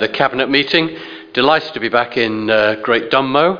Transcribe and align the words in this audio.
the 0.00 0.08
Cabinet 0.08 0.48
meeting. 0.48 0.96
Delighted 1.34 1.74
to 1.74 1.80
be 1.80 1.90
back 1.90 2.16
in 2.16 2.48
uh, 2.48 2.76
Great 2.82 3.10
Dunmow 3.10 3.58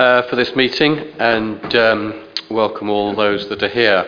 uh, 0.00 0.22
for 0.22 0.34
this 0.34 0.54
meeting 0.56 0.98
and 1.20 1.74
um, 1.76 2.26
welcome 2.50 2.90
all 2.90 3.14
those 3.14 3.48
that 3.50 3.62
are 3.62 3.68
here. 3.68 4.04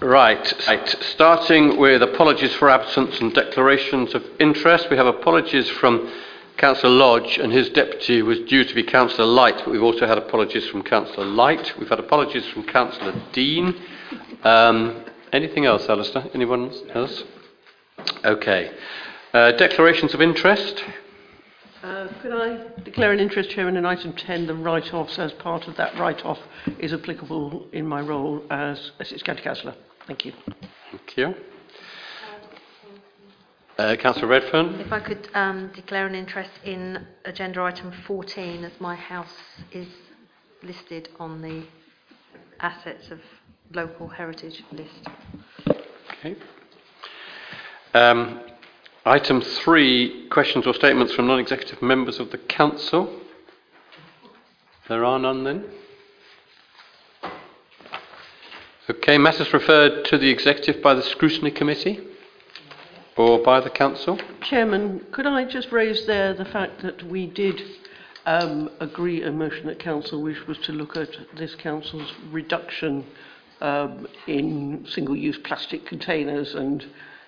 Right, 0.00 0.66
right, 0.66 0.88
starting 0.88 1.78
with 1.78 2.02
apologies 2.02 2.54
for 2.54 2.70
absence 2.70 3.20
and 3.20 3.34
declarations 3.34 4.14
of 4.14 4.24
interest. 4.40 4.88
We 4.90 4.96
have 4.96 5.06
apologies 5.06 5.68
from 5.68 6.10
Councillor 6.56 6.94
Lodge 6.94 7.36
and 7.36 7.52
his 7.52 7.68
deputy 7.68 8.22
was 8.22 8.38
due 8.40 8.64
to 8.64 8.74
be 8.74 8.82
Councillor 8.82 9.26
Light, 9.26 9.58
but 9.58 9.72
we've 9.72 9.82
also 9.82 10.06
had 10.06 10.16
apologies 10.16 10.66
from 10.68 10.82
Councillor 10.82 11.26
Light. 11.26 11.78
We've 11.78 11.90
had 11.90 12.00
apologies 12.00 12.46
from 12.46 12.64
Councillor 12.64 13.14
Dean. 13.34 13.74
Um, 14.42 15.04
anything 15.34 15.66
else, 15.66 15.86
Alistair? 15.86 16.30
Anyone 16.32 16.72
else? 16.94 17.24
Okay. 18.24 18.72
Uh, 19.34 19.50
declarations 19.50 20.14
of 20.14 20.22
interest. 20.22 20.84
Uh, 21.82 22.06
could 22.22 22.30
I 22.30 22.68
declare 22.84 23.10
an 23.10 23.18
interest, 23.18 23.50
Chairman, 23.50 23.76
in 23.76 23.84
item 23.84 24.12
10, 24.12 24.46
the 24.46 24.54
write-offs, 24.54 25.18
as 25.18 25.32
part 25.32 25.66
of 25.66 25.76
that 25.76 25.98
write-off 25.98 26.38
is 26.78 26.92
applicable 26.92 27.66
in 27.72 27.84
my 27.84 28.00
role 28.00 28.44
as 28.48 28.92
Essex 29.00 29.24
County 29.24 29.42
Councillor. 29.42 29.74
Thank 30.06 30.24
you. 30.24 30.32
Thank 30.92 31.16
you. 31.16 31.34
Uh, 33.76 33.96
Councillor 33.96 34.28
Redfern. 34.28 34.78
If 34.78 34.92
I 34.92 35.00
could 35.00 35.28
um, 35.34 35.72
declare 35.74 36.06
an 36.06 36.14
interest 36.14 36.52
in 36.62 37.04
agenda 37.24 37.60
item 37.60 37.92
14, 38.06 38.62
as 38.62 38.72
my 38.78 38.94
house 38.94 39.34
is 39.72 39.88
listed 40.62 41.08
on 41.18 41.42
the 41.42 41.66
assets 42.60 43.10
of 43.10 43.18
local 43.72 44.06
heritage 44.06 44.62
list. 44.70 45.08
Okay. 46.20 46.36
Um, 47.94 48.40
item 49.04 49.40
three, 49.40 50.26
questions 50.28 50.66
or 50.66 50.74
statements 50.74 51.12
from 51.12 51.26
non-executive 51.26 51.82
members 51.82 52.18
of 52.18 52.30
the 52.30 52.38
council. 52.38 53.20
There 54.88 55.04
are 55.04 55.18
none 55.18 55.44
then. 55.44 55.64
Okay, 58.88 59.16
matters 59.16 59.52
referred 59.52 60.04
to 60.06 60.18
the 60.18 60.28
executive 60.28 60.82
by 60.82 60.94
the 60.94 61.02
scrutiny 61.02 61.50
committee 61.50 62.00
or 63.16 63.38
by 63.38 63.60
the 63.60 63.70
council. 63.70 64.18
Chairman, 64.42 65.04
could 65.10 65.26
I 65.26 65.44
just 65.44 65.72
raise 65.72 66.06
there 66.06 66.34
the 66.34 66.44
fact 66.44 66.82
that 66.82 67.02
we 67.04 67.26
did 67.26 67.62
um, 68.26 68.70
agree 68.80 69.22
a 69.22 69.30
motion 69.30 69.68
at 69.68 69.78
council 69.78 70.22
which 70.22 70.46
was 70.46 70.58
to 70.58 70.72
look 70.72 70.96
at 70.96 71.10
this 71.36 71.54
council's 71.54 72.12
reduction 72.30 73.06
um, 73.60 74.06
in 74.26 74.86
single-use 74.88 75.38
plastic 75.38 75.86
containers 75.86 76.54
and 76.54 76.84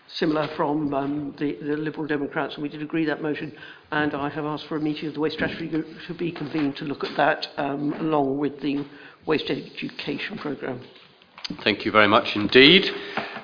similar 0.08 0.48
from 0.56 0.94
um, 0.94 1.34
the, 1.38 1.56
the 1.62 1.76
Liberal 1.76 2.06
Democrats, 2.06 2.54
and 2.54 2.62
we 2.62 2.68
did 2.68 2.82
agree 2.82 3.04
that 3.06 3.22
motion. 3.22 3.52
And 3.90 4.14
I 4.14 4.28
have 4.28 4.44
asked 4.44 4.66
for 4.66 4.76
a 4.76 4.80
meeting 4.80 5.08
of 5.08 5.14
the 5.14 5.20
Waste 5.20 5.36
Strategy 5.36 5.68
Group 5.68 5.86
to 6.06 6.14
be 6.14 6.32
convened 6.32 6.76
to 6.76 6.84
look 6.84 7.04
at 7.04 7.16
that, 7.16 7.48
um, 7.56 7.92
along 7.94 8.38
with 8.38 8.60
the 8.60 8.84
Waste 9.26 9.50
Education 9.50 10.38
Programme. 10.38 10.80
Thank 11.62 11.84
you 11.84 11.92
very 11.92 12.08
much 12.08 12.34
indeed. 12.34 12.90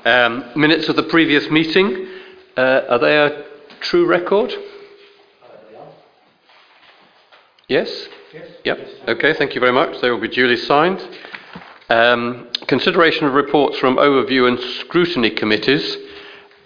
Um, 0.04 0.44
minutes 0.56 0.88
of 0.88 0.96
the 0.96 1.04
previous 1.04 1.48
meeting. 1.50 2.08
Uh, 2.56 2.82
are 2.88 2.98
they 2.98 3.16
a 3.16 3.44
true 3.80 4.06
record? 4.06 4.52
Yes? 7.68 8.08
Yes. 8.34 8.48
Yep. 8.64 8.88
Okay, 9.08 9.34
thank 9.34 9.54
you 9.54 9.60
very 9.60 9.72
much. 9.72 10.00
They 10.00 10.10
will 10.10 10.20
be 10.20 10.28
duly 10.28 10.56
signed. 10.56 11.00
Um, 11.88 12.48
consideration 12.66 13.26
of 13.26 13.34
reports 13.34 13.78
from 13.78 13.96
overview 13.96 14.48
and 14.48 14.58
scrutiny 14.80 15.30
committees. 15.30 15.96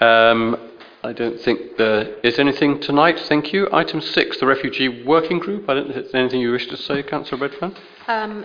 Um, 0.00 0.56
I 1.02 1.12
don't 1.12 1.40
think 1.40 1.76
there 1.76 2.18
is 2.22 2.38
anything 2.38 2.80
tonight. 2.80 3.18
Thank 3.20 3.52
you. 3.52 3.68
Item 3.72 4.00
six, 4.00 4.38
the 4.40 4.46
refugee 4.46 5.04
working 5.04 5.38
group. 5.38 5.68
I 5.70 5.74
don't 5.74 5.88
if 5.88 5.94
there's 5.94 6.14
anything 6.14 6.40
you 6.40 6.52
wish 6.52 6.66
to 6.66 6.76
say, 6.76 7.02
Councillor 7.02 7.42
Redfern. 7.42 7.76
Um, 8.08 8.44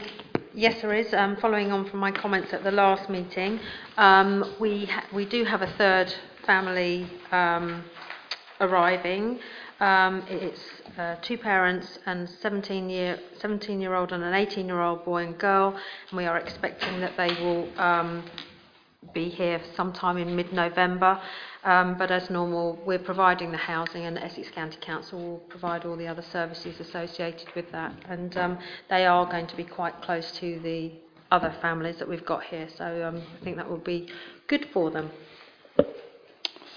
yes, 0.53 0.81
there 0.81 0.93
is. 0.93 1.13
Um, 1.13 1.37
following 1.37 1.71
on 1.71 1.89
from 1.89 1.99
my 1.99 2.11
comments 2.11 2.53
at 2.53 2.63
the 2.63 2.71
last 2.71 3.09
meeting, 3.09 3.59
um, 3.97 4.55
we 4.59 4.85
ha- 4.85 5.05
we 5.13 5.25
do 5.25 5.43
have 5.43 5.61
a 5.61 5.71
third 5.77 6.13
family 6.45 7.07
um, 7.31 7.83
arriving. 8.59 9.39
Um, 9.79 10.23
it's 10.29 10.61
uh, 10.97 11.15
two 11.21 11.37
parents 11.37 11.97
and 12.05 12.29
17 12.29 12.89
year 12.89 13.19
17 13.39 13.81
year 13.81 13.95
old 13.95 14.11
and 14.11 14.23
an 14.23 14.35
18 14.35 14.67
year 14.67 14.81
old 14.81 15.03
boy 15.03 15.23
and 15.23 15.37
girl, 15.39 15.75
and 16.09 16.17
we 16.17 16.25
are 16.25 16.37
expecting 16.37 16.99
that 16.99 17.17
they 17.17 17.29
will 17.43 17.67
um, 17.79 18.23
be 19.13 19.29
here 19.29 19.61
sometime 19.75 20.17
in 20.17 20.35
mid 20.35 20.53
November. 20.53 21.19
Um, 21.63 21.97
but 21.97 22.09
as 22.11 22.29
normal, 22.29 22.79
we're 22.85 22.99
providing 22.99 23.51
the 23.51 23.57
housing, 23.57 24.05
and 24.05 24.15
the 24.15 24.23
Essex 24.23 24.49
County 24.49 24.77
Council 24.81 25.19
will 25.19 25.37
provide 25.49 25.85
all 25.85 25.95
the 25.95 26.07
other 26.07 26.23
services 26.31 26.79
associated 26.79 27.49
with 27.55 27.71
that. 27.71 27.93
And 28.09 28.35
um, 28.37 28.57
they 28.89 29.05
are 29.05 29.25
going 29.25 29.47
to 29.47 29.55
be 29.55 29.63
quite 29.63 30.01
close 30.01 30.31
to 30.39 30.59
the 30.59 30.91
other 31.31 31.53
families 31.61 31.97
that 31.97 32.07
we've 32.07 32.25
got 32.25 32.43
here, 32.43 32.67
so 32.77 33.07
um, 33.07 33.21
I 33.39 33.43
think 33.43 33.57
that 33.57 33.69
will 33.69 33.77
be 33.77 34.09
good 34.47 34.67
for 34.73 34.91
them. 34.91 35.11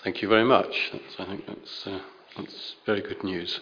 Thank 0.05 0.23
you 0.23 0.29
very 0.29 0.45
much. 0.45 0.91
That's, 0.93 1.17
I 1.19 1.25
think 1.25 1.47
that's, 1.47 1.87
uh, 1.87 2.01
that's 2.37 2.77
very 2.87 3.01
good 3.01 3.25
news. 3.25 3.61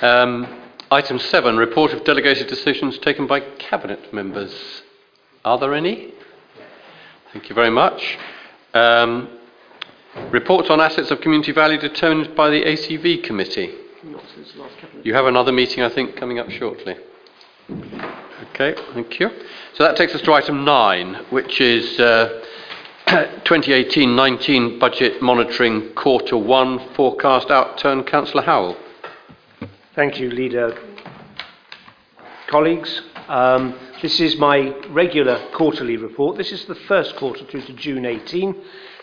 Um, 0.00 0.60
item 0.90 1.18
seven, 1.18 1.56
report 1.56 1.92
of 1.92 2.04
delegated 2.04 2.48
decisions 2.48 2.98
taken 2.98 3.26
by 3.26 3.40
cabinet 3.58 4.12
members. 4.12 4.82
Are 5.44 5.58
there 5.58 5.74
any? 5.74 6.14
Thank 7.32 7.48
you 7.48 7.54
very 7.54 7.70
much. 7.70 8.18
Um, 8.74 9.28
reports 10.30 10.68
on 10.68 10.80
assets 10.80 11.10
of 11.10 11.20
community 11.20 11.52
value 11.52 11.78
determined 11.78 12.36
by 12.36 12.50
the 12.50 12.62
ACV 12.62 13.24
committee. 13.24 13.74
You 15.02 15.14
have 15.14 15.26
another 15.26 15.52
meeting, 15.52 15.82
I 15.82 15.88
think, 15.88 16.16
coming 16.16 16.38
up 16.38 16.50
shortly. 16.50 16.96
Okay, 18.50 18.74
thank 18.92 19.18
you. 19.18 19.30
So 19.74 19.84
that 19.84 19.96
takes 19.96 20.14
us 20.14 20.20
to 20.22 20.32
item 20.34 20.64
nine, 20.64 21.14
which 21.30 21.60
is 21.60 21.98
uh, 21.98 22.42
2018-19 23.06 24.78
budget 24.78 25.22
monitoring 25.22 25.94
quarter 25.94 26.36
one 26.36 26.80
forecast 26.94 27.48
outturn. 27.48 28.06
Councillor 28.06 28.42
Howell. 28.42 28.76
Thank 29.94 30.20
you, 30.20 30.30
Leader. 30.30 30.76
Colleagues, 32.48 33.00
um, 33.28 33.78
This 34.02 34.18
is 34.18 34.36
my 34.36 34.74
regular 34.88 35.40
quarterly 35.52 35.96
report. 35.96 36.36
This 36.36 36.50
is 36.50 36.64
the 36.64 36.74
first 36.74 37.14
quarter 37.14 37.44
through 37.44 37.62
to 37.62 37.72
June 37.72 38.04
18, 38.04 38.52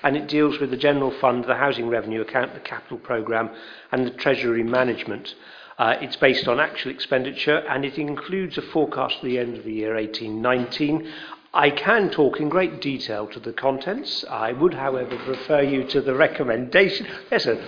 and 0.03 0.17
it 0.17 0.27
deals 0.27 0.59
with 0.59 0.71
the 0.71 0.75
General 0.75 1.11
Fund, 1.21 1.45
the 1.45 1.55
Housing 1.55 1.87
Revenue 1.87 2.19
Account, 2.19 2.53
the 2.53 2.59
Capital 2.59 2.97
Programme, 2.97 3.49
and 3.93 4.05
the 4.05 4.11
Treasury 4.11 4.61
Management. 4.61 5.35
Uh, 5.77 5.95
it's 6.01 6.17
based 6.17 6.49
on 6.49 6.59
actual 6.59 6.91
expenditure, 6.91 7.59
and 7.69 7.85
it 7.85 7.97
includes 7.97 8.57
a 8.57 8.61
forecast 8.61 9.21
for 9.21 9.25
the 9.25 9.39
end 9.39 9.57
of 9.57 9.63
the 9.63 9.71
year 9.71 9.95
1819. 9.95 11.09
I 11.53 11.71
can 11.71 12.11
talk 12.11 12.39
in 12.39 12.47
great 12.47 12.79
detail 12.79 13.25
to 13.27 13.39
the 13.39 13.53
contents. 13.53 14.23
I 14.29 14.51
would, 14.51 14.75
however, 14.75 15.17
refer 15.27 15.61
you 15.61 15.83
to 15.85 16.01
the 16.01 16.13
recommendation. 16.13 17.07
Yes, 17.31 17.45
sir, 17.45 17.59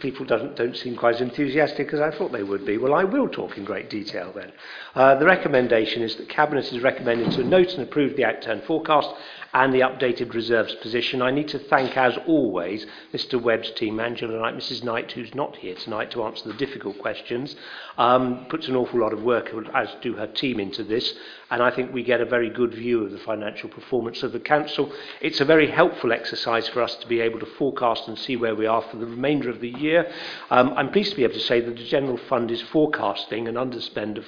people 0.00 0.24
don't, 0.24 0.56
don't 0.56 0.76
seem 0.76 0.96
quite 0.96 1.16
as 1.16 1.20
enthusiastic 1.20 1.92
as 1.92 2.00
I 2.00 2.10
thought 2.10 2.32
they 2.32 2.42
would 2.42 2.66
be. 2.66 2.78
Well, 2.78 2.94
I 2.94 3.04
will 3.04 3.28
talk 3.28 3.56
in 3.56 3.64
great 3.64 3.90
detail 3.90 4.32
then. 4.34 4.50
Uh, 4.98 5.14
the 5.14 5.24
recommendation 5.24 6.02
is 6.02 6.16
that 6.16 6.28
Cabinet 6.28 6.72
is 6.72 6.80
recommended 6.80 7.30
to 7.30 7.44
note 7.44 7.72
and 7.74 7.82
approve 7.84 8.16
the 8.16 8.24
outturn 8.24 8.60
forecast 8.66 9.08
and 9.54 9.72
the 9.72 9.80
updated 9.80 10.34
reserves 10.34 10.74
position. 10.76 11.22
I 11.22 11.30
need 11.30 11.48
to 11.48 11.58
thank, 11.58 11.96
as 11.96 12.18
always, 12.26 12.84
Mr 13.14 13.40
Webb's 13.40 13.70
team, 13.70 13.98
Angela 13.98 14.38
Knight, 14.38 14.56
Mrs 14.56 14.84
Knight, 14.84 15.12
who's 15.12 15.34
not 15.34 15.56
here 15.56 15.74
tonight 15.74 16.10
to 16.10 16.24
answer 16.24 16.48
the 16.48 16.54
difficult 16.54 16.98
questions, 16.98 17.56
um, 17.96 18.46
puts 18.50 18.68
an 18.68 18.76
awful 18.76 19.00
lot 19.00 19.12
of 19.12 19.22
work, 19.22 19.54
as 19.74 19.88
do 20.02 20.14
her 20.14 20.26
team, 20.26 20.60
into 20.60 20.82
this, 20.82 21.14
and 21.50 21.62
I 21.62 21.70
think 21.70 21.92
we 21.92 22.02
get 22.02 22.20
a 22.20 22.26
very 22.26 22.50
good 22.50 22.74
view 22.74 23.04
of 23.04 23.10
the 23.10 23.18
financial 23.18 23.70
performance 23.70 24.22
of 24.22 24.32
the 24.32 24.40
Council. 24.40 24.92
It's 25.20 25.40
a 25.40 25.44
very 25.44 25.70
helpful 25.70 26.12
exercise 26.12 26.68
for 26.68 26.82
us 26.82 26.96
to 26.96 27.06
be 27.06 27.20
able 27.20 27.40
to 27.40 27.46
forecast 27.46 28.08
and 28.08 28.18
see 28.18 28.36
where 28.36 28.54
we 28.54 28.66
are 28.66 28.82
for 28.82 28.96
the 28.96 29.06
remainder 29.06 29.48
of 29.48 29.60
the 29.60 29.70
year. 29.70 30.12
Um, 30.50 30.74
I'm 30.76 30.90
pleased 30.90 31.10
to 31.10 31.16
be 31.16 31.24
able 31.24 31.34
to 31.34 31.40
say 31.40 31.60
that 31.60 31.76
the 31.76 31.84
General 31.84 32.18
Fund 32.28 32.50
is 32.50 32.60
forecasting 32.60 33.48
an 33.48 33.54
underspend 33.54 34.18
of 34.18 34.26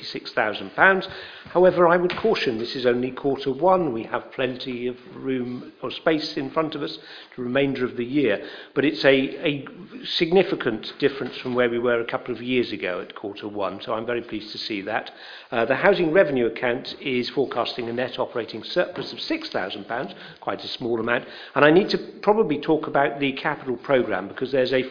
£86,000. 0.00 1.08
However, 1.50 1.88
I 1.88 1.96
would 1.96 2.14
caution 2.16 2.58
this 2.58 2.76
is 2.76 2.84
only 2.84 3.10
quarter 3.10 3.50
one. 3.50 3.92
We 3.92 4.02
have 4.04 4.32
plenty 4.32 4.86
of 4.86 4.96
room 5.14 5.72
or 5.82 5.90
space 5.90 6.36
in 6.36 6.50
front 6.50 6.74
of 6.74 6.82
us 6.82 6.98
the 7.36 7.42
remainder 7.42 7.84
of 7.84 7.96
the 7.96 8.04
year. 8.04 8.46
But 8.74 8.84
it's 8.84 9.04
a, 9.04 9.46
a 9.46 9.66
significant 10.04 10.92
difference 10.98 11.38
from 11.38 11.54
where 11.54 11.70
we 11.70 11.78
were 11.78 12.00
a 12.00 12.04
couple 12.04 12.34
of 12.34 12.42
years 12.42 12.72
ago 12.72 13.00
at 13.00 13.14
quarter 13.14 13.48
one. 13.48 13.80
So 13.80 13.94
I'm 13.94 14.04
very 14.04 14.20
pleased 14.20 14.52
to 14.52 14.58
see 14.58 14.82
that. 14.82 15.10
Uh, 15.50 15.64
the 15.64 15.76
housing 15.76 16.12
revenue 16.12 16.46
account 16.46 16.96
is 17.00 17.30
forecasting 17.30 17.88
a 17.88 17.92
net 17.92 18.18
operating 18.18 18.62
surplus 18.62 19.12
of 19.12 19.18
£6,000, 19.18 20.14
quite 20.40 20.62
a 20.64 20.68
small 20.68 21.00
amount. 21.00 21.24
And 21.54 21.64
I 21.64 21.70
need 21.70 21.88
to 21.90 21.98
probably 21.98 22.60
talk 22.60 22.86
about 22.86 23.20
the 23.20 23.32
capital 23.32 23.76
programme 23.76 24.28
because 24.28 24.52
there's 24.52 24.72
a, 24.72 24.84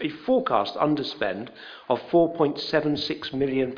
a 0.00 0.08
forecast 0.24 0.74
underspend 0.76 1.50
of 1.88 2.00
£4.76 2.10 3.32
million. 3.32 3.74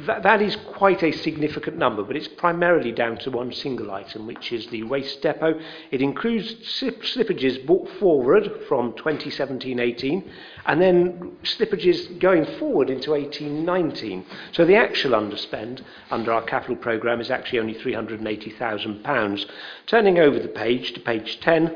That, 0.00 0.22
that 0.24 0.42
is 0.42 0.56
quite 0.74 1.02
a 1.02 1.10
significant 1.10 1.78
number, 1.78 2.02
but 2.02 2.14
it's 2.14 2.28
primarily 2.28 2.92
down 2.92 3.16
to 3.18 3.30
one 3.30 3.50
single 3.52 3.90
item, 3.90 4.26
which 4.26 4.52
is 4.52 4.66
the 4.66 4.82
waste 4.82 5.22
depot. 5.22 5.58
It 5.90 6.02
includes 6.02 6.54
slippages 6.80 7.64
brought 7.66 7.88
forward 7.98 8.50
from 8.68 8.92
2017-18 8.92 10.28
and 10.66 10.82
then 10.82 11.36
slippages 11.44 12.20
going 12.20 12.44
forward 12.58 12.90
into 12.90 13.10
18-19. 13.10 14.24
So 14.52 14.66
the 14.66 14.76
actual 14.76 15.12
underspend 15.12 15.82
under 16.10 16.32
our 16.32 16.42
capital 16.42 16.76
programme 16.76 17.20
is 17.20 17.30
actually 17.30 17.60
only 17.60 17.74
£380,000. 17.74 19.46
Turning 19.86 20.18
over 20.18 20.38
the 20.38 20.48
page 20.48 20.92
to 20.92 21.00
page 21.00 21.40
10, 21.40 21.74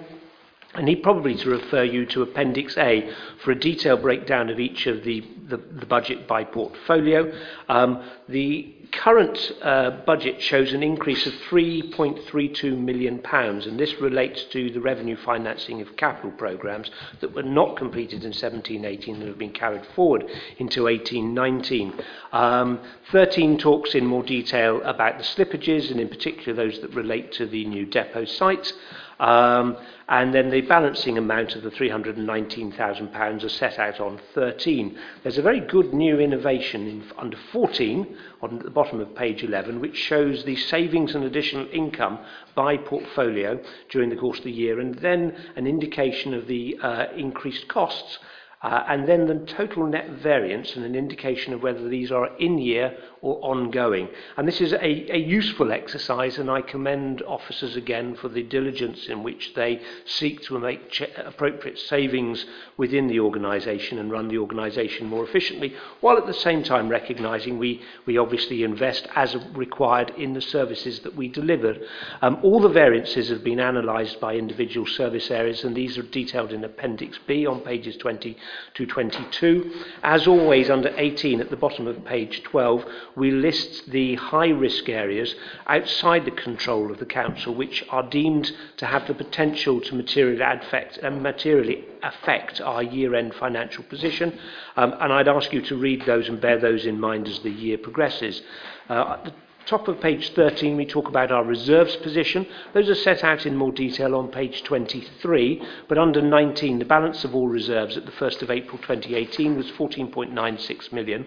I 0.74 0.82
need 0.82 1.04
probably 1.04 1.36
to 1.36 1.50
refer 1.50 1.84
you 1.84 2.04
to 2.06 2.22
Appendix 2.22 2.76
A 2.78 3.08
for 3.44 3.52
a 3.52 3.58
detailed 3.58 4.02
breakdown 4.02 4.50
of 4.50 4.58
each 4.58 4.88
of 4.88 5.04
the, 5.04 5.20
the, 5.48 5.56
the 5.56 5.86
budget 5.86 6.26
by 6.26 6.42
portfolio. 6.42 7.32
Um, 7.68 8.02
the 8.28 8.74
current 8.90 9.52
uh, 9.62 9.90
budget 10.04 10.40
shows 10.40 10.72
an 10.72 10.82
increase 10.82 11.26
of 11.26 11.32
£3.32 11.48 12.76
million, 12.76 13.18
pounds, 13.20 13.66
and 13.66 13.78
this 13.78 13.94
relates 14.00 14.44
to 14.44 14.70
the 14.70 14.80
revenue 14.80 15.16
financing 15.16 15.80
of 15.80 15.96
capital 15.96 16.30
programmes 16.32 16.90
that 17.20 17.32
were 17.32 17.42
not 17.42 17.76
completed 17.76 18.24
in 18.24 18.30
1718 18.30 19.16
and 19.16 19.28
have 19.28 19.38
been 19.38 19.52
carried 19.52 19.86
forward 19.94 20.24
into 20.58 20.84
1819. 20.84 22.00
Um, 22.32 22.80
13 23.12 23.58
talks 23.58 23.94
in 23.94 24.06
more 24.06 24.22
detail 24.22 24.82
about 24.82 25.18
the 25.18 25.24
slippages, 25.24 25.90
and 25.90 26.00
in 26.00 26.08
particular 26.08 26.52
those 26.52 26.80
that 26.80 26.94
relate 26.94 27.30
to 27.32 27.46
the 27.46 27.64
new 27.64 27.86
depot 27.86 28.24
sites. 28.24 28.72
Um, 29.20 29.76
and 30.08 30.34
then 30.34 30.50
the 30.50 30.60
balancing 30.62 31.16
amount 31.16 31.54
of 31.54 31.62
the 31.62 31.70
£319,000 31.70 33.44
are 33.44 33.48
set 33.48 33.78
out 33.78 34.00
on 34.00 34.20
13. 34.34 34.98
There's 35.22 35.38
a 35.38 35.42
very 35.42 35.60
good 35.60 35.94
new 35.94 36.20
innovation 36.20 36.86
in, 36.86 37.04
under 37.16 37.38
14, 37.52 38.16
on 38.42 38.58
the 38.58 38.70
bottom 38.70 39.00
of 39.00 39.14
page 39.14 39.42
11, 39.42 39.80
which 39.80 39.96
shows 39.96 40.44
the 40.44 40.56
savings 40.56 41.14
and 41.14 41.24
additional 41.24 41.68
income 41.72 42.18
by 42.54 42.76
portfolio 42.76 43.60
during 43.90 44.10
the 44.10 44.16
course 44.16 44.38
of 44.38 44.44
the 44.44 44.52
year, 44.52 44.80
and 44.80 44.96
then 44.96 45.34
an 45.56 45.66
indication 45.66 46.34
of 46.34 46.46
the 46.46 46.76
uh, 46.82 47.06
increased 47.16 47.68
costs 47.68 48.18
uh, 48.64 48.82
and 48.88 49.06
then 49.06 49.26
the 49.26 49.44
total 49.44 49.86
net 49.86 50.08
variance 50.08 50.74
and 50.74 50.86
an 50.86 50.94
indication 50.94 51.52
of 51.52 51.62
whether 51.62 51.86
these 51.86 52.10
are 52.10 52.34
in-year 52.38 52.96
or 53.20 53.38
ongoing. 53.42 54.08
And 54.38 54.48
this 54.48 54.60
is 54.62 54.72
a, 54.72 55.14
a 55.14 55.18
useful 55.18 55.70
exercise, 55.70 56.38
and 56.38 56.50
I 56.50 56.62
commend 56.62 57.20
officers 57.22 57.76
again 57.76 58.16
for 58.16 58.28
the 58.28 58.42
diligence 58.42 59.06
in 59.06 59.22
which 59.22 59.52
they 59.54 59.82
seek 60.06 60.40
to 60.44 60.58
make 60.58 60.90
ch- 60.90 61.02
appropriate 61.18 61.78
savings 61.78 62.46
within 62.78 63.06
the 63.06 63.20
organisation 63.20 63.98
and 63.98 64.10
run 64.10 64.28
the 64.28 64.38
organisation 64.38 65.08
more 65.08 65.24
efficiently, 65.24 65.74
while 66.00 66.16
at 66.16 66.26
the 66.26 66.32
same 66.32 66.62
time 66.62 66.88
recognising 66.88 67.58
we, 67.58 67.82
we 68.06 68.16
obviously 68.16 68.62
invest 68.62 69.06
as 69.14 69.36
required 69.52 70.10
in 70.16 70.32
the 70.32 70.40
services 70.40 71.00
that 71.00 71.14
we 71.14 71.28
deliver. 71.28 71.76
Um, 72.22 72.38
all 72.42 72.60
the 72.60 72.70
variances 72.70 73.28
have 73.28 73.44
been 73.44 73.60
analysed 73.60 74.20
by 74.20 74.36
individual 74.36 74.86
service 74.86 75.30
areas, 75.30 75.64
and 75.64 75.76
these 75.76 75.98
are 75.98 76.02
detailed 76.02 76.50
in 76.50 76.64
Appendix 76.64 77.18
B 77.26 77.46
on 77.46 77.60
pages 77.60 77.98
20 77.98 78.38
to 78.74 78.86
22. 78.86 79.72
As 80.02 80.26
always, 80.26 80.70
under 80.70 80.92
18 80.96 81.40
at 81.40 81.50
the 81.50 81.56
bottom 81.56 81.86
of 81.86 82.04
page 82.04 82.42
12, 82.42 82.84
we 83.16 83.30
list 83.30 83.90
the 83.90 84.14
high 84.16 84.48
risk 84.48 84.88
areas 84.88 85.34
outside 85.66 86.24
the 86.24 86.30
control 86.30 86.90
of 86.90 86.98
the 86.98 87.06
council 87.06 87.54
which 87.54 87.84
are 87.90 88.08
deemed 88.08 88.52
to 88.76 88.86
have 88.86 89.06
the 89.06 89.14
potential 89.14 89.80
to 89.80 89.94
materially 89.94 90.40
affect, 90.40 90.98
uh, 91.02 91.10
materially 91.10 91.84
affect 92.02 92.60
our 92.60 92.82
year 92.82 93.14
end 93.14 93.34
financial 93.34 93.84
position. 93.84 94.38
Um, 94.76 94.94
and 95.00 95.12
I'd 95.12 95.28
ask 95.28 95.52
you 95.52 95.62
to 95.62 95.76
read 95.76 96.04
those 96.06 96.28
and 96.28 96.40
bear 96.40 96.58
those 96.58 96.86
in 96.86 97.00
mind 97.00 97.28
as 97.28 97.40
the 97.40 97.50
year 97.50 97.78
progresses. 97.78 98.42
Uh, 98.88 99.16
at 99.18 99.24
the 99.24 99.32
Top 99.66 99.88
of 99.88 99.98
page 99.98 100.34
13, 100.34 100.76
we 100.76 100.84
talk 100.84 101.08
about 101.08 101.32
our 101.32 101.42
reserves 101.42 101.96
position. 101.96 102.46
Those 102.74 102.90
are 102.90 102.94
set 102.94 103.24
out 103.24 103.46
in 103.46 103.56
more 103.56 103.72
detail 103.72 104.14
on 104.14 104.28
page 104.28 104.62
23, 104.62 105.62
but 105.88 105.96
under 105.96 106.20
19, 106.20 106.78
the 106.78 106.84
balance 106.84 107.24
of 107.24 107.34
all 107.34 107.48
reserves 107.48 107.96
at 107.96 108.04
the 108.04 108.12
1st 108.12 108.42
of 108.42 108.50
April 108.50 108.76
2018 108.76 109.56
was 109.56 109.70
14.96 109.70 110.92
million. 110.92 111.24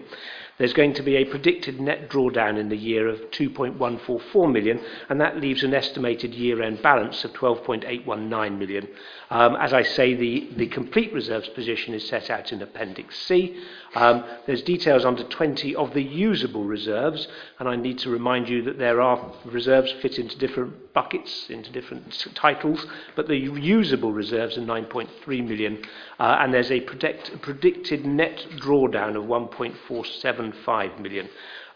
There's 0.56 0.72
going 0.72 0.94
to 0.94 1.02
be 1.02 1.16
a 1.16 1.24
predicted 1.24 1.80
net 1.80 2.08
drawdown 2.08 2.58
in 2.58 2.68
the 2.68 2.76
year 2.76 3.08
of 3.08 3.18
2.144 3.32 4.52
million, 4.52 4.80
and 5.08 5.20
that 5.20 5.40
leaves 5.40 5.64
an 5.64 5.74
estimated 5.74 6.32
year-end 6.32 6.80
balance 6.80 7.24
of 7.24 7.32
12.819 7.32 8.56
million. 8.56 8.86
Um, 9.30 9.56
as 9.56 9.74
I 9.74 9.82
say, 9.82 10.14
the, 10.14 10.48
the 10.56 10.66
complete 10.68 11.12
reserves 11.12 11.48
position 11.50 11.92
is 11.92 12.08
set 12.08 12.30
out 12.30 12.50
in 12.50 12.62
Appendix 12.62 13.18
C. 13.26 13.60
Um, 13.94 14.24
there's 14.46 14.62
details 14.62 15.04
under 15.04 15.22
20 15.22 15.74
of 15.76 15.92
the 15.92 16.02
usable 16.02 16.64
reserves, 16.64 17.28
and 17.58 17.68
I 17.68 17.76
need 17.76 17.98
to 18.00 18.10
remind 18.10 18.48
you 18.48 18.62
that 18.62 18.78
there 18.78 19.02
are 19.02 19.32
reserves 19.44 19.92
fit 20.00 20.18
into 20.18 20.38
different 20.38 20.94
buckets, 20.94 21.50
into 21.50 21.70
different 21.70 22.26
titles, 22.34 22.86
but 23.16 23.28
the 23.28 23.36
usable 23.36 24.12
reserves 24.12 24.56
are 24.56 24.62
9.3 24.62 25.46
million, 25.46 25.84
uh, 26.18 26.38
and 26.40 26.54
there's 26.54 26.70
a 26.70 26.80
predict, 26.80 27.42
predicted 27.42 28.06
net 28.06 28.46
drawdown 28.56 29.14
of 29.14 29.24
1.475 29.24 31.00
million. 31.00 31.28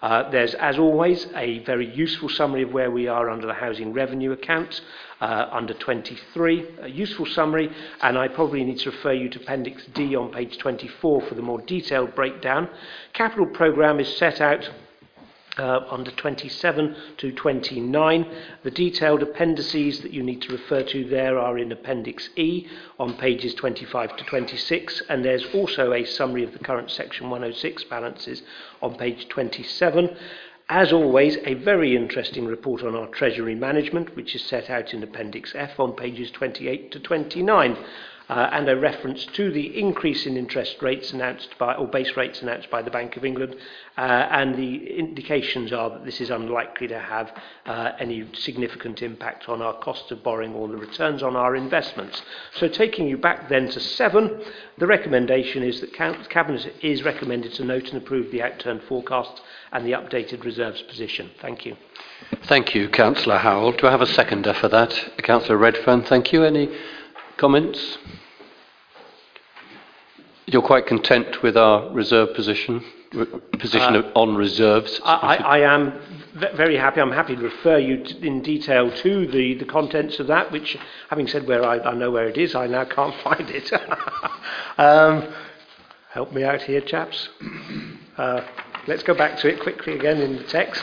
Uh, 0.02 0.28
there's, 0.30 0.54
as 0.54 0.78
always, 0.78 1.28
a 1.36 1.60
very 1.60 1.88
useful 1.94 2.28
summary 2.28 2.62
of 2.62 2.72
where 2.72 2.90
we 2.90 3.06
are 3.06 3.30
under 3.30 3.46
the 3.46 3.54
housing 3.54 3.92
revenue 3.92 4.32
account, 4.32 4.80
uh, 5.20 5.46
under 5.52 5.72
23, 5.74 6.66
a 6.82 6.88
useful 6.88 7.24
summary, 7.24 7.70
and 8.02 8.18
I 8.18 8.26
probably 8.26 8.64
need 8.64 8.80
to 8.80 8.90
refer 8.90 9.12
you 9.12 9.28
to 9.28 9.40
Appendix 9.40 9.86
D 9.94 10.16
on 10.16 10.32
page 10.32 10.58
24 10.58 11.22
for 11.22 11.34
the 11.36 11.42
more 11.42 11.60
detailed 11.60 12.16
breakdown. 12.16 12.68
Capital 13.12 13.46
programme 13.46 14.00
is 14.00 14.16
set 14.16 14.40
out 14.40 14.68
uh, 15.58 15.80
under 15.90 16.10
27 16.10 16.96
to 17.18 17.32
29. 17.32 18.26
The 18.62 18.70
detailed 18.70 19.22
appendices 19.22 20.00
that 20.00 20.12
you 20.12 20.22
need 20.22 20.42
to 20.42 20.52
refer 20.52 20.82
to 20.84 21.04
there 21.08 21.38
are 21.38 21.58
in 21.58 21.72
Appendix 21.72 22.30
E 22.36 22.66
on 22.98 23.14
pages 23.16 23.54
25 23.54 24.16
to 24.16 24.24
26, 24.24 25.02
and 25.08 25.24
there's 25.24 25.44
also 25.54 25.92
a 25.92 26.04
summary 26.04 26.44
of 26.44 26.52
the 26.52 26.58
current 26.58 26.90
Section 26.90 27.28
106 27.30 27.84
balances 27.84 28.42
on 28.80 28.96
page 28.96 29.28
27. 29.28 30.16
As 30.68 30.92
always, 30.92 31.36
a 31.44 31.54
very 31.54 31.96
interesting 31.96 32.46
report 32.46 32.82
on 32.82 32.94
our 32.94 33.08
Treasury 33.08 33.54
management, 33.54 34.16
which 34.16 34.34
is 34.34 34.42
set 34.42 34.70
out 34.70 34.94
in 34.94 35.02
Appendix 35.02 35.52
F 35.54 35.78
on 35.78 35.92
pages 35.92 36.30
28 36.30 36.92
to 36.92 37.00
29. 37.00 37.76
Uh, 38.32 38.48
and 38.52 38.66
a 38.66 38.74
reference 38.74 39.26
to 39.26 39.50
the 39.50 39.78
increase 39.78 40.24
in 40.24 40.38
interest 40.38 40.80
rates 40.80 41.12
announced 41.12 41.54
by, 41.58 41.74
or 41.74 41.86
base 41.86 42.16
rates 42.16 42.40
announced 42.40 42.70
by 42.70 42.80
the 42.80 42.90
Bank 42.90 43.18
of 43.18 43.26
England, 43.26 43.54
uh, 43.98 44.00
and 44.00 44.56
the 44.56 44.98
indications 44.98 45.70
are 45.70 45.90
that 45.90 46.06
this 46.06 46.18
is 46.18 46.30
unlikely 46.30 46.88
to 46.88 46.98
have 46.98 47.30
uh, 47.66 47.90
any 47.98 48.26
significant 48.32 49.02
impact 49.02 49.50
on 49.50 49.60
our 49.60 49.74
cost 49.80 50.10
of 50.10 50.22
borrowing 50.22 50.54
or 50.54 50.66
the 50.66 50.78
returns 50.78 51.22
on 51.22 51.36
our 51.36 51.54
investments. 51.54 52.22
So, 52.54 52.68
taking 52.68 53.06
you 53.06 53.18
back 53.18 53.50
then 53.50 53.68
to 53.68 53.80
seven, 53.80 54.42
the 54.78 54.86
recommendation 54.86 55.62
is 55.62 55.82
that 55.82 55.92
Cabinet 55.92 56.72
is 56.80 57.02
recommended 57.02 57.52
to 57.54 57.64
note 57.66 57.88
and 57.88 57.98
approve 57.98 58.30
the 58.30 58.42
outturned 58.42 58.82
forecast 58.84 59.42
and 59.72 59.84
the 59.84 59.92
updated 59.92 60.42
reserves 60.42 60.80
position. 60.80 61.30
Thank 61.42 61.66
you. 61.66 61.76
Thank 62.44 62.74
you, 62.74 62.88
Councillor 62.88 63.36
Howell. 63.36 63.72
Do 63.72 63.88
I 63.88 63.90
have 63.90 64.00
a 64.00 64.06
seconder 64.06 64.54
for 64.54 64.68
that? 64.68 65.18
Councillor 65.18 65.58
Redfern, 65.58 66.04
thank 66.04 66.32
you. 66.32 66.44
Any 66.44 66.74
comments? 67.36 67.98
You're 70.46 70.62
quite 70.62 70.86
content 70.86 71.42
with 71.42 71.56
our 71.56 71.88
reserve 71.92 72.34
position, 72.34 72.84
position 73.58 73.96
uh, 73.96 74.12
on 74.16 74.34
reserves? 74.34 75.00
I, 75.04 75.36
I 75.36 75.58
am 75.60 76.00
very 76.34 76.76
happy. 76.76 77.00
I'm 77.00 77.12
happy 77.12 77.36
to 77.36 77.42
refer 77.42 77.78
you 77.78 78.02
to, 78.02 78.26
in 78.26 78.42
detail 78.42 78.90
to 78.90 79.26
the, 79.26 79.54
the 79.54 79.64
contents 79.64 80.18
of 80.18 80.26
that, 80.26 80.50
which, 80.50 80.76
having 81.10 81.28
said 81.28 81.46
where 81.46 81.64
I, 81.64 81.78
I 81.78 81.94
know 81.94 82.10
where 82.10 82.28
it 82.28 82.38
is, 82.38 82.54
I 82.54 82.66
now 82.66 82.84
can't 82.84 83.14
find 83.24 83.48
it. 83.50 83.72
um, 84.78 85.32
help 86.10 86.32
me 86.32 86.42
out 86.42 86.62
here, 86.62 86.80
chaps. 86.80 87.28
Uh, 88.16 88.42
let's 88.88 89.02
go 89.04 89.14
back 89.14 89.38
to 89.38 89.48
it 89.48 89.60
quickly 89.60 89.94
again 89.94 90.20
in 90.20 90.36
the 90.36 90.44
text. 90.44 90.82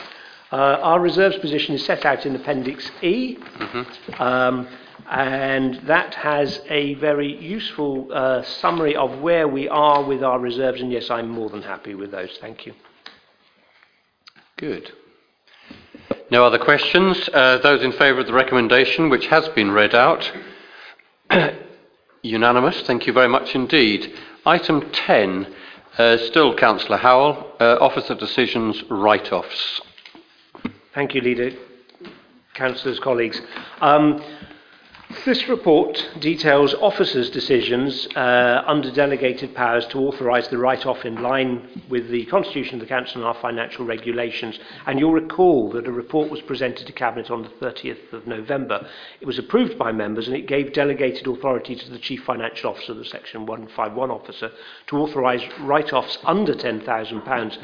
Uh, 0.52 0.78
our 0.82 1.00
reserves 1.00 1.36
position 1.38 1.74
is 1.74 1.84
set 1.84 2.04
out 2.04 2.26
in 2.26 2.34
Appendix 2.34 2.90
E. 3.02 3.36
Mm-hmm. 3.36 4.22
Um, 4.22 4.66
and 5.10 5.74
that 5.88 6.14
has 6.14 6.60
a 6.68 6.94
very 6.94 7.36
useful 7.42 8.06
uh, 8.12 8.42
summary 8.44 8.94
of 8.94 9.18
where 9.18 9.48
we 9.48 9.68
are 9.68 10.04
with 10.04 10.22
our 10.22 10.38
reserves. 10.38 10.80
And 10.80 10.92
yes, 10.92 11.10
I'm 11.10 11.28
more 11.28 11.50
than 11.50 11.62
happy 11.62 11.94
with 11.96 12.12
those. 12.12 12.38
Thank 12.40 12.64
you. 12.64 12.74
Good. 14.56 14.92
No 16.30 16.44
other 16.44 16.58
questions? 16.58 17.28
Uh, 17.32 17.58
those 17.58 17.82
in 17.82 17.90
favour 17.92 18.20
of 18.20 18.26
the 18.28 18.32
recommendation, 18.32 19.10
which 19.10 19.26
has 19.26 19.48
been 19.48 19.72
read 19.72 19.96
out, 19.96 20.30
unanimous. 22.22 22.80
Thank 22.82 23.08
you 23.08 23.12
very 23.12 23.28
much 23.28 23.56
indeed. 23.56 24.14
Item 24.46 24.92
10, 24.92 25.52
uh, 25.98 26.18
still 26.18 26.54
Councillor 26.54 26.98
Howell, 26.98 27.56
uh, 27.58 27.78
Officer 27.80 28.14
Decisions 28.14 28.84
Write 28.88 29.32
Offs. 29.32 29.80
Thank 30.94 31.16
you, 31.16 31.20
Leader. 31.20 31.50
Councillors, 32.54 33.00
colleagues. 33.00 33.40
Um, 33.80 34.22
This 35.26 35.50
report 35.50 36.08
details 36.18 36.72
officers' 36.72 37.28
decisions 37.28 38.08
uh, 38.16 38.62
under 38.66 38.90
delegated 38.90 39.54
powers 39.54 39.86
to 39.88 39.98
authorise 39.98 40.48
the 40.48 40.56
write-off 40.56 41.04
in 41.04 41.20
line 41.20 41.68
with 41.90 42.08
the 42.08 42.24
Constitution 42.24 42.76
of 42.76 42.80
the 42.80 42.86
Council 42.86 43.20
and 43.20 43.26
our 43.26 43.34
financial 43.34 43.84
regulations. 43.84 44.58
And 44.86 44.98
you'll 44.98 45.12
recall 45.12 45.72
that 45.72 45.86
a 45.86 45.92
report 45.92 46.30
was 46.30 46.40
presented 46.40 46.86
to 46.86 46.92
Cabinet 46.94 47.30
on 47.30 47.42
the 47.42 47.50
30th 47.50 48.14
of 48.14 48.26
November. 48.26 48.88
It 49.20 49.26
was 49.26 49.38
approved 49.38 49.76
by 49.78 49.92
members 49.92 50.26
and 50.26 50.34
it 50.34 50.46
gave 50.46 50.72
delegated 50.72 51.26
authority 51.26 51.76
to 51.76 51.90
the 51.90 51.98
Chief 51.98 52.24
Financial 52.24 52.70
Officer, 52.70 52.94
the 52.94 53.04
Section 53.04 53.44
151 53.44 54.10
officer, 54.10 54.50
to 54.86 54.96
authorise 54.96 55.42
write-offs 55.60 56.16
under 56.24 56.54
£10,000 56.54 57.58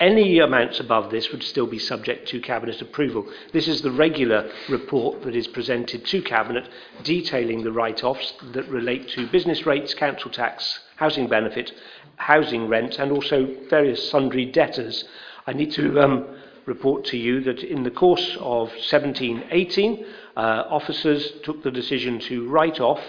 Any 0.00 0.38
amounts 0.38 0.78
above 0.78 1.10
this 1.10 1.32
would 1.32 1.42
still 1.42 1.66
be 1.66 1.80
subject 1.80 2.28
to 2.28 2.40
Cabinet 2.40 2.80
approval. 2.80 3.26
This 3.52 3.66
is 3.66 3.82
the 3.82 3.90
regular 3.90 4.48
report 4.68 5.22
that 5.22 5.34
is 5.34 5.48
presented 5.48 6.06
to 6.06 6.22
Cabinet 6.22 6.68
detailing 7.02 7.64
the 7.64 7.72
write-offs 7.72 8.34
that 8.52 8.68
relate 8.68 9.08
to 9.08 9.26
business 9.26 9.66
rates, 9.66 9.94
council 9.94 10.30
tax, 10.30 10.78
housing 10.94 11.26
benefit, 11.26 11.72
housing 12.14 12.68
rent 12.68 13.00
and 13.00 13.10
also 13.10 13.52
various 13.68 14.08
sundry 14.08 14.44
debtors. 14.44 15.02
I 15.48 15.52
need 15.52 15.72
to 15.72 16.00
um, 16.00 16.26
report 16.64 17.04
to 17.06 17.16
you 17.16 17.40
that 17.40 17.64
in 17.64 17.82
the 17.82 17.90
course 17.90 18.36
of 18.36 18.68
1718, 18.68 20.06
uh, 20.36 20.62
officers 20.70 21.32
took 21.42 21.64
the 21.64 21.72
decision 21.72 22.20
to 22.20 22.48
write 22.48 22.78
off 22.78 23.02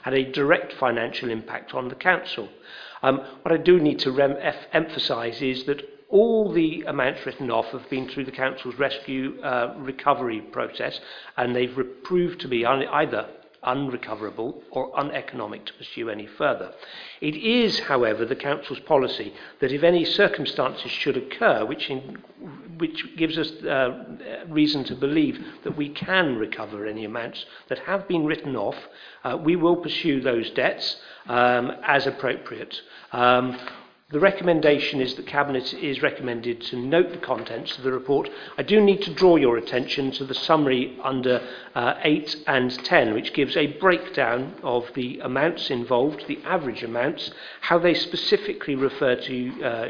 had 0.03 0.15
a 0.15 0.33
direct 0.33 0.73
financial 0.75 1.31
impact 1.31 1.75
on 1.75 1.89
the 1.89 1.95
council. 1.95 2.49
Um, 3.03 3.19
what 3.43 3.53
I 3.53 3.59
do 3.59 3.81
need 3.81 3.99
to 4.01 4.13
rem- 4.13 4.37
f- 4.41 4.67
emphasise 4.73 5.41
is 5.43 5.65
that 5.65 5.83
all 6.09 6.53
the 6.53 6.83
amounts 6.83 7.25
written 7.25 7.51
off 7.51 7.67
have 7.67 7.89
been 7.89 8.09
through 8.09 8.25
the 8.25 8.33
council's 8.33 8.75
rescue 8.77 9.41
uh, 9.43 9.75
recovery 9.79 10.41
process, 10.41 10.99
and 11.37 11.55
they've 11.55 11.79
proved 12.03 12.41
to 12.41 12.49
be 12.49 12.67
either 12.67 13.29
unrecoverable 13.63 14.63
or 14.71 14.91
uneconomic 14.99 15.67
to 15.67 15.73
pursue 15.75 16.09
any 16.09 16.27
further. 16.27 16.73
It 17.21 17.37
is, 17.37 17.79
however, 17.81 18.25
the 18.25 18.37
Council's 18.37 18.81
policy 18.81 19.35
that 19.61 19.73
if 19.73 19.83
any 19.83 20.05
circumstances 20.05 20.91
should 20.91 21.17
occur 21.17 21.65
which, 21.65 21.91
in, 21.91 22.19
which 22.79 23.05
gives 23.17 23.37
us 23.37 23.51
uh, 23.65 24.05
reason 24.49 24.85
to 24.85 24.95
believe 24.95 25.45
that 25.65 25.77
we 25.77 25.91
can 25.91 26.37
recover 26.37 26.87
any 26.87 27.05
amounts 27.05 27.45
that 27.69 27.79
have 27.81 28.09
been 28.09 28.25
written 28.25 28.57
off, 28.57 28.77
uh, 29.25 29.37
we 29.37 29.57
will 29.57 29.77
pursue 29.77 30.21
those 30.21 30.51
debts 30.51 30.97
um, 31.27 31.73
as 31.83 32.07
appropriate. 32.07 32.81
Um, 33.13 33.59
The 34.11 34.19
recommendation 34.19 35.01
is 35.01 35.15
that 35.15 35.27
Cabinet 35.29 35.73
is 35.73 36.03
recommended 36.03 36.63
to 36.63 36.77
note 36.77 37.13
the 37.13 37.19
contents 37.19 37.79
of 37.79 37.85
the 37.85 37.93
report. 37.93 38.29
I 38.59 38.65
do 38.65 38.81
need 38.81 39.03
to 39.03 39.15
draw 39.15 39.37
your 39.37 39.57
attention 39.57 40.11
to 40.13 40.25
the 40.25 40.35
summary 40.35 40.99
under 41.05 41.41
uh, 41.77 41.95
8 42.03 42.43
and 42.49 42.85
10, 42.85 43.15
which 43.15 43.33
gives 43.33 43.57
a 43.57 43.69
breakdown 43.79 44.57
of 44.65 44.91
the 44.95 45.21
amounts 45.21 45.71
involved, 45.71 46.27
the 46.27 46.41
average 46.45 46.83
amounts, 46.83 47.31
how 47.61 47.79
they 47.79 47.95
specifically 47.95 48.75
refer 48.75 49.15
to 49.15 49.63
uh, 49.63 49.89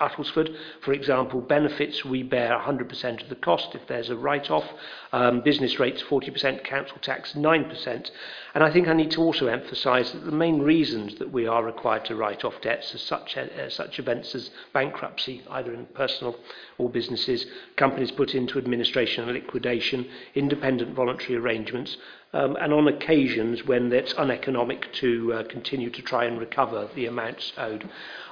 Attlesford. 0.00 0.54
For 0.80 0.92
example, 0.92 1.40
benefits 1.40 2.04
we 2.04 2.22
bear 2.22 2.58
100% 2.58 3.22
of 3.22 3.28
the 3.28 3.34
cost 3.36 3.74
if 3.74 3.86
there's 3.86 4.10
a 4.10 4.16
write-off, 4.16 4.64
um, 5.12 5.40
business 5.40 5.78
rates 5.78 6.02
40%, 6.02 6.64
council 6.64 6.96
tax 7.00 7.34
9%. 7.34 8.10
And 8.54 8.64
I 8.64 8.70
think 8.72 8.88
I 8.88 8.92
need 8.92 9.10
to 9.12 9.20
also 9.20 9.46
emphasise 9.46 10.12
that 10.12 10.24
the 10.24 10.32
main 10.32 10.60
reasons 10.60 11.16
that 11.16 11.30
we 11.30 11.46
are 11.46 11.64
required 11.64 12.04
to 12.06 12.16
write 12.16 12.44
off 12.44 12.60
debts 12.60 12.94
are 12.94 12.98
such, 12.98 13.36
uh, 13.36 13.68
such 13.68 13.98
events 13.98 14.34
as 14.34 14.50
bankruptcy, 14.72 15.42
either 15.50 15.72
in 15.72 15.86
personal 15.86 16.36
or 16.80 16.88
businesses, 16.88 17.46
companies 17.76 18.10
put 18.10 18.34
into 18.34 18.58
administration 18.58 19.24
and 19.24 19.32
liquidation, 19.34 20.06
independent 20.34 20.94
voluntary 20.94 21.36
arrangements, 21.36 21.96
um, 22.32 22.56
and 22.60 22.72
on 22.72 22.88
occasions 22.88 23.64
when 23.64 23.92
it's 23.92 24.12
uneconomic 24.14 24.92
to 24.94 25.32
uh, 25.32 25.42
continue 25.44 25.90
to 25.90 26.02
try 26.02 26.24
and 26.24 26.38
recover 26.38 26.88
the 26.94 27.06
amounts 27.06 27.52
owed. 27.58 27.88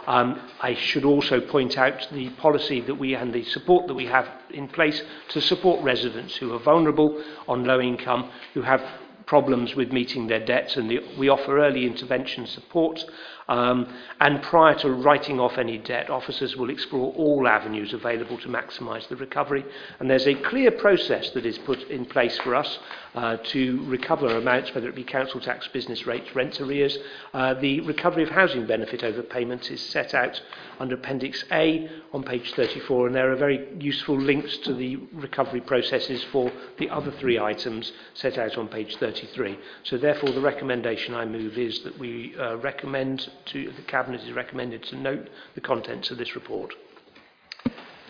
Um, 0.07 0.41
I 0.61 0.75
should 0.75 1.05
also 1.05 1.41
point 1.41 1.77
out 1.77 2.09
the 2.13 2.31
policy 2.31 2.81
that 2.83 2.95
we 2.95 3.15
and 3.15 3.33
the 3.33 3.45
support 3.45 3.87
that 3.89 3.95
we 3.95 4.07
have 4.07 4.27
in 4.51 4.69
place 4.69 5.03
to 5.31 5.41
support 5.41 5.83
residents 5.83 6.37
who 6.37 6.55
are 6.55 6.59
vulnerable 6.61 7.23
on 7.47 7.65
low 7.65 7.81
income, 7.81 8.31
who 8.55 8.63
have 8.63 8.83
problems 9.27 9.75
with 9.77 9.93
meeting 9.93 10.27
their 10.27 10.45
debts, 10.45 10.77
and 10.77 10.91
the, 10.91 11.01
we 11.19 11.29
offer 11.29 11.59
early 11.61 11.85
intervention 11.87 12.47
support. 12.47 13.05
Um, 13.49 13.87
and 14.21 14.43
prior 14.43 14.75
to 14.81 14.91
writing 14.91 15.41
off 15.41 15.57
any 15.57 15.79
debt, 15.79 16.11
officers 16.11 16.57
will 16.57 16.69
explore 16.69 17.13
all 17.15 17.49
avenues 17.49 17.95
available 17.95 18.37
to 18.39 18.49
maximise 18.49 19.09
the 19.09 19.17
recovery. 19.17 19.65
And 19.99 20.11
there's 20.11 20.27
a 20.27 20.35
clear 20.35 20.71
process 20.71 21.31
that 21.31 21.47
is 21.47 21.57
put 21.59 21.83
in 21.85 22.05
place 22.05 22.39
for 22.39 22.55
us 22.55 22.79
uh, 23.15 23.39
to 23.39 23.85
recover 23.87 24.27
amounts, 24.37 24.75
whether 24.75 24.89
it 24.89 24.95
be 24.95 25.05
council 25.05 25.41
tax, 25.41 25.67
business 25.69 26.07
rates, 26.07 26.35
rent 26.35 26.61
arrears. 26.61 26.99
Uh, 27.33 27.55
the 27.55 27.81
recovery 27.81 28.23
of 28.23 28.29
housing 28.29 28.67
benefit 28.67 29.01
overpayments 29.01 29.71
is 29.71 29.81
set 29.81 30.15
out 30.15 30.41
under 30.79 30.95
Appendix 30.95 31.45
A 31.51 31.89
on 32.13 32.23
page 32.23 32.53
34, 32.53 33.07
and 33.07 33.17
there 33.17 33.33
are 33.33 33.37
very 33.37 33.69
useful 33.81 34.19
links 34.19 34.57
to 34.59 34.75
the 34.75 34.97
recovery 35.15 35.61
processes 35.61 36.23
for 36.31 36.53
the 36.79 36.89
other 36.91 37.11
three 37.13 37.39
items 37.39 37.93
set 38.15 38.39
out 38.39 38.57
on 38.57 38.69
page 38.69 38.97
33. 38.97 39.59
So 39.85 39.97
therefore, 39.97 40.31
the 40.31 40.41
recommendation 40.41 41.15
I 41.15 41.25
move 41.25 41.59
is 41.59 41.81
that 41.81 41.99
we 41.99 42.37
uh, 42.39 42.57
recommend 42.59 43.31
to, 43.47 43.73
the 43.73 43.83
Cabinet 43.83 44.23
is 44.23 44.33
recommended 44.33 44.83
to 44.85 44.97
note 44.97 45.29
the 45.55 45.61
contents 45.61 46.11
of 46.11 46.19
this 46.19 46.35
report. 46.35 46.75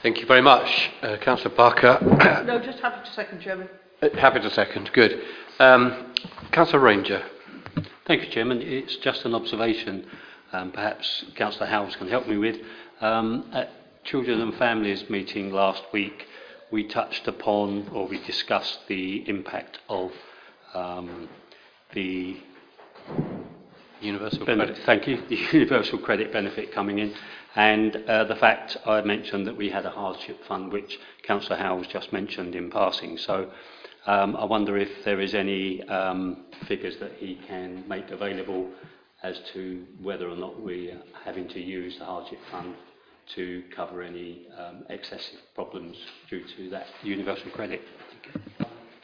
Thank 0.02 0.20
you 0.20 0.26
very 0.26 0.42
much. 0.42 0.90
Uh, 1.02 1.16
Councillor 1.16 1.54
Barker. 1.54 1.98
no, 2.46 2.60
just 2.60 2.78
happy 2.78 3.04
to 3.04 3.14
second, 3.14 3.40
Chairman. 3.40 3.68
Uh, 4.00 4.08
happy 4.14 4.40
to 4.40 4.50
second. 4.50 4.90
Good. 4.92 5.20
Um, 5.58 6.14
Councillor 6.52 6.80
Ranger. 6.80 7.22
Thank 8.06 8.22
you, 8.22 8.30
Chairman. 8.30 8.62
It's 8.62 8.96
just 8.96 9.24
an 9.24 9.34
observation, 9.34 10.06
um, 10.52 10.70
perhaps 10.70 11.24
Councillor 11.34 11.66
Howells 11.66 11.96
can 11.96 12.08
help 12.08 12.28
me 12.28 12.38
with. 12.38 12.56
Um, 13.00 13.50
at 13.52 13.70
Children 14.04 14.40
and 14.40 14.54
Families 14.54 15.10
meeting 15.10 15.50
last 15.50 15.82
week, 15.92 16.26
we 16.70 16.84
touched 16.84 17.26
upon, 17.26 17.88
or 17.92 18.06
we 18.06 18.22
discussed 18.24 18.78
the 18.88 19.28
impact 19.28 19.78
of 19.88 20.12
um, 20.74 21.28
the 21.92 22.38
Universal 24.00 24.46
benefit, 24.46 24.76
credit. 24.76 24.86
Thank 24.86 25.08
you. 25.08 25.22
The 25.28 25.36
universal 25.58 25.98
credit 25.98 26.32
benefit 26.32 26.72
coming 26.72 26.98
in. 26.98 27.14
And 27.56 27.96
uh, 28.08 28.24
the 28.24 28.36
fact 28.36 28.76
I 28.86 29.00
mentioned 29.00 29.46
that 29.46 29.56
we 29.56 29.68
had 29.70 29.84
a 29.86 29.90
hardship 29.90 30.38
fund, 30.46 30.72
which 30.72 30.98
Councillor 31.22 31.56
Howells 31.56 31.86
just 31.88 32.12
mentioned 32.12 32.54
in 32.54 32.70
passing. 32.70 33.18
So 33.18 33.50
um, 34.06 34.36
I 34.36 34.44
wonder 34.44 34.76
if 34.76 35.04
there 35.04 35.20
is 35.20 35.34
any 35.34 35.82
um, 35.88 36.44
figures 36.66 36.96
that 37.00 37.12
he 37.18 37.40
can 37.46 37.86
make 37.88 38.10
available 38.10 38.70
as 39.22 39.40
to 39.52 39.84
whether 40.00 40.28
or 40.28 40.36
not 40.36 40.60
we 40.60 40.90
are 40.90 41.02
having 41.24 41.48
to 41.48 41.60
use 41.60 41.98
the 41.98 42.04
hardship 42.04 42.38
fund 42.50 42.74
to 43.34 43.62
cover 43.74 44.02
any 44.02 44.46
um, 44.56 44.84
excessive 44.88 45.40
problems 45.54 45.96
due 46.30 46.44
to 46.56 46.70
that 46.70 46.86
universal 47.02 47.50
credit. 47.50 47.82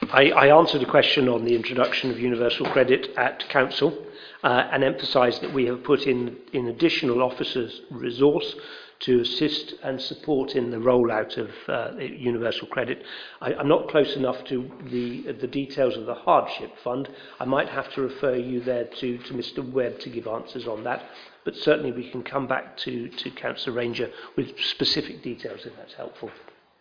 I, 0.03 0.31
I 0.31 0.57
answered 0.59 0.83
a 0.83 0.91
question 0.91 1.29
on 1.29 1.45
the 1.45 1.55
introduction 1.55 2.11
of 2.11 2.19
universal 2.19 2.67
credit 2.67 3.11
at 3.17 3.49
Council 3.49 4.07
uh, 4.43 4.69
and 4.71 4.85
emphasised 4.85 5.41
that 5.43 5.53
we 5.53 5.67
have 5.67 5.83
put 5.85 6.03
in, 6.07 6.37
in 6.53 6.69
additional 6.69 7.23
officers' 7.23 7.83
resource 7.91 8.55
to 9.01 9.21
assist 9.21 9.75
and 9.83 10.01
support 10.01 10.55
in 10.55 10.71
the 10.71 10.77
rollout 10.77 11.37
of 11.37 11.51
uh, 11.69 11.99
universal 11.99 12.67
credit. 12.69 13.03
I, 13.41 13.55
I'm 13.55 13.69
not 13.69 13.89
close 13.89 14.17
enough 14.17 14.45
to 14.45 14.71
the, 14.91 15.33
the 15.33 15.47
details 15.47 15.97
of 15.97 16.07
the 16.07 16.15
hardship 16.15 16.73
fund. 16.83 17.09
I 17.41 17.45
might 17.45 17.69
have 17.69 17.93
to 17.95 18.03
refer 18.03 18.37
you 18.37 18.61
there 18.61 18.85
to, 18.85 19.19
to 19.19 19.35
Mr 19.35 19.69
Webb 19.73 20.01
to 20.01 20.11
give 20.11 20.27
answers 20.27 20.67
on 20.67 20.85
that, 20.85 21.03
but 21.45 21.57
certainly 21.57 21.93
we 21.93 22.11
can 22.11 22.23
come 22.23 22.47
back 22.47 22.77
to, 22.79 23.09
to 23.09 23.31
Councillor 23.31 23.77
Ranger 23.77 24.11
with 24.37 24.59
specific 24.59 25.23
details 25.23 25.67
if 25.67 25.77
that's 25.77 25.95
helpful. 25.95 26.31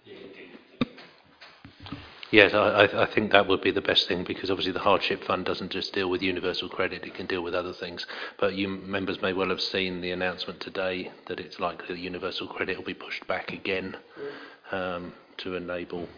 Yeah, 0.06 0.16
Yes, 2.34 2.52
I, 2.56 2.86
I 2.86 3.06
think 3.06 3.32
that 3.32 3.48
would 3.48 3.62
be 3.62 3.70
the 3.70 3.80
best 3.80 4.08
thing 4.08 4.24
because 4.24 4.50
obviously 4.50 4.72
the 4.72 4.80
hardship 4.80 5.24
fund 5.24 5.46
doesn't 5.46 5.72
just 5.72 5.94
deal 5.94 6.10
with 6.10 6.24
universal 6.24 6.68
credit; 6.68 7.04
it 7.06 7.14
can 7.14 7.28
deal 7.28 7.44
with 7.44 7.54
other 7.54 7.74
things. 7.74 8.08
But 8.40 8.56
you 8.56 8.68
members 8.70 9.22
may 9.22 9.34
well 9.34 9.50
have 9.50 9.62
seen 9.62 10.02
the 10.02 10.10
announcement 10.10 10.60
today 10.60 11.12
that 11.28 11.40
it's 11.40 11.60
likely 11.60 11.94
that 11.94 12.02
universal 12.02 12.48
credit 12.48 12.76
will 12.76 12.86
be 12.86 12.96
pushed 12.96 13.28
back 13.28 13.54
again 13.54 13.98
um, 14.72 15.14
to 15.38 15.54
enable 15.54 16.10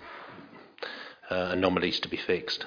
uh, 1.30 1.50
anomalies 1.52 2.00
to 2.00 2.08
be 2.08 2.16
fixed. 2.16 2.66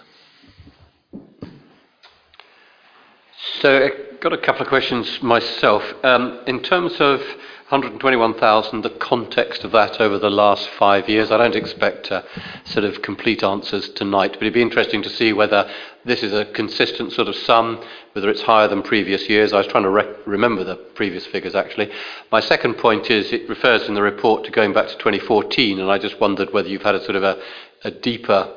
So 3.63 3.87
I've 3.87 4.21
got 4.21 4.35
a 4.35 4.39
couple 4.39 4.61
of 4.61 4.69
questions 4.69 5.23
myself. 5.23 5.83
Um, 6.05 6.41
in 6.47 6.61
terms 6.61 7.01
of 7.01 7.23
121,000, 7.69 8.81
the 8.81 8.89
context 8.89 9.63
of 9.63 9.73
that 9.73 10.01
over 10.01 10.19
the 10.19 10.31
last 10.31 10.67
five 10.71 11.07
years, 11.07 11.31
I 11.31 11.37
don't 11.37 11.55
expect 11.55 12.11
uh, 12.11 12.23
sort 12.65 12.87
of 12.87 13.03
complete 13.03 13.43
answers 13.43 13.91
tonight, 13.91 14.33
but 14.33 14.41
it'd 14.41 14.55
be 14.55 14.63
interesting 14.63 15.03
to 15.03 15.11
see 15.11 15.35
whether 15.35 15.71
this 16.03 16.23
is 16.23 16.33
a 16.33 16.47
consistent 16.47 17.13
sort 17.13 17.29
of 17.29 17.37
sum, 17.37 17.85
whether 18.15 18.31
it's 18.31 18.41
higher 18.41 18.69
than 18.69 18.81
previous 18.83 19.29
years. 19.29 19.53
I 19.53 19.59
was 19.59 19.67
trying 19.67 19.83
to 19.83 19.91
re- 19.91 20.15
remember 20.25 20.65
the 20.65 20.77
previous 20.77 21.27
figures 21.27 21.55
actually. 21.55 21.93
My 22.33 22.41
second 22.41 22.79
point 22.79 23.11
is 23.11 23.35
it 23.35 23.47
refers 23.51 23.87
in 23.87 23.93
the 23.93 24.01
report 24.01 24.45
to 24.45 24.51
going 24.51 24.73
back 24.73 24.89
to 24.89 24.97
2014, 24.97 25.79
and 25.79 25.91
I 25.91 25.99
just 25.99 26.19
wondered 26.19 26.55
whether 26.55 26.69
you've 26.69 26.81
had 26.81 26.95
a 26.95 27.05
sort 27.05 27.17
of 27.17 27.23
a, 27.23 27.39
a 27.85 27.91
deeper 27.91 28.51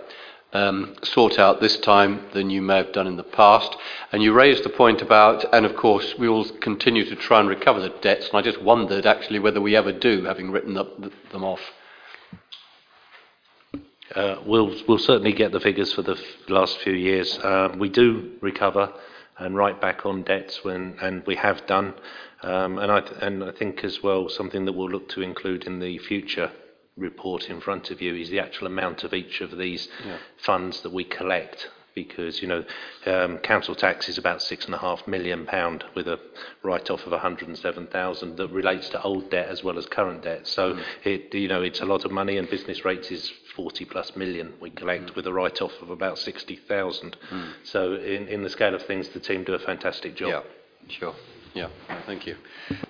um, 0.53 0.96
sort 1.03 1.39
out 1.39 1.62
this 1.62 1.77
time 1.77 2.25
than 2.34 2.50
you 2.50 2.62
may 2.62 2.77
have 2.77 2.91
done 2.91 3.08
in 3.08 3.17
the 3.17 3.24
past. 3.24 3.75
And 4.12 4.22
you 4.22 4.34
raised 4.34 4.63
the 4.63 4.70
point 4.70 5.01
about, 5.01 5.46
and 5.53 5.65
of 5.65 5.75
course, 5.75 6.15
we 6.17 6.27
will 6.27 6.50
continue 6.60 7.05
to 7.05 7.15
try 7.15 7.39
and 7.39 7.50
recover 7.50 7.79
the 7.79 7.93
debts, 8.01 8.27
and 8.27 8.38
I 8.38 8.41
just 8.41 8.62
wondered 8.62 9.05
actually 9.05 9.39
whether 9.39 9.62
we 9.62 9.75
ever 9.75 9.91
do, 9.91 10.25
having 10.25 10.51
written 10.51 10.74
them 10.74 11.43
off. 11.43 11.62
Uh, 14.15 14.36
we'll, 14.46 14.75
we'll 14.88 14.98
certainly 14.98 15.31
get 15.31 15.53
the 15.53 15.60
figures 15.60 15.93
for 15.93 16.01
the 16.01 16.15
f- 16.15 16.50
last 16.50 16.77
few 16.79 16.91
years. 16.91 17.39
Um, 17.43 17.79
we 17.79 17.88
do 17.88 18.34
recover 18.41 18.91
and 19.38 19.55
write 19.55 19.79
back 19.79 20.05
on 20.05 20.24
debts 20.24 20.65
when, 20.65 20.98
and 21.01 21.25
we 21.25 21.36
have 21.38 21.65
done. 21.65 21.93
Um, 22.43 22.77
and, 22.77 22.91
I 22.91 23.00
th- 23.00 23.22
and 23.22 23.43
I 23.43 23.51
think 23.51 23.86
as 23.86 24.03
well 24.03 24.27
something 24.27 24.65
that 24.65 24.74
we'll 24.74 24.89
look 24.89 25.08
to 25.10 25.22
include 25.22 25.65
in 25.65 25.79
the 25.79 25.98
future 26.00 26.51
report 27.01 27.50
in 27.50 27.60
front 27.60 27.91
of 27.91 28.01
you 28.01 28.15
is 28.15 28.29
the 28.29 28.39
actual 28.39 28.67
amount 28.67 29.03
of 29.03 29.13
each 29.13 29.41
of 29.41 29.58
these 29.58 29.89
Yeah. 30.05 30.17
funds 30.38 30.81
that 30.81 30.91
we 30.91 31.03
collect. 31.03 31.70
Because 31.93 32.41
you 32.41 32.48
know, 32.48 32.63
um, 33.05 33.38
council 33.39 33.75
tax 33.75 34.08
is 34.08 34.17
about 34.17 34.41
six 34.41 34.63
and 34.65 34.74
a 34.74 34.77
half 34.77 35.05
million 35.08 35.46
pound 35.46 35.84
with 35.93 36.08
a 36.08 36.17
write-off 36.63 37.05
of 37.05 37.12
107,000 37.12 38.38
that 38.38 38.48
relates 38.48 38.88
to 38.89 39.01
old 39.01 39.29
debt 39.29 39.50
as 39.50 39.62
well 39.62 39.77
as 39.77 39.88
current 39.88 40.24
debt. 40.24 40.48
So 40.48 40.75
mm. 40.75 40.84
it 41.03 41.34
you 41.34 41.50
know 41.50 41.62
it's 41.62 41.81
a 41.81 41.86
lot 41.86 42.05
of 42.05 42.12
money, 42.12 42.38
and 42.38 42.50
business 42.50 42.86
rates 42.86 43.12
is 43.12 43.29
40 43.58 43.84
plus 43.84 44.15
million 44.15 44.53
we 44.62 44.70
collect 44.70 45.08
mm. 45.12 45.15
with 45.17 45.27
a 45.27 45.34
write-off 45.34 45.74
of 45.81 45.89
about 45.89 46.17
60,000. 46.17 47.17
Mm. 47.29 47.53
So 47.63 47.96
in, 47.96 48.29
in 48.29 48.41
the 48.43 48.50
scale 48.50 48.74
of 48.74 48.84
things, 48.84 49.10
the 49.10 49.20
team 49.20 49.43
do 49.43 49.53
a 49.53 49.60
fantastic 49.60 50.15
job. 50.15 50.29
Yeah, 50.29 50.43
sure. 50.98 51.15
Yeah, 51.53 51.67
thank 52.05 52.25
you. 52.25 52.38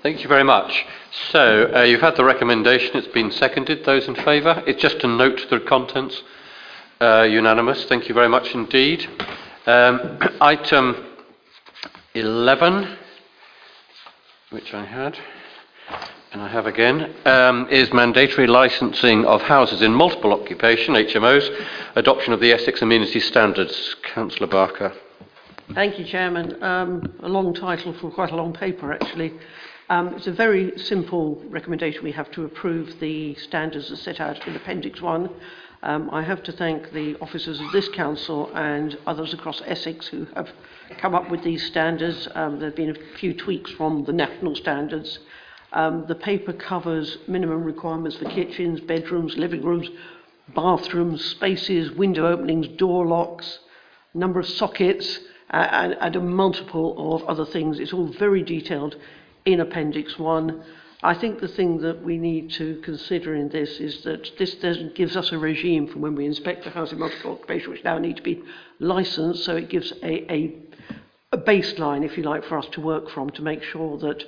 Thank 0.04 0.22
you 0.22 0.28
very 0.28 0.44
much. 0.44 0.86
So, 1.32 1.72
uh, 1.74 1.82
you've 1.82 2.02
had 2.02 2.16
the 2.16 2.24
recommendation, 2.24 2.96
it's 2.96 3.08
been 3.08 3.32
seconded. 3.32 3.86
Those 3.86 4.08
in 4.08 4.16
favour? 4.16 4.64
It's 4.68 4.82
just 4.82 5.04
a 5.04 5.08
note 5.08 5.40
to 5.40 5.48
the 5.48 5.60
contents. 5.66 6.22
Uh, 7.00 7.24
unanimous. 7.24 7.86
Thank 7.86 8.08
you 8.08 8.14
very 8.14 8.30
much 8.30 8.54
indeed. 8.54 9.10
Um, 9.66 10.20
item 10.42 11.08
11, 12.14 12.98
which 14.52 14.74
I 14.76 14.86
had, 14.86 15.18
and 16.32 16.44
I 16.44 16.48
have 16.48 16.68
again, 16.68 17.16
um, 17.26 17.68
is 17.72 17.92
mandatory 17.92 18.46
licensing 18.46 19.26
of 19.26 19.42
houses 19.42 19.82
in 19.82 19.94
multiple 19.94 20.34
occupation, 20.34 20.94
HMOs, 20.94 21.50
adoption 21.96 22.34
of 22.34 22.40
the 22.40 22.52
Essex 22.52 22.84
Amenity 22.84 23.20
Standards. 23.20 23.96
Councillor 24.04 24.48
Barker. 24.48 24.94
Thank 25.74 25.98
you, 25.98 26.04
Chairman. 26.04 26.62
Um, 26.62 27.14
a 27.22 27.30
long 27.30 27.54
title 27.54 27.94
for 27.94 28.12
quite 28.12 28.32
a 28.32 28.36
long 28.36 28.52
paper, 28.52 28.92
actually. 28.92 29.34
Um, 29.90 30.10
it's 30.16 30.28
a 30.28 30.32
very 30.34 30.78
simple 30.78 31.42
recommendation. 31.48 32.04
We 32.04 32.12
have 32.12 32.30
to 32.32 32.44
approve 32.44 33.00
the 33.00 33.36
standards 33.36 33.90
as 33.90 34.02
set 34.02 34.20
out 34.20 34.46
in 34.46 34.56
Appendix 34.58 35.02
1. 35.02 35.30
Um, 35.84 36.10
I 36.12 36.24
have 36.24 36.44
to 36.44 36.52
thank 36.52 36.92
the 36.92 37.18
officers 37.22 37.62
of 37.62 37.72
this 37.72 37.88
council 37.90 38.52
and 38.54 38.98
others 39.08 39.34
across 39.34 39.62
Essex 39.66 40.08
who 40.08 40.28
have 40.36 40.50
come 40.98 41.16
up 41.16 41.32
with 41.32 41.42
these 41.42 41.66
standards. 41.66 42.28
Um, 42.36 42.60
there 42.60 42.68
have 42.68 42.76
been 42.76 42.90
a 42.90 43.18
few 43.18 43.34
tweaks 43.34 43.72
from 43.72 44.04
the 44.04 44.14
national 44.14 44.56
standards. 44.56 45.20
Um, 45.72 46.06
the 46.06 46.16
paper 46.16 46.52
covers 46.52 47.18
minimum 47.30 47.64
requirements 47.64 48.18
for 48.18 48.26
kitchens, 48.26 48.82
bedrooms, 48.82 49.38
living 49.38 49.64
rooms, 49.64 49.88
bathrooms, 50.54 51.24
spaces, 51.24 51.92
window 51.92 52.28
openings, 52.28 52.68
door 52.78 53.08
locks, 53.08 53.60
number 54.14 54.42
of 54.42 54.48
sockets, 54.48 55.20
and, 55.52 55.98
and 56.00 56.16
a 56.16 56.22
multiple 56.22 57.16
of 57.16 57.24
other 57.24 57.46
things. 57.46 57.80
It's 57.80 57.94
all 57.94 58.08
very 58.08 58.44
detailed 58.44 58.96
in 59.46 59.60
Appendix 59.60 60.18
1. 60.18 60.64
I 61.04 61.16
think 61.16 61.40
the 61.40 61.48
thing 61.48 61.80
that 61.80 62.04
we 62.04 62.18
need 62.18 62.52
to 62.52 62.80
consider 62.82 63.34
in 63.34 63.50
this 63.50 63.80
is 63.80 64.04
that 64.04 64.38
this 64.38 64.56
gives 64.94 65.18
us 65.18 65.32
a 65.32 65.38
regime 65.38 65.88
for 65.88 66.00
when 66.00 66.16
we 66.16 66.26
inspect 66.26 66.64
the 66.64 66.70
housing 66.70 67.00
multiple 67.00 67.34
occupation, 67.34 67.72
which 67.72 67.84
now 67.84 67.98
need 67.98 68.18
to 68.18 68.24
be 68.24 68.44
licensed, 68.80 69.44
so 69.44 69.56
it 69.56 69.70
gives 69.70 69.92
a, 70.04 70.32
a, 70.32 70.56
a 71.32 71.38
baseline, 71.40 72.06
if 72.06 72.18
you 72.18 72.24
like, 72.24 72.46
for 72.46 72.58
us 72.58 72.68
to 72.74 72.82
work 72.82 73.10
from 73.10 73.32
to 73.32 73.42
make 73.42 73.64
sure 73.64 73.98
that 73.98 74.24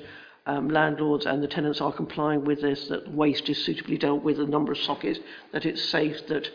um, 0.47 0.67
landlords 0.67 1.27
and 1.27 1.43
the 1.43 1.47
tenants 1.47 1.79
are 1.79 1.93
complying 1.93 2.43
with 2.43 2.61
this, 2.61 2.87
that 2.87 3.13
waste 3.13 3.47
is 3.49 3.63
suitably 3.63 3.97
dealt 3.97 4.23
with, 4.23 4.37
the 4.37 4.45
number 4.45 4.71
of 4.71 4.79
sockets, 4.79 5.19
that 5.51 5.65
it's 5.65 5.83
safe, 5.83 6.25
that 6.27 6.49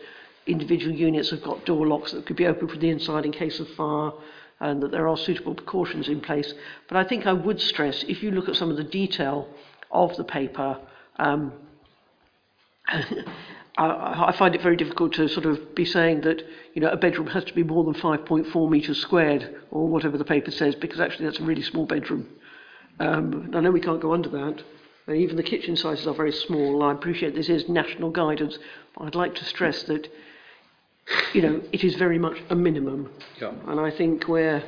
individual 0.47 0.93
units 0.93 1.29
have 1.29 1.41
got 1.41 1.65
door 1.65 1.87
locks 1.87 2.11
that 2.11 2.25
could 2.25 2.35
be 2.35 2.45
opened 2.45 2.71
from 2.71 2.79
the 2.81 2.89
inside 2.89 3.25
in 3.25 3.31
case 3.31 3.59
of 3.59 3.69
fire, 3.69 4.11
and 4.59 4.81
that 4.83 4.91
there 4.91 5.07
are 5.07 5.17
suitable 5.17 5.55
precautions 5.55 6.07
in 6.07 6.19
place. 6.21 6.53
But 6.87 6.97
I 6.97 7.03
think 7.03 7.25
I 7.25 7.33
would 7.33 7.61
stress, 7.61 8.03
if 8.07 8.21
you 8.21 8.31
look 8.31 8.49
at 8.49 8.55
some 8.55 8.69
of 8.69 8.77
the 8.77 8.83
detail 8.83 9.47
of 9.91 10.15
the 10.17 10.23
paper, 10.23 10.79
um, 11.17 11.53
I, 13.77 14.35
find 14.37 14.55
it 14.55 14.61
very 14.61 14.75
difficult 14.75 15.13
to 15.13 15.29
sort 15.29 15.45
of 15.45 15.73
be 15.73 15.85
saying 15.85 16.21
that 16.21 16.43
you 16.73 16.81
know 16.81 16.89
a 16.89 16.97
bedroom 16.97 17.27
has 17.27 17.45
to 17.45 17.53
be 17.53 17.63
more 17.63 17.85
than 17.85 17.93
5.4 17.93 18.69
metres 18.69 18.99
squared 18.99 19.55
or 19.71 19.87
whatever 19.87 20.17
the 20.17 20.25
paper 20.25 20.51
says, 20.51 20.75
because 20.75 20.99
actually 20.99 21.25
that's 21.25 21.39
a 21.39 21.43
really 21.43 21.61
small 21.61 21.85
bedroom. 21.85 22.27
Um, 22.99 23.51
I 23.53 23.61
know 23.61 23.71
we 23.71 23.79
can't 23.79 24.01
go 24.01 24.13
under 24.13 24.29
that. 24.29 24.63
Even 25.13 25.37
the 25.37 25.43
kitchen 25.43 25.75
sizes 25.75 26.05
are 26.05 26.13
very 26.13 26.33
small. 26.33 26.83
I 26.83 26.91
appreciate 26.91 27.33
this 27.33 27.49
is 27.49 27.69
national 27.69 28.11
guidance, 28.11 28.59
but 28.95 29.05
I'd 29.05 29.15
like 29.15 29.33
to 29.35 29.45
stress 29.45 29.83
that 29.83 30.07
you 31.33 31.41
know 31.41 31.61
it 31.71 31.83
is 31.83 31.95
very 31.95 32.19
much 32.19 32.37
a 32.49 32.55
minimum. 32.55 33.11
Yeah. 33.41 33.53
And 33.67 33.79
I 33.79 33.91
think 33.91 34.27
where 34.27 34.63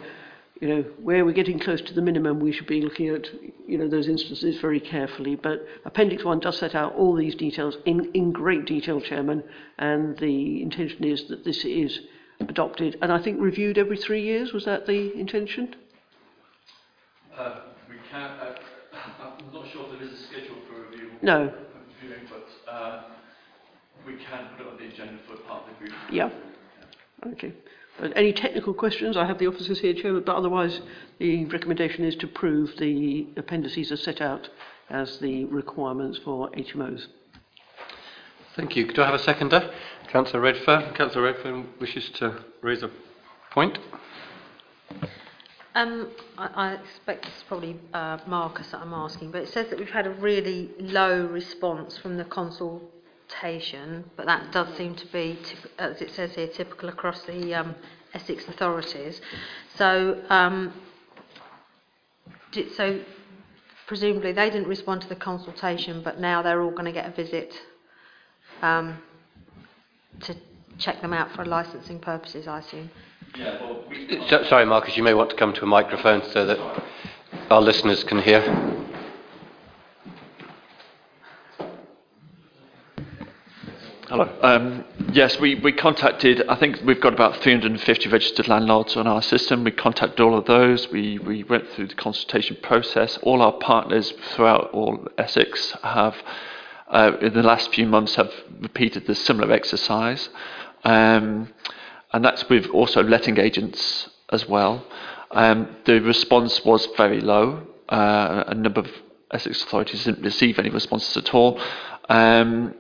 you 0.60 0.68
know 0.68 0.82
where 1.02 1.26
we're 1.26 1.34
getting 1.34 1.60
close 1.60 1.82
to 1.82 1.94
the 1.94 2.02
minimum, 2.02 2.40
we 2.40 2.52
should 2.52 2.68
be 2.68 2.82
looking 2.82 3.10
at 3.10 3.28
you 3.68 3.78
know 3.78 3.88
those 3.88 4.08
instances 4.08 4.60
very 4.60 4.80
carefully. 4.80 5.36
But 5.36 5.66
Appendix 5.86 6.24
One 6.24 6.40
does 6.40 6.58
set 6.58 6.76
out 6.76 6.96
all 6.96 7.16
these 7.16 7.36
details 7.36 7.78
in, 7.86 8.12
in 8.14 8.32
great 8.32 8.66
detail, 8.66 9.02
Chairman, 9.02 9.44
and 9.80 10.18
the 10.20 10.62
intention 10.62 11.04
is 11.04 11.28
that 11.30 11.44
this 11.44 11.66
is 11.66 12.00
adopted 12.50 12.98
and 13.02 13.12
I 13.12 13.22
think 13.22 13.40
reviewed 13.40 13.78
every 13.78 13.98
three 13.98 14.22
years. 14.22 14.54
Was 14.54 14.66
that 14.66 14.86
the 14.86 15.14
intention? 15.18 15.76
Uh, 17.38 17.62
we 17.90 17.96
can, 18.12 18.22
uh, 18.22 18.56
I'm 18.94 19.54
not 19.54 19.72
sure 19.72 19.86
if 19.86 20.00
there 20.00 20.08
is 20.08 20.14
a 20.14 20.24
schedule 20.28 20.58
for 20.68 20.90
review. 20.90 21.12
No. 21.22 21.54
Reviewing, 22.02 22.28
but 22.30 22.72
uh, 22.72 23.04
we 24.06 24.14
can 24.14 24.48
put 24.58 24.66
it 24.66 24.72
on 24.72 24.78
the 24.78 24.86
agenda 24.86 25.22
for 25.28 25.36
part 25.44 25.64
of 25.64 25.70
the 25.70 25.80
group. 25.80 25.94
Yeah. 26.12 26.30
Okay. 27.34 27.54
But 28.00 28.14
any 28.16 28.34
technical 28.34 28.74
questions? 28.74 29.18
I 29.18 29.26
have 29.26 29.38
the 29.38 29.48
officers 29.48 29.80
here, 29.80 29.94
Chairman, 29.94 30.24
but 30.26 30.36
otherwise 30.36 30.82
the 31.20 31.46
recommendation 31.46 32.04
is 32.04 32.16
to 32.18 32.28
prove 32.28 32.72
the 32.78 33.28
appendices 33.38 33.92
are 33.92 33.98
set 33.98 34.22
out 34.22 34.50
as 34.90 35.20
the 35.20 35.46
requirements 35.46 36.20
for 36.24 36.50
HMOs. 36.52 37.08
Thank 38.56 38.76
you. 38.76 38.92
Do 38.92 39.02
I 39.02 39.06
have 39.06 39.14
a 39.14 39.20
seconder? 39.20 39.72
Councillor 40.08 40.42
Redfern. 40.42 40.94
Councillor 40.94 41.24
Redfern 41.24 41.70
wishes 41.80 42.10
to 42.16 42.44
raise 42.62 42.84
a 42.84 42.92
point. 43.52 43.78
Um, 45.74 46.10
I, 46.38 46.48
I 46.48 46.74
expect 46.74 47.28
it's 47.28 47.44
probably 47.48 47.80
uh, 47.94 48.18
Marcus 48.28 48.72
that 48.72 48.82
I'm 48.82 48.94
asking, 48.94 49.32
but 49.32 49.44
it 49.44 49.50
says 49.50 49.70
that 49.70 49.80
we've 49.80 49.90
had 49.90 50.06
a 50.06 50.12
really 50.12 50.72
low 50.80 51.26
response 51.28 51.98
from 51.98 52.18
the 52.18 52.26
consultation, 53.32 54.10
but 54.16 54.26
that 54.26 54.52
does 54.52 54.76
seem 54.78 54.96
to 54.96 55.06
be, 55.08 55.38
as 55.78 56.02
it 56.02 56.12
says 56.12 56.34
here, 56.36 56.48
typical 56.48 56.90
across 56.90 57.22
the 57.24 57.54
um, 57.54 57.76
Essex 58.14 58.48
authorities. 58.48 59.22
So, 59.76 60.22
um, 60.30 60.74
did, 62.52 62.74
so 62.74 63.02
presumably 63.88 64.34
they 64.34 64.50
didn't 64.50 64.68
respond 64.68 65.02
to 65.02 65.10
the 65.10 65.16
consultation, 65.16 66.02
but 66.04 66.20
now 66.20 66.42
they're 66.42 66.62
all 66.62 66.72
going 66.72 66.86
to 66.86 66.92
get 66.92 67.08
a 67.08 67.12
visit 67.12 67.54
um, 68.62 68.98
to 70.22 70.36
check 70.78 71.02
them 71.02 71.14
out 71.14 71.32
for 71.36 71.46
licensing 71.46 72.00
purposes, 72.00 72.48
I 72.48 72.60
assume. 72.60 72.90
Yeah, 73.36 73.62
well, 73.62 73.84
we, 73.90 74.26
So, 74.30 74.44
sorry, 74.44 74.66
Marcus, 74.66 74.98
you 74.98 75.04
may 75.04 75.14
want 75.14 75.30
to 75.30 75.36
come 75.36 75.54
to 75.54 75.64
a 75.64 75.68
microphone 75.68 76.22
so 76.32 76.46
that 76.46 76.84
our 77.50 77.62
listeners 77.62 78.04
can 78.04 78.20
hear. 78.22 78.81
Hello. 84.12 84.30
Um, 84.42 84.84
yes, 85.14 85.40
we, 85.40 85.56
we 85.56 85.72
contacted, 85.72 86.46
I 86.50 86.56
think 86.56 86.82
we've 86.84 87.00
got 87.00 87.14
about 87.14 87.38
350 87.38 88.10
registered 88.10 88.50
landlords 88.50 88.98
on 88.98 89.08
our 89.08 89.22
system. 89.22 89.64
We 89.64 89.72
contacted 89.72 90.20
all 90.20 90.38
of 90.38 90.44
those. 90.44 90.92
We, 90.92 91.18
we 91.20 91.44
went 91.46 91.70
through 91.70 91.88
the 91.88 91.96
consultation 91.96 92.58
process. 92.62 93.18
All 93.24 93.42
our 93.42 93.54
partners 93.54 94.12
throughout 94.34 94.72
all 94.74 95.08
Essex 95.18 95.78
have, 95.84 96.18
uh, 96.90 97.14
in 97.22 97.34
the 97.34 97.42
last 97.42 97.74
few 97.74 97.86
months, 97.86 98.16
have 98.16 98.34
repeated 98.60 99.08
the 99.08 99.16
similar 99.16 99.50
exercise. 99.54 100.28
Um, 100.84 101.54
and 102.12 102.26
that's 102.26 102.50
with 102.50 102.66
also 102.72 103.02
letting 103.02 103.40
agents 103.40 104.10
as 104.30 104.46
well. 104.46 104.86
Um, 105.32 105.78
the 105.86 106.02
response 106.02 106.66
was 106.66 106.86
very 106.98 107.22
low. 107.22 107.66
Uh, 107.88 108.44
a 108.48 108.56
number 108.56 108.82
of 108.82 108.90
Essex 109.32 109.64
authorities 109.64 110.04
didn't 110.04 110.22
receive 110.22 110.60
any 110.60 110.70
responses 110.70 111.16
at 111.16 111.34
all. 111.34 111.62
Um, 112.10 112.76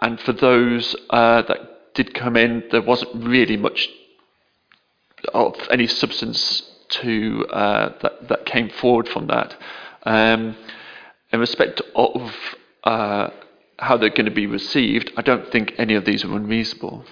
and 0.00 0.20
for 0.20 0.32
those 0.32 0.94
uh, 1.10 1.42
that 1.42 1.94
did 1.94 2.14
come 2.14 2.36
in, 2.36 2.64
there 2.70 2.82
wasn't 2.82 3.24
really 3.24 3.56
much 3.56 3.88
of 5.32 5.56
any 5.70 5.86
substance 5.86 6.62
to 6.88 7.46
uh, 7.50 7.92
that, 8.02 8.28
that 8.28 8.46
came 8.46 8.68
forward 8.68 9.08
from 9.08 9.26
that. 9.28 9.56
Um, 10.02 10.56
in 11.32 11.40
respect 11.40 11.80
of 11.94 12.32
uh, 12.84 13.30
how 13.78 13.96
they're 13.96 14.10
going 14.10 14.26
to 14.26 14.30
be 14.30 14.46
received, 14.46 15.10
I 15.16 15.22
don't 15.22 15.50
think 15.50 15.74
any 15.78 15.94
of 15.94 16.04
these 16.04 16.24
are 16.24 16.34
unreasonable. 16.36 17.04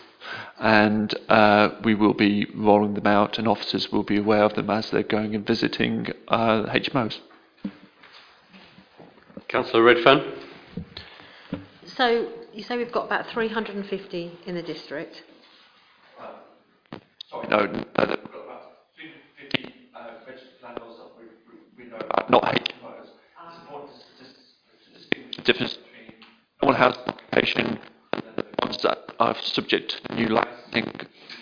And 0.58 1.12
uh, 1.28 1.70
we 1.82 1.94
will 1.94 2.14
be 2.14 2.46
rolling 2.54 2.94
them 2.94 3.06
out, 3.06 3.38
and 3.38 3.48
officers 3.48 3.90
will 3.90 4.04
be 4.04 4.18
aware 4.18 4.44
of 4.44 4.54
them 4.54 4.70
as 4.70 4.90
they're 4.90 5.02
going 5.02 5.34
and 5.34 5.44
visiting 5.46 6.08
uh, 6.28 6.64
HMOs. 6.64 7.18
Councillor 9.48 9.82
Redfern? 9.82 10.32
So 11.86 12.28
you 12.54 12.62
say 12.62 12.76
we've 12.76 12.92
got 12.92 13.06
about 13.06 13.26
350 13.32 14.38
in 14.46 14.54
the 14.54 14.62
district. 14.62 15.22
Sorry, 17.28 17.48
no, 17.48 17.56
uh, 17.56 17.66
we've 17.66 17.76
got 17.96 18.06
about 18.06 18.62
350 18.94 19.74
uh, 19.94 20.10
registered 20.26 20.50
landlords 20.62 20.98
that 20.98 21.10
we, 21.18 21.24
we, 21.48 21.84
we 21.84 21.90
know 21.90 21.96
about, 21.96 22.30
not 22.30 22.44
HMOs. 22.44 23.08
It's 23.46 23.58
important 23.62 23.92
to, 24.18 24.24
to 24.24 24.98
distinguish 24.98 25.36
the 25.36 25.42
difference 25.42 25.74
between 25.74 26.14
normal 26.62 26.78
housing 26.78 27.02
occupation 27.08 27.78
and 28.12 28.22
then 28.22 28.34
the 28.36 28.44
ones 28.64 28.76
that 28.82 28.98
are 29.18 29.36
subject 29.42 29.90
to 29.90 30.08
the 30.08 30.14
new 30.14 30.28
licensing 30.28 30.92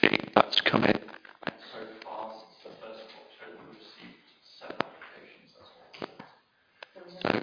fee 0.01 0.19
that's 0.35 0.61
come 0.63 0.85
in. 0.85 0.97
And 0.97 1.55
so 1.73 1.79
far, 2.03 2.33
since 2.41 2.57
the 2.65 2.87
1st 2.87 3.01
of 3.05 3.13
October, 3.21 3.61
we've 3.69 3.77
received 3.77 4.17
seven 4.59 4.77
applications. 4.81 5.53
That's 5.53 7.25
all. 7.25 7.43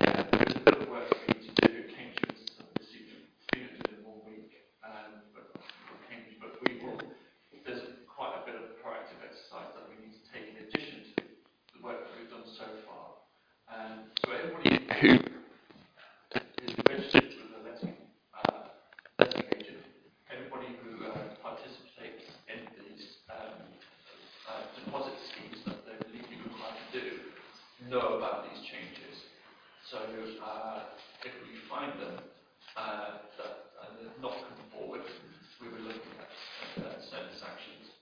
yeah, 0.00 0.22
there 0.30 0.42
is 0.46 0.54
a 0.56 0.60
bit 0.60 0.74
of 0.80 0.88
work 0.88 1.08
for 1.08 1.24
you 1.28 1.40
to 1.40 1.52
do. 1.66 1.72
Cambridge 1.94 2.26
has 2.28 2.42
received 2.78 3.12
300 3.52 3.96
in 3.96 4.04
one 4.04 4.20
week, 4.28 4.52
um, 4.84 5.24
but, 5.32 5.56
Cambridge, 6.08 6.36
but 6.40 6.52
we 6.66 6.78
will, 6.84 6.98
there's 7.64 7.82
quite 8.06 8.34
a 8.36 8.42
bit 8.44 8.56
of 8.56 8.76
proactive 8.84 9.20
exercise 9.24 9.72
that 9.74 9.88
we 9.88 9.96
need 10.04 10.14
to 10.14 10.22
take 10.28 10.46
in 10.52 10.56
addition 10.68 11.06
to 11.16 11.24
the 11.24 11.80
work 11.82 12.02
that 12.04 12.12
we've 12.18 12.30
done 12.30 12.44
so 12.46 12.66
far. 12.84 13.18
Um, 13.72 14.10
so 14.20 14.32
everybody 14.32 14.84
who 15.00 15.12
is 16.62 16.72
registered 16.88 17.30
with 17.40 17.56
a 17.56 17.62
letting, 17.64 17.96
uh, 18.36 18.74
letting 19.18 19.44
agent, 19.54 19.80
everybody 20.28 20.76
who 20.82 21.08
uh, 21.08 21.34
participates 21.40 22.26
in 22.52 22.60
these 22.78 23.22
um, 23.32 23.64
uh, 24.50 24.62
deposit 24.76 25.16
schemes 25.32 25.62
that 25.66 25.82
they're 25.86 26.04
legally 26.12 26.42
required 26.42 26.76
to 26.92 27.00
do 27.00 27.06
know 27.90 28.18
about 28.18 28.42
these 28.50 28.62
changes. 28.66 29.14
So 29.90 29.98
uh, 30.42 30.80
if 31.22 31.32
we 31.46 31.54
find 31.70 31.92
them 32.00 32.18
uh, 32.76 33.22
that 33.38 33.54
and 33.86 33.90
they've 34.02 34.22
not 34.22 34.34
come 34.34 34.58
forward, 34.74 35.06
we 35.62 35.68
were 35.68 35.78
looking 35.86 36.14
at 36.18 36.82
uh, 36.82 36.98
certain 36.98 37.34
sanctions. 37.38 37.94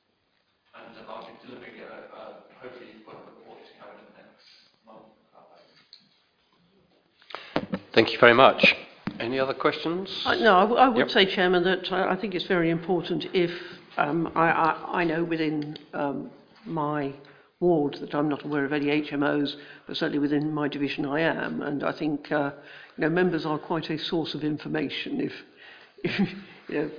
And 1.47 1.53
uh, 1.53 1.61
I'll 1.61 1.67
be 1.67 1.71
delivering 1.71 1.81
a, 1.83 1.85
a 2.17 2.35
hopefully 2.61 2.87
a 2.91 3.11
report 3.11 3.59
to 3.59 3.71
you 3.75 3.85
in 3.91 4.05
the 4.09 4.17
next 4.23 4.47
month. 4.87 5.05
Thank 7.93 8.13
you 8.13 8.19
very 8.19 8.35
much. 8.35 8.75
Any 9.21 9.39
other 9.39 9.55
questions? 9.55 10.23
Uh, 10.27 10.35
no, 10.37 10.57
I, 10.57 10.61
w- 10.63 10.81
I 10.81 10.89
would 10.89 10.99
Yep. 10.99 11.11
say, 11.11 11.27
Chairman, 11.27 11.63
that 11.65 11.93
I, 11.93 12.11
I 12.13 12.17
think 12.17 12.35
it's 12.35 12.47
very 12.47 12.71
important 12.71 13.27
if 13.33 13.51
um, 13.97 14.33
I, 14.35 14.51
I, 14.51 15.01
I 15.01 15.05
know 15.05 15.23
within 15.23 15.79
um, 15.93 16.31
my 16.67 17.13
ward 17.61 17.95
that 18.01 18.15
I'm 18.15 18.29
not 18.29 18.45
aware 18.45 18.65
of 18.65 18.73
any 18.73 18.87
HMOs, 18.87 19.55
but 19.87 19.97
certainly 19.97 20.19
within 20.19 20.53
my 20.53 20.67
division 20.67 21.07
I 21.07 21.21
am, 21.21 21.63
and 21.63 21.85
I 21.85 21.93
think 21.93 22.33
uh, 22.33 22.51
you 22.97 23.03
know 23.03 23.09
members 23.11 23.47
are 23.47 23.59
quite 23.59 23.89
a 23.91 23.99
source 23.99 24.35
of 24.35 24.43
information. 24.43 25.21
If, 25.21 25.33
if 26.05 26.29
you 26.69 26.75
know, 26.83 26.91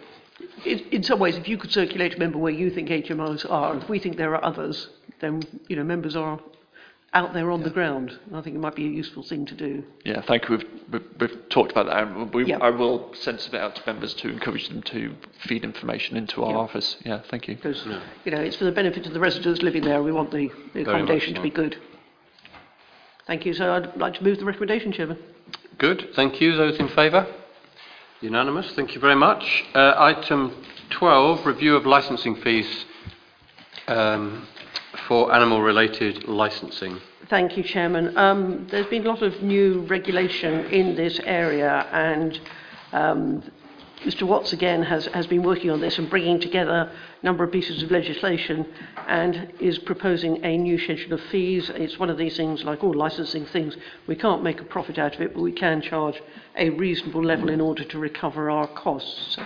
in, 0.66 0.80
in 0.92 1.04
some 1.04 1.20
ways, 1.20 1.36
if 1.38 1.48
you 1.48 1.58
could 1.58 1.72
circulate 1.72 2.16
a 2.16 2.20
member 2.20 2.38
where 2.38 2.52
you 2.54 2.70
think 2.70 2.90
HMOs 2.90 3.50
are, 3.50 3.74
and 3.74 3.82
if 3.84 3.90
we 3.90 4.00
think 4.00 4.18
there 4.18 4.36
are 4.36 4.44
others, 4.44 4.90
then 5.22 5.42
you 5.68 5.76
know 5.76 5.84
members 5.84 6.16
are 6.16 6.40
out 7.14 7.34
there 7.34 7.50
on 7.50 7.64
the 7.64 7.70
ground. 7.70 8.12
And 8.28 8.36
I 8.36 8.42
think 8.42 8.58
it 8.58 8.60
might 8.60 8.76
be 8.76 8.86
a 8.86 8.90
useful 8.90 9.24
thing 9.24 9.46
to 9.46 9.56
do. 9.56 9.86
Yeah, 10.04 10.22
thank 10.22 10.50
you. 10.50 10.58
We've, 10.58 10.68
we've, 10.92 11.04
we've 11.22 11.50
talked 11.50 11.72
about 11.72 11.86
that. 11.86 12.04
and 12.04 12.34
We, 12.34 12.46
Yeah. 12.48 12.58
I 12.58 12.72
will 12.72 13.14
send 13.14 13.40
something 13.40 13.60
out 13.60 13.74
to 13.78 13.82
members 13.86 14.14
to 14.16 14.28
encourage 14.30 14.68
them 14.68 14.82
to 14.84 15.16
feed 15.48 15.64
information 15.64 16.18
into 16.18 16.44
our 16.44 16.52
Yeah. 16.52 16.58
office. 16.58 16.98
Yeah, 17.06 17.22
thank 17.30 17.48
you. 17.48 17.56
because 17.56 17.86
you 18.26 18.32
know 18.32 18.42
it's 18.42 18.58
for 18.58 18.66
the 18.66 18.72
benefit 18.74 19.06
of 19.08 19.14
the 19.14 19.20
residents 19.22 19.62
living 19.62 19.84
there. 19.84 20.04
We 20.04 20.12
want 20.12 20.32
the, 20.32 20.50
the 20.74 20.80
much 20.80 20.88
accommodation 20.90 21.36
to 21.36 21.42
be 21.42 21.50
good. 21.50 21.78
Thank 23.28 23.46
you. 23.46 23.54
So 23.54 23.72
I'd 23.72 23.96
like 23.96 24.16
to 24.16 24.24
move 24.24 24.38
the 24.40 24.46
recommendation, 24.46 24.92
Chairman. 24.92 25.18
Good, 25.78 26.10
thank 26.16 26.42
you. 26.42 26.56
Those 26.58 26.78
in 26.80 26.90
favour? 26.90 27.26
Unanimous, 28.26 28.72
thank 28.72 28.96
you 28.96 29.00
very 29.00 29.16
much. 29.16 29.64
Uh, 29.76 29.94
item 29.98 30.52
12, 30.90 31.46
review 31.46 31.76
of 31.76 31.86
licensing 31.86 32.36
fees 32.38 32.86
um, 33.88 34.48
for 35.08 35.32
animal-related 35.32 36.28
licensing. 36.28 36.98
Thank 37.30 37.56
you, 37.56 37.62
Chairman. 37.62 38.18
Um, 38.18 38.66
there's 38.72 38.88
been 38.88 39.06
a 39.06 39.10
lot 39.10 39.22
of 39.22 39.44
new 39.44 39.82
regulation 39.82 40.66
in 40.72 40.96
this 40.96 41.20
area, 41.24 41.88
and 41.92 42.40
um, 42.94 43.44
Mr. 44.06 44.22
Watts 44.22 44.54
again 44.54 44.84
has, 44.84 45.08
has 45.08 45.26
been 45.26 45.42
working 45.42 45.72
on 45.72 45.82
this 45.82 45.98
and 45.98 46.08
bringing 46.10 46.40
together 46.40 46.72
a 46.72 47.26
number 47.26 47.44
of 47.44 47.52
pieces 47.52 47.82
of 47.82 47.90
legislation 47.90 48.66
and 49.08 49.52
is 49.60 49.80
proposing 49.80 50.46
a 50.46 50.58
new 50.58 50.78
schedule 50.78 51.14
of 51.14 51.22
fees. 51.32 51.72
It's 51.74 51.98
one 51.98 52.12
of 52.12 52.18
these 52.18 52.38
things, 52.38 52.64
like 52.64 52.84
all 52.84 52.94
licensing 52.94 53.48
things, 53.48 53.76
we 54.06 54.16
can't 54.16 54.44
make 54.44 54.62
a 54.62 54.64
profit 54.64 55.00
out 55.00 55.16
of 55.16 55.22
it, 55.22 55.34
but 55.34 55.42
we 55.42 55.52
can 55.52 55.82
charge 55.82 56.22
a 56.56 56.70
reasonable 56.70 57.24
level 57.24 57.50
in 57.50 57.60
order 57.60 57.84
to 57.84 57.98
recover 57.98 58.52
our 58.52 58.68
costs. 58.68 59.36
So, 59.36 59.44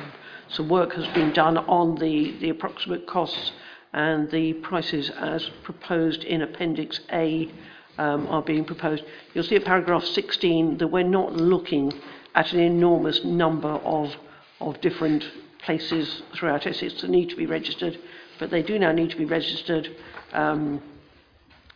some 0.49 0.67
work 0.67 0.93
has 0.95 1.07
been 1.13 1.31
done 1.31 1.57
on 1.57 1.95
the, 1.95 2.35
the 2.39 2.49
approximate 2.49 3.07
costs 3.07 3.53
and 3.93 4.29
the 4.29 4.53
prices 4.53 5.09
as 5.11 5.49
proposed 5.63 6.23
in 6.23 6.41
Appendix 6.41 6.99
A 7.11 7.49
um, 7.97 8.27
are 8.27 8.41
being 8.41 8.65
proposed. 8.65 9.03
You'll 9.33 9.43
see 9.43 9.55
at 9.55 9.65
paragraph 9.65 10.03
16 10.03 10.79
that 10.79 10.87
we're 10.87 11.03
not 11.03 11.33
looking 11.33 11.93
at 12.35 12.53
an 12.53 12.59
enormous 12.59 13.23
number 13.23 13.69
of, 13.69 14.15
of 14.59 14.79
different 14.81 15.23
places 15.63 16.21
throughout 16.33 16.65
Essex 16.65 17.01
that 17.01 17.09
need 17.09 17.29
to 17.29 17.35
be 17.35 17.45
registered, 17.45 17.97
but 18.39 18.49
they 18.49 18.61
do 18.61 18.79
now 18.79 18.91
need 18.91 19.09
to 19.09 19.17
be 19.17 19.25
registered. 19.25 19.89
Um, 20.33 20.81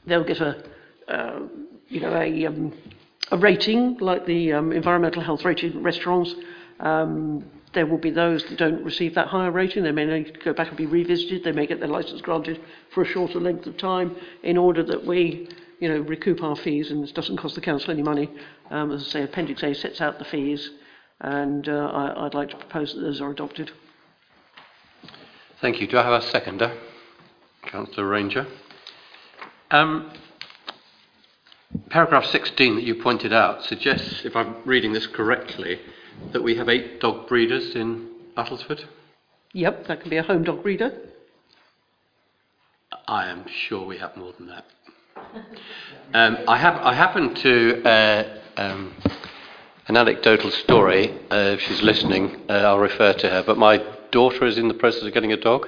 they'll 0.06 0.24
get 0.24 0.42
a, 0.42 0.64
uh, 1.08 1.40
you 1.90 2.00
know, 2.00 2.16
a, 2.16 2.46
um, 2.46 2.74
a 3.32 3.38
rating 3.38 3.98
like 4.00 4.26
the 4.26 4.54
um, 4.54 4.72
environmental 4.72 5.22
health 5.22 5.44
rating 5.46 5.82
restaurants. 5.84 6.34
Um, 6.80 7.46
there 7.74 7.86
will 7.88 7.98
be 7.98 8.12
those 8.12 8.44
that 8.46 8.58
don't 8.58 8.84
receive 8.84 9.16
that 9.16 9.28
higher 9.28 9.52
rating. 9.52 9.84
They 9.84 9.92
may 9.92 10.24
go 10.44 10.54
back 10.54 10.68
and 10.68 10.78
be 10.78 10.86
revisited. 10.86 11.44
They 11.44 11.52
may 11.52 11.66
get 11.66 11.80
their 11.80 11.90
licence 11.90 12.22
granted 12.22 12.62
for 12.94 13.04
a 13.04 13.06
shorter 13.06 13.40
length 13.40 13.66
of 13.66 13.78
time 13.78 14.16
in 14.44 14.58
order 14.58 14.84
that 14.84 15.06
we, 15.06 15.50
you 15.80 15.90
know, 15.90 16.02
recoup 16.02 16.44
our 16.44 16.56
fees 16.56 16.92
and 16.92 17.04
this 17.04 17.12
doesn't 17.12 17.38
cost 17.38 17.56
the 17.56 17.62
council 17.62 17.92
any 17.92 18.04
money. 18.04 18.30
Um, 18.70 18.92
as 18.92 19.08
I 19.08 19.10
say, 19.10 19.24
Appendix 19.24 19.64
A 19.64 19.74
sets 19.74 20.02
out 20.02 20.20
the 20.20 20.26
fees, 20.26 20.70
and 21.24 21.68
uh, 21.68 21.72
I, 21.72 22.26
I'd 22.26 22.34
like 22.34 22.50
to 22.50 22.58
propose 22.58 22.94
that 22.94 23.02
those 23.02 23.22
are 23.22 23.32
adopted. 23.32 23.72
Thank 25.62 25.80
you. 25.80 25.88
Do 25.88 25.98
I 25.98 26.04
have 26.04 26.22
a 26.22 26.22
seconder? 26.22 26.78
Councillor 27.66 28.08
Ranger. 28.08 28.46
Um, 29.72 30.12
paragraph 31.90 32.26
16 32.26 32.76
that 32.76 32.84
you 32.84 32.96
pointed 32.96 33.32
out 33.32 33.64
suggests, 33.64 34.26
if 34.26 34.36
I'm 34.36 34.58
reading 34.66 34.92
this 34.92 35.08
correctly, 35.08 35.80
that 36.34 36.44
we 36.44 36.56
have 36.58 36.68
eight 36.68 37.00
dog 37.00 37.28
breeders 37.28 37.76
in 37.76 38.10
Uttlesford. 38.38 38.86
Yep, 39.54 39.88
that 39.88 40.02
can 40.02 40.10
be 40.10 40.18
a 40.18 40.24
home 40.24 40.44
dog 40.44 40.62
breeder. 40.62 40.92
I 43.08 43.30
am 43.30 43.46
sure 43.48 43.86
we 43.86 43.98
have 43.98 44.18
more 44.18 44.34
than 44.38 44.48
that. 44.48 44.66
Um, 46.14 46.38
I, 46.48 46.58
have, 46.58 46.76
I 46.76 46.94
happen 46.94 47.34
to, 47.36 47.84
uh, 47.84 48.40
um, 48.58 48.94
an 49.88 49.98
anecdotal 49.98 50.50
story, 50.52 51.12
uh, 51.30 51.56
if 51.56 51.62
she's 51.62 51.82
listening, 51.82 52.42
uh, 52.50 52.54
I'll 52.54 52.80
refer 52.80 53.14
to 53.14 53.30
her, 53.30 53.44
but 53.44 53.58
my 53.58 53.84
daughter 54.12 54.46
is 54.46 54.58
in 54.58 54.70
the 54.70 54.74
process 54.74 55.04
of 55.04 55.14
getting 55.14 55.34
a 55.34 55.38
dog, 55.38 55.68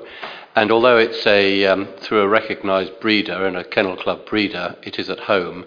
and 0.56 0.72
although 0.72 0.98
it's 0.98 1.26
a, 1.28 1.66
um, 1.66 1.88
through 2.00 2.22
a 2.22 2.28
recognised 2.28 3.00
breeder 3.02 3.46
and 3.46 3.58
a 3.58 3.64
kennel 3.66 3.98
club 3.98 4.26
breeder, 4.26 4.78
it 4.84 5.00
is 5.00 5.10
at 5.10 5.20
home. 5.20 5.66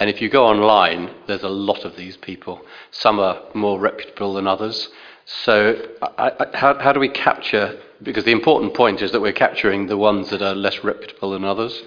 And 0.00 0.10
if 0.10 0.20
you 0.20 0.28
go 0.28 0.44
online, 0.44 1.10
there's 1.26 1.44
a 1.44 1.48
lot 1.48 1.84
of 1.84 1.96
these 1.96 2.16
people. 2.16 2.60
Some 2.90 3.20
are 3.20 3.42
more 3.54 3.78
reputable 3.78 4.34
than 4.34 4.48
others. 4.48 4.88
So, 5.24 5.80
I, 6.02 6.32
I, 6.40 6.56
how, 6.56 6.78
how 6.78 6.92
do 6.92 6.98
we 6.98 7.08
capture? 7.08 7.78
Because 8.02 8.24
the 8.24 8.32
important 8.32 8.74
point 8.74 9.02
is 9.02 9.12
that 9.12 9.20
we're 9.20 9.32
capturing 9.32 9.86
the 9.86 9.96
ones 9.96 10.30
that 10.30 10.42
are 10.42 10.54
less 10.54 10.82
reputable 10.82 11.30
than 11.30 11.44
others. 11.44 11.82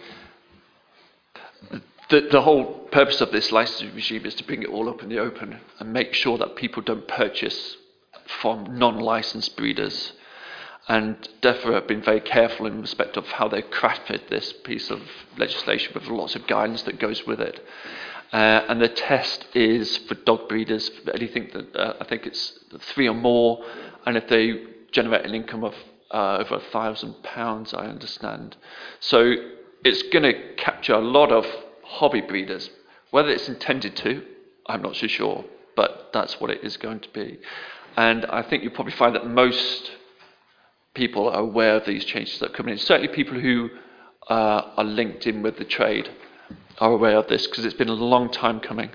The, 2.12 2.28
the 2.30 2.41
whole 2.41 2.65
purpose 2.91 3.21
of 3.21 3.32
this 3.32 3.54
licensing 3.54 3.95
regime 3.95 4.26
is 4.26 4.36
to 4.36 4.43
bring 4.43 4.63
it 4.63 4.69
all 4.69 4.89
up 4.89 5.02
in 5.02 5.08
the 5.08 5.19
open 5.19 5.62
and 5.80 5.93
make 5.93 6.13
sure 6.13 6.38
that 6.39 6.58
people 6.58 6.84
don't 6.84 7.08
purchase 7.08 7.78
from 8.41 8.78
non-licensed 8.78 9.56
breeders. 9.56 10.12
And 10.89 11.15
DEFRA 11.41 11.74
have 11.74 11.88
been 11.88 12.02
very 12.02 12.19
careful 12.19 12.65
in 12.65 12.82
respect 12.82 13.15
of 13.15 13.26
how 13.28 13.47
they 13.47 13.62
crafted 13.62 14.28
this 14.28 14.52
piece 14.52 14.91
of 14.91 15.00
legislation 15.38 15.93
with 15.93 16.08
lots 16.08 16.36
of 16.36 16.47
guidance 16.47 16.82
that 16.84 17.00
goes 17.00 17.26
with 17.26 17.39
it. 17.39 17.65
Uh, 18.34 18.65
and 18.67 18.82
the 18.82 18.89
test 18.89 19.47
is 19.54 19.95
for 20.10 20.15
dog 20.15 20.50
breeders, 20.50 20.91
anything 21.13 21.50
that 21.54 21.74
uh, 21.78 21.93
I 22.02 22.04
think 22.04 22.26
it's 22.26 22.60
three 22.93 23.08
or 23.08 23.15
more, 23.15 23.63
and 24.06 24.17
if 24.17 24.28
they 24.28 24.63
generate 24.91 25.26
an 25.26 25.34
income 25.34 25.63
of 25.63 25.76
uh, 26.12 26.39
over 26.41 26.56
a 26.56 26.71
thousand 26.71 27.24
pounds, 27.24 27.74
I 27.74 27.86
understand. 27.86 28.58
So 29.00 29.34
it's 29.86 30.04
going 30.04 30.24
to 30.24 30.56
capture 30.56 30.93
a 30.93 31.00
lot 31.00 31.32
of 31.32 31.45
hobby 31.91 32.21
breeders. 32.21 32.69
Whether 33.12 33.30
it's 33.30 33.49
intended 33.49 33.95
to, 33.97 34.23
I'm 34.65 34.82
not 34.82 34.95
so 34.95 35.08
sure, 35.08 35.43
but 35.75 36.10
that's 36.13 36.39
what 36.39 36.49
it 36.49 36.63
is 36.63 36.77
going 36.77 37.01
to 37.01 37.10
be. 37.10 37.39
And 37.97 38.25
I 38.25 38.41
think 38.41 38.63
you'll 38.63 38.73
probably 38.73 38.93
find 38.93 39.15
that 39.15 39.27
most 39.27 39.91
people 40.93 41.30
are 41.30 41.41
aware 41.41 41.75
of 41.75 41.86
these 41.86 42.06
changes 42.06 42.39
that 42.39 42.51
are 42.51 42.54
coming 42.54 42.73
in. 42.73 42.77
Certainly, 42.80 43.13
people 43.13 43.39
who 43.39 43.69
uh, 44.30 44.71
are 44.77 44.84
linked 44.84 45.27
in 45.27 45.41
with 45.41 45.58
the 45.58 45.65
trade 45.65 46.10
are 46.80 46.93
aware 46.93 47.17
of 47.17 47.27
this 47.27 47.45
because 47.47 47.65
it's 47.65 47.75
been 47.75 47.89
a 47.89 47.93
long 47.93 48.32
time 48.32 48.60
coming. 48.60 48.89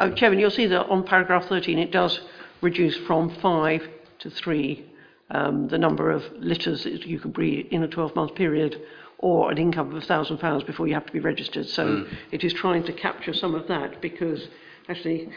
Oh, 0.00 0.10
Chairman, 0.12 0.38
you'll 0.38 0.50
see 0.50 0.66
that 0.66 0.86
on 0.86 1.04
paragraph 1.04 1.46
13 1.48 1.78
it 1.78 1.90
does 1.90 2.20
reduce 2.60 2.96
from 3.06 3.30
five 3.36 3.88
to 4.18 4.30
three 4.30 4.84
um, 5.30 5.68
the 5.68 5.78
number 5.78 6.10
of 6.10 6.24
litters 6.38 6.84
you 6.84 7.18
can 7.18 7.30
breed 7.30 7.68
in 7.70 7.82
a 7.82 7.88
12-month 7.88 8.34
period 8.34 8.80
or 9.18 9.50
an 9.50 9.58
income 9.58 9.94
of 9.94 10.02
£1,000 10.02 10.66
before 10.66 10.86
you 10.86 10.94
have 10.94 11.06
to 11.06 11.12
be 11.12 11.20
registered. 11.20 11.66
So 11.66 11.86
Mm. 11.86 12.08
it 12.32 12.44
is 12.44 12.52
trying 12.52 12.84
to 12.84 12.92
capture 12.92 13.32
some 13.32 13.54
of 13.54 13.66
that 13.68 14.00
because 14.00 14.48
actually 14.88 15.30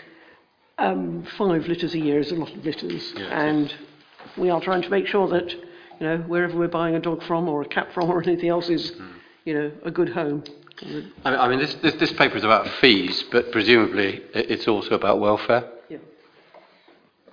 um, 0.77 1.23
five 1.37 1.67
litters 1.67 1.93
a 1.93 1.99
year 1.99 2.19
is 2.19 2.31
a 2.31 2.35
lot 2.35 2.53
of 2.53 2.65
litters. 2.65 3.13
Yeah, 3.17 3.25
and 3.47 3.73
we 4.37 4.49
are 4.49 4.61
trying 4.61 4.81
to 4.83 4.89
make 4.89 5.07
sure 5.07 5.27
that, 5.29 5.49
you 5.51 6.07
know, 6.07 6.17
wherever 6.19 6.57
we're 6.57 6.67
buying 6.67 6.95
a 6.95 6.99
dog 6.99 7.23
from 7.23 7.47
or 7.49 7.61
a 7.61 7.65
cat 7.65 7.87
from 7.93 8.09
or 8.09 8.21
anything 8.23 8.49
else 8.49 8.69
is, 8.69 8.91
Mm. 8.91 9.07
you 9.45 9.53
know, 9.53 9.71
a 9.83 9.91
good 9.91 10.09
home. 10.09 10.43
I 10.81 10.85
mean, 10.85 11.11
I 11.25 11.47
mean 11.49 11.59
this, 11.59 11.73
this, 11.75 11.95
this 11.95 12.13
paper 12.13 12.37
is 12.37 12.43
about 12.45 12.65
fees, 12.81 13.23
but 13.31 13.51
presumably 13.51 14.21
it's 14.33 14.67
also 14.67 14.95
about 14.95 15.19
welfare. 15.19 15.65
Yeah, 15.89 15.97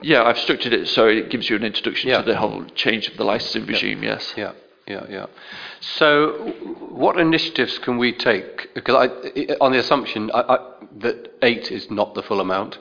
Yeah, 0.02 0.24
I've 0.24 0.38
structured 0.38 0.72
it 0.72 0.88
so 0.88 1.06
it 1.06 1.30
gives 1.30 1.48
you 1.48 1.54
an 1.56 1.62
introduction 1.64 2.10
Yeah. 2.10 2.22
to 2.22 2.28
the 2.32 2.36
whole 2.36 2.64
change 2.74 3.08
of 3.08 3.16
the 3.16 3.24
licensing 3.24 3.66
regime, 3.66 4.02
yes. 4.02 4.34
Yeah, 4.36 4.52
yeah, 4.86 5.04
yeah. 5.08 5.26
So, 5.80 6.54
what 6.90 7.18
initiatives 7.18 7.78
can 7.78 7.98
we 7.98 8.12
take? 8.12 8.72
Because 8.74 8.94
I, 8.94 9.56
on 9.60 9.72
the 9.72 9.78
assumption 9.78 10.30
I, 10.32 10.40
I, 10.40 10.58
that 10.98 11.34
eight 11.42 11.72
is 11.72 11.90
not 11.90 12.14
the 12.14 12.22
full 12.22 12.40
amount, 12.40 12.78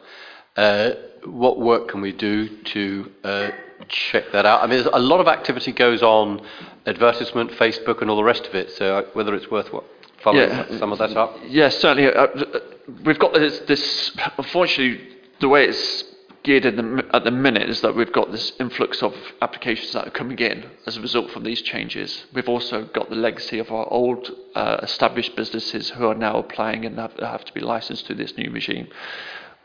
uh, 0.55 0.91
what 1.25 1.59
work 1.59 1.89
can 1.89 2.01
we 2.01 2.11
do 2.11 2.47
to 2.63 3.11
uh, 3.23 3.49
check 3.87 4.25
that 4.33 4.45
out? 4.45 4.63
I 4.63 4.67
mean, 4.67 4.85
a 4.93 4.99
lot 4.99 5.19
of 5.19 5.27
activity 5.27 5.71
goes 5.71 6.03
on, 6.03 6.41
advertisement, 6.85 7.51
Facebook, 7.51 8.01
and 8.01 8.09
all 8.09 8.17
the 8.17 8.23
rest 8.23 8.45
of 8.45 8.53
it. 8.53 8.71
So, 8.71 8.97
uh, 8.97 9.03
whether 9.13 9.33
it's 9.33 9.49
worth 9.49 9.73
what, 9.73 9.83
following 10.21 10.49
Yeah. 10.49 10.77
some 10.77 10.91
of 10.91 10.99
that 10.99 11.17
up. 11.17 11.35
Yes, 11.47 11.77
certainly. 11.77 12.13
Uh, 12.13 12.25
uh, 12.25 12.59
we've 13.03 13.19
got 13.19 13.33
this, 13.33 13.59
this, 13.61 14.11
unfortunately, 14.37 15.01
the 15.39 15.49
way 15.49 15.65
it's 15.65 16.03
geared 16.45 16.63
the, 16.63 17.05
at 17.11 17.23
the 17.23 17.31
minute 17.31 17.67
is 17.67 17.81
that 17.81 17.95
we've 17.95 18.13
got 18.13 18.31
this 18.31 18.53
influx 18.59 19.01
of 19.01 19.15
applications 19.41 19.91
that 19.93 20.07
are 20.07 20.11
coming 20.11 20.37
in 20.37 20.69
as 20.85 20.95
a 20.95 21.01
result 21.01 21.31
from 21.31 21.43
these 21.43 21.61
changes. 21.61 22.25
We've 22.33 22.47
also 22.47 22.85
got 22.85 23.09
the 23.09 23.15
legacy 23.15 23.57
of 23.57 23.71
our 23.71 23.91
old 23.91 24.29
uh, 24.53 24.77
established 24.83 25.35
businesses 25.35 25.89
who 25.89 26.05
are 26.07 26.13
now 26.15 26.37
applying 26.37 26.85
and 26.85 26.99
have, 26.99 27.13
have 27.19 27.45
to 27.45 27.53
be 27.53 27.61
licensed 27.61 28.05
to 28.07 28.13
this 28.13 28.37
new 28.37 28.51
regime. 28.51 28.87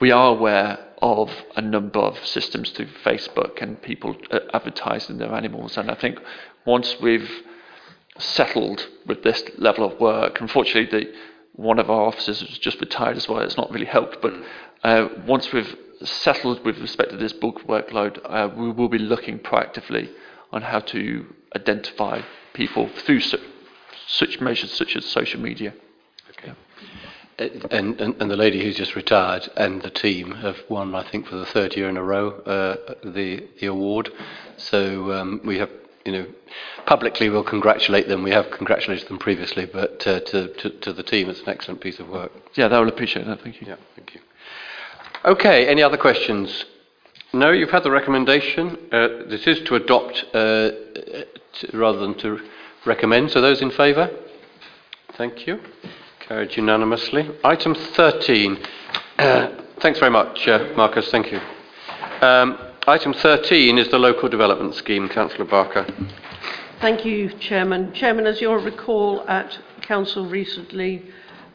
We 0.00 0.10
are 0.10 0.30
aware 0.30 0.78
of 1.02 1.30
a 1.54 1.60
number 1.60 2.00
of 2.00 2.24
systems 2.26 2.70
through 2.70 2.88
Facebook 3.04 3.60
and 3.60 3.80
people 3.82 4.16
uh, 4.30 4.40
advertising 4.54 5.18
their 5.18 5.34
animals, 5.34 5.76
and 5.76 5.90
I 5.90 5.94
think 5.94 6.18
once 6.64 6.96
we've 6.98 7.30
settled 8.18 8.86
with 9.06 9.22
this 9.22 9.42
level 9.58 9.84
of 9.84 10.00
work. 10.00 10.40
Unfortunately, 10.40 11.00
the, 11.00 11.12
one 11.52 11.78
of 11.78 11.90
our 11.90 12.06
officers 12.06 12.40
has 12.40 12.58
just 12.58 12.80
retired 12.80 13.16
as 13.16 13.28
well. 13.28 13.40
It's 13.40 13.56
not 13.56 13.70
really 13.70 13.86
helped. 13.86 14.22
But 14.22 14.32
uh, 14.82 15.08
once 15.26 15.52
we've 15.52 15.76
settled 16.02 16.64
with 16.64 16.78
respect 16.78 17.10
to 17.10 17.16
this 17.16 17.32
bulk 17.32 17.62
workload, 17.66 18.18
uh, 18.24 18.48
we 18.56 18.70
will 18.70 18.88
be 18.88 18.98
looking 18.98 19.38
proactively 19.38 20.08
on 20.52 20.62
how 20.62 20.80
to 20.80 21.26
identify 21.54 22.22
people 22.54 22.88
through 23.04 23.20
su- 23.20 23.38
such 24.06 24.40
measures 24.40 24.72
such 24.72 24.96
as 24.96 25.04
social 25.04 25.40
media. 25.40 25.72
Okay. 26.30 26.52
Uh, 27.38 27.68
And, 27.70 28.00
and, 28.00 28.20
and 28.20 28.30
the 28.30 28.36
lady 28.36 28.62
who's 28.62 28.76
just 28.76 28.94
retired 28.96 29.48
and 29.56 29.80
the 29.82 29.90
team 29.90 30.32
have 30.46 30.58
won, 30.68 30.94
I 30.94 31.02
think, 31.10 31.26
for 31.26 31.36
the 31.36 31.46
third 31.46 31.74
year 31.76 31.88
in 31.88 31.96
a 31.96 32.02
row, 32.02 32.30
uh, 32.44 32.76
the, 33.02 33.46
the 33.60 33.66
award. 33.66 34.10
So 34.56 35.12
um, 35.12 35.40
we 35.44 35.58
have, 35.58 35.70
you 36.04 36.12
know, 36.12 36.26
publicly 36.86 37.30
we'll 37.30 37.44
congratulate 37.44 38.08
them. 38.08 38.22
We 38.22 38.32
have 38.32 38.50
congratulated 38.50 39.08
them 39.08 39.18
previously, 39.18 39.64
but 39.66 40.06
uh, 40.06 40.20
to, 40.20 40.48
to, 40.54 40.70
to 40.84 40.92
the 40.92 41.02
team, 41.02 41.30
it's 41.30 41.40
an 41.40 41.48
excellent 41.48 41.80
piece 41.80 41.98
of 41.98 42.08
work. 42.08 42.32
Yeah, 42.54 42.68
they 42.68 42.78
will 42.78 42.88
appreciate 42.88 43.26
that. 43.26 43.40
Thank 43.40 43.60
you. 43.60 43.68
Yeah, 43.68 43.76
thank 43.96 44.14
you. 44.14 44.20
Okay, 45.24 45.66
any 45.66 45.82
other 45.82 45.98
questions? 45.98 46.64
No, 47.34 47.50
you've 47.50 47.70
had 47.70 47.82
the 47.82 47.90
recommendation. 47.90 48.78
Uh, 48.90 49.08
this 49.28 49.46
is 49.46 49.60
to 49.66 49.74
adopt 49.74 50.24
uh, 50.34 50.70
t- 51.52 51.68
rather 51.74 51.98
than 51.98 52.14
to 52.20 52.40
recommend. 52.86 53.30
So 53.30 53.42
those 53.42 53.60
in 53.60 53.70
favour? 53.70 54.10
Thank 55.18 55.46
you. 55.46 55.60
Carried 56.20 56.56
unanimously. 56.56 57.28
Item 57.44 57.74
13. 57.74 58.58
Uh, 59.18 59.48
thanks 59.80 59.98
very 59.98 60.10
much, 60.10 60.48
uh, 60.48 60.72
Marcus. 60.74 61.10
Thank 61.10 61.30
you. 61.32 61.40
Um, 62.22 62.58
item 62.86 63.12
13 63.12 63.76
is 63.76 63.88
the 63.90 63.98
local 63.98 64.30
development 64.30 64.74
scheme. 64.74 65.06
Councillor 65.06 65.44
Barker. 65.44 65.86
Thank 66.80 67.04
you, 67.04 67.28
Chairman. 67.38 67.92
Chairman, 67.92 68.26
as 68.26 68.40
you'll 68.40 68.56
recall 68.56 69.28
at 69.28 69.58
Council 69.82 70.26
recently, 70.26 71.04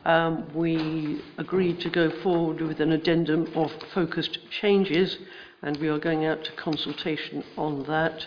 um, 0.06 0.48
we 0.54 1.22
agreed 1.38 1.80
to 1.82 1.90
go 1.90 2.10
forward 2.22 2.62
with 2.62 2.80
an 2.80 2.92
addendum 2.92 3.52
of 3.56 3.72
focused 3.94 4.38
changes, 4.52 5.18
and 5.64 5.78
we 5.78 5.88
are 5.88 5.98
going 5.98 6.26
out 6.26 6.44
to 6.44 6.52
consultation 6.54 7.44
on 7.58 7.84
that. 7.84 8.26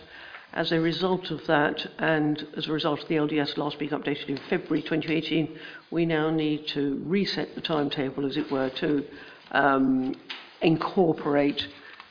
As 0.53 0.73
a 0.73 0.81
result 0.81 1.31
of 1.31 1.47
that, 1.47 1.87
and 1.99 2.47
as 2.57 2.67
a 2.67 2.73
result 2.73 3.03
of 3.03 3.09
the 3.09 3.17
LDS 3.17 3.57
last 3.57 3.79
being 3.79 3.93
updated 3.93 4.29
in 4.29 4.41
February 4.49 4.83
2018, 4.83 5.57
we 5.91 6.05
now 6.05 6.31
need 6.31 6.67
to 6.69 7.01
reset 7.05 7.55
the 7.55 7.61
timetable, 7.61 8.27
as 8.27 8.37
it 8.37 8.51
were, 8.51 8.71
to 8.71 9.05
um, 9.53 10.17
incorporate 10.63 11.69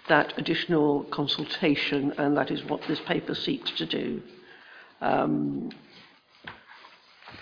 that 0.08 0.34
additional 0.38 1.03
consultation, 1.06 2.13
and 2.17 2.38
that 2.38 2.51
is 2.51 2.63
what 2.63 2.82
this 2.88 3.01
paper 3.01 3.36
seeks 3.36 3.71
to 3.71 3.86
do. 3.86 4.21
Um, 5.01 5.71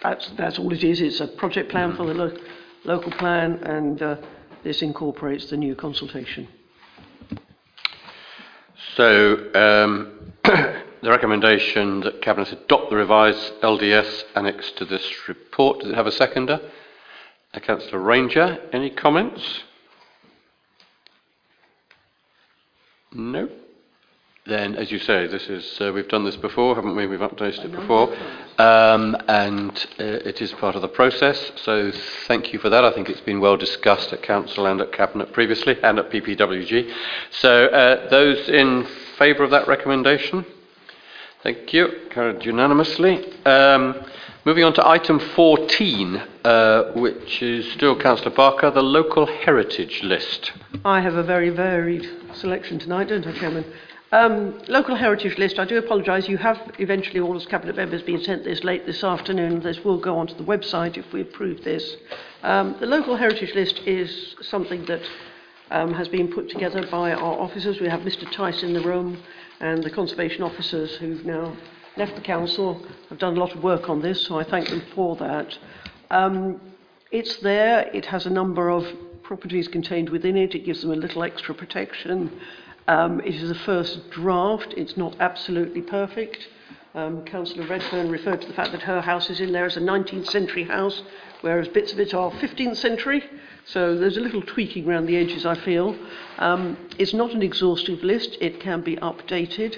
that's, 0.10 0.30
that's 0.38 0.60
all 0.60 0.72
it 0.72 0.84
is. 0.84 1.02
It's 1.02 1.20
a 1.20 1.28
project 1.28 1.72
plan 1.72 1.96
for 1.96 2.06
the 2.06 2.14
lo- 2.14 2.38
local 2.84 3.12
plan, 3.12 3.54
and 3.64 4.02
uh, 4.02 4.18
this 4.64 4.82
incorporates 4.82 5.50
the 5.50 5.58
new 5.58 5.76
consultation. 5.76 6.48
So, 8.96 9.52
um, 9.56 10.32
the 10.44 11.10
recommendation 11.10 12.02
that 12.02 12.22
Cabinet 12.22 12.52
adopt 12.52 12.92
the 12.92 12.96
revised 12.96 13.54
LDS 13.62 14.26
annexed 14.36 14.78
to 14.78 14.86
this 14.86 15.28
report. 15.28 15.80
Does 15.80 15.90
it 15.90 15.96
have 15.96 16.08
a 16.08 16.12
seconder? 16.12 16.62
Uh, 17.54 17.60
Councillor 17.60 18.00
Ranger, 18.00 18.60
any 18.72 18.92
comments? 18.92 19.64
No. 23.12 23.50
Then, 24.48 24.76
as 24.76 24.92
you 24.92 25.00
say, 25.00 25.26
this 25.26 25.50
is 25.50 25.82
uh, 25.82 25.92
we've 25.92 26.08
done 26.08 26.24
this 26.24 26.36
before, 26.36 26.76
haven't 26.76 26.96
we? 26.96 27.08
We've 27.08 27.20
updated 27.20 27.66
it 27.66 27.72
before, 27.72 28.16
um, 28.60 29.18
and 29.28 29.72
uh, 30.00 30.04
it 30.04 30.40
is 30.40 30.52
part 30.52 30.76
of 30.76 30.84
the 30.84 30.88
process. 30.88 31.52
So, 31.56 31.92
thank 32.28 32.54
you 32.54 32.60
for 32.60 32.70
that. 32.70 32.86
I 32.86 32.92
think 32.94 33.10
it's 33.10 33.22
been 33.22 33.40
well 33.40 33.58
discussed 33.58 34.14
at 34.14 34.22
council 34.22 34.68
and 34.68 34.80
at 34.82 34.92
cabinet 34.92 35.34
previously, 35.34 35.82
and 35.82 35.98
at 35.98 36.12
PPWG. 36.12 36.94
So, 37.32 37.66
uh, 37.66 38.08
those 38.10 38.48
in 38.48 38.86
favour 39.18 39.44
of 39.44 39.50
that 39.50 39.68
recommendation? 39.68 40.46
Thank 41.42 41.74
you. 41.74 42.08
Carried 42.12 42.46
unanimously. 42.46 43.26
Um, 43.48 44.06
moving 44.46 44.64
on 44.64 44.76
to 44.76 44.88
item 44.88 45.18
14, 45.18 46.18
uh, 46.44 46.92
which 46.92 47.42
is 47.42 47.72
still 47.72 48.00
Councillor 48.00 48.36
Barker, 48.36 48.70
the 48.70 48.84
local 48.84 49.26
heritage 49.26 50.04
list. 50.04 50.52
I 50.84 51.02
have 51.02 51.16
a 51.16 51.24
very 51.24 51.50
varied 51.50 52.08
selection 52.36 52.78
tonight, 52.78 53.08
don't 53.08 53.26
I, 53.26 53.32
Chairman? 53.40 53.66
Um, 54.12 54.62
local 54.68 54.96
heritage 54.96 55.38
list, 55.38 55.58
I 55.58 55.66
do 55.66 55.78
apologise, 55.78 56.30
you 56.30 56.38
have 56.38 56.60
eventually, 56.78 57.20
all 57.20 57.36
as 57.36 57.46
Cabinet 57.48 57.76
members, 57.76 58.04
been 58.04 58.22
sent 58.22 58.44
this 58.44 58.64
late 58.64 58.86
this 58.86 59.04
afternoon. 59.04 59.62
This 59.62 59.84
will 59.84 59.98
go 59.98 60.18
onto 60.18 60.36
the 60.36 60.44
website 60.44 60.96
if 60.96 61.12
we 61.12 61.22
approve 61.22 61.64
this. 61.64 61.98
Um, 62.44 62.76
the 62.80 62.86
local 62.86 63.18
heritage 63.18 63.56
list 63.56 63.80
is 63.80 64.36
something 64.42 64.86
that 64.86 65.02
um, 65.72 65.94
has 65.94 66.08
been 66.08 66.32
put 66.32 66.50
together 66.50 66.86
by 66.92 67.14
our 67.14 67.40
officers. 67.40 67.80
We 67.80 67.90
have 67.90 68.02
Mr 68.02 68.32
Tice 68.32 68.62
in 68.62 68.74
the 68.74 68.82
room 68.82 69.18
and 69.60 69.84
the 69.84 69.90
conservation 69.90 70.44
officers 70.44 70.96
who've 70.98 71.26
now 71.26 71.56
left 71.98 72.16
the 72.16 72.22
council 72.22 72.86
have 73.10 73.18
done 73.18 73.36
a 73.36 73.40
lot 73.40 73.56
of 73.56 73.64
work 73.64 73.90
on 73.90 74.02
this, 74.02 74.26
so 74.28 74.38
I 74.38 74.44
thank 74.44 74.70
them 74.70 74.84
for 74.94 75.16
that. 75.16 75.58
Um, 76.12 76.62
it's 77.12 77.38
there, 77.38 77.90
it 77.94 78.06
has 78.06 78.26
a 78.28 78.30
number 78.30 78.70
of 78.70 78.86
properties 79.24 79.68
contained 79.68 80.10
within 80.10 80.38
it, 80.38 80.54
it 80.54 80.66
gives 80.66 80.82
them 80.82 80.92
a 80.92 80.96
little 80.96 81.24
extra 81.24 81.56
protection. 81.56 82.40
Um, 82.88 83.20
it 83.22 83.36
is 83.36 83.50
a 83.50 83.56
first 83.56 84.10
draft. 84.12 84.74
It's 84.78 84.96
not 84.96 85.16
absolutely 85.20 85.82
perfect. 85.82 86.48
Um, 86.94 87.26
Councillor 87.26 87.68
Redfern 87.68 88.10
referred 88.10 88.42
to 88.42 88.48
the 88.48 88.54
fact 88.54 88.72
that 88.72 88.84
her 88.84 89.02
house 89.02 89.30
is 89.30 89.42
in 89.42 89.52
there 89.52 89.66
as 89.66 89.76
a 89.76 89.82
19th 89.82 90.28
century 90.28 90.64
house, 90.64 91.02
whereas 91.42 91.68
bits 91.68 91.92
of 91.92 92.00
it 92.00 92.14
are 92.14 92.32
15th 92.32 92.78
century. 92.78 93.24
So 93.66 93.98
there's 93.98 94.18
a 94.18 94.22
little 94.22 94.42
tweaking 94.42 94.88
around 94.88 95.08
the 95.08 95.18
edges, 95.18 95.46
I 95.46 95.56
feel. 95.56 95.98
Um, 96.38 96.78
it's 96.98 97.14
not 97.14 97.32
an 97.32 97.42
exhaustive 97.42 98.04
list. 98.04 98.38
It 98.40 98.60
can 98.60 98.82
be 98.82 98.96
updated. 98.98 99.78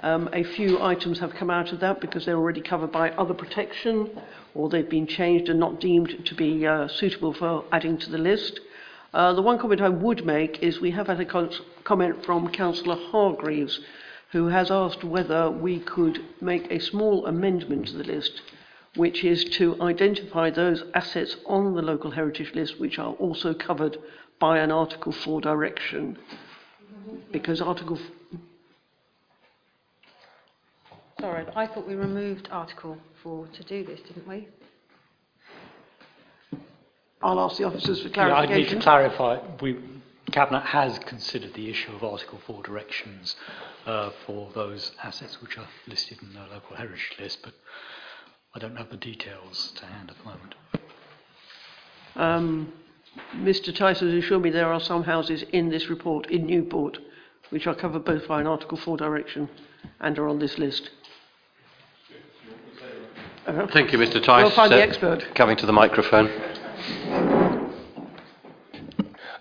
Um, 0.00 0.28
a 0.32 0.44
few 0.44 0.82
items 0.82 1.20
have 1.20 1.34
come 1.34 1.50
out 1.50 1.72
of 1.72 1.80
that 1.80 2.00
because 2.00 2.26
they're 2.26 2.36
already 2.36 2.60
covered 2.60 2.92
by 2.92 3.10
other 3.12 3.34
protection 3.34 4.10
or 4.54 4.68
they've 4.68 4.88
been 4.88 5.06
changed 5.06 5.48
and 5.48 5.58
not 5.58 5.80
deemed 5.80 6.26
to 6.26 6.34
be 6.34 6.66
uh, 6.66 6.88
suitable 6.88 7.32
for 7.32 7.64
adding 7.72 7.98
to 7.98 8.10
the 8.10 8.18
list. 8.18 8.60
Uh, 9.14 9.32
the 9.32 9.42
one 9.42 9.58
comment 9.58 9.80
I 9.80 9.88
would 9.88 10.26
make 10.26 10.62
is 10.62 10.80
we 10.80 10.90
have 10.90 11.06
had 11.06 11.20
a 11.20 11.24
co- 11.24 11.50
comment 11.84 12.24
from 12.24 12.50
Councillor 12.50 12.96
Hargreaves 13.10 13.80
who 14.32 14.48
has 14.48 14.70
asked 14.70 15.02
whether 15.02 15.50
we 15.50 15.80
could 15.80 16.22
make 16.40 16.70
a 16.70 16.78
small 16.78 17.26
amendment 17.26 17.88
to 17.88 17.96
the 17.96 18.04
list 18.04 18.42
which 18.96 19.24
is 19.24 19.44
to 19.44 19.80
identify 19.80 20.50
those 20.50 20.82
assets 20.92 21.36
on 21.46 21.74
the 21.74 21.82
local 21.82 22.10
heritage 22.10 22.54
list 22.54 22.78
which 22.80 22.98
are 22.98 23.14
also 23.14 23.54
covered 23.54 23.96
by 24.38 24.58
an 24.58 24.70
Article 24.70 25.12
4 25.12 25.40
direction. 25.40 26.18
Because 27.32 27.60
Article 27.60 27.98
Sorry, 31.20 31.44
I 31.56 31.66
thought 31.66 31.86
we 31.88 31.94
removed 31.94 32.48
Article 32.52 32.96
4 33.22 33.48
to 33.48 33.64
do 33.64 33.84
this, 33.84 34.00
didn't 34.02 34.28
we? 34.28 34.46
I'll 37.22 37.40
ask 37.40 37.56
the 37.56 37.64
officers 37.64 38.00
for 38.02 38.08
Yeah, 38.08 38.34
I 38.34 38.40
need 38.42 38.46
clarification. 38.48 38.78
to 38.78 38.82
clarify, 38.84 39.38
we, 39.60 39.76
Cabinet 40.30 40.60
has 40.66 40.98
considered 41.00 41.54
the 41.54 41.68
issue 41.70 41.92
of 41.92 42.04
Article 42.04 42.38
4 42.46 42.62
directions 42.62 43.34
uh, 43.86 44.10
for 44.26 44.50
those 44.54 44.92
assets 45.02 45.40
which 45.42 45.58
are 45.58 45.66
listed 45.88 46.18
in 46.22 46.32
the 46.34 46.40
local 46.54 46.76
heritage 46.76 47.16
list, 47.18 47.38
but 47.42 47.54
I 48.54 48.58
don't 48.60 48.76
have 48.76 48.90
the 48.90 48.96
details 48.96 49.72
to 49.76 49.86
hand 49.86 50.10
at 50.10 50.16
the 50.18 50.24
moment. 50.24 50.54
Um, 52.14 52.72
Mr 53.36 53.74
Tyson 53.74 54.08
has 54.14 54.24
assured 54.24 54.42
me 54.42 54.50
there 54.50 54.72
are 54.72 54.80
some 54.80 55.02
houses 55.02 55.42
in 55.52 55.70
this 55.70 55.88
report 55.88 56.30
in 56.30 56.46
Newport 56.46 56.98
which 57.50 57.66
are 57.66 57.74
covered 57.74 58.04
both 58.04 58.28
by 58.28 58.40
an 58.40 58.46
Article 58.46 58.76
4 58.78 58.96
direction 58.96 59.48
and 60.00 60.18
are 60.18 60.28
on 60.28 60.38
this 60.38 60.56
list. 60.58 60.90
Thank 63.72 63.92
you, 63.92 63.98
Mr. 63.98 64.22
Tice. 64.22 64.42
We'll 64.44 64.50
find 64.50 64.70
the 64.70 64.76
Uh, 64.76 64.86
expert. 64.86 65.34
Coming 65.34 65.56
to 65.56 65.64
the 65.66 65.72
microphone. 65.72 66.30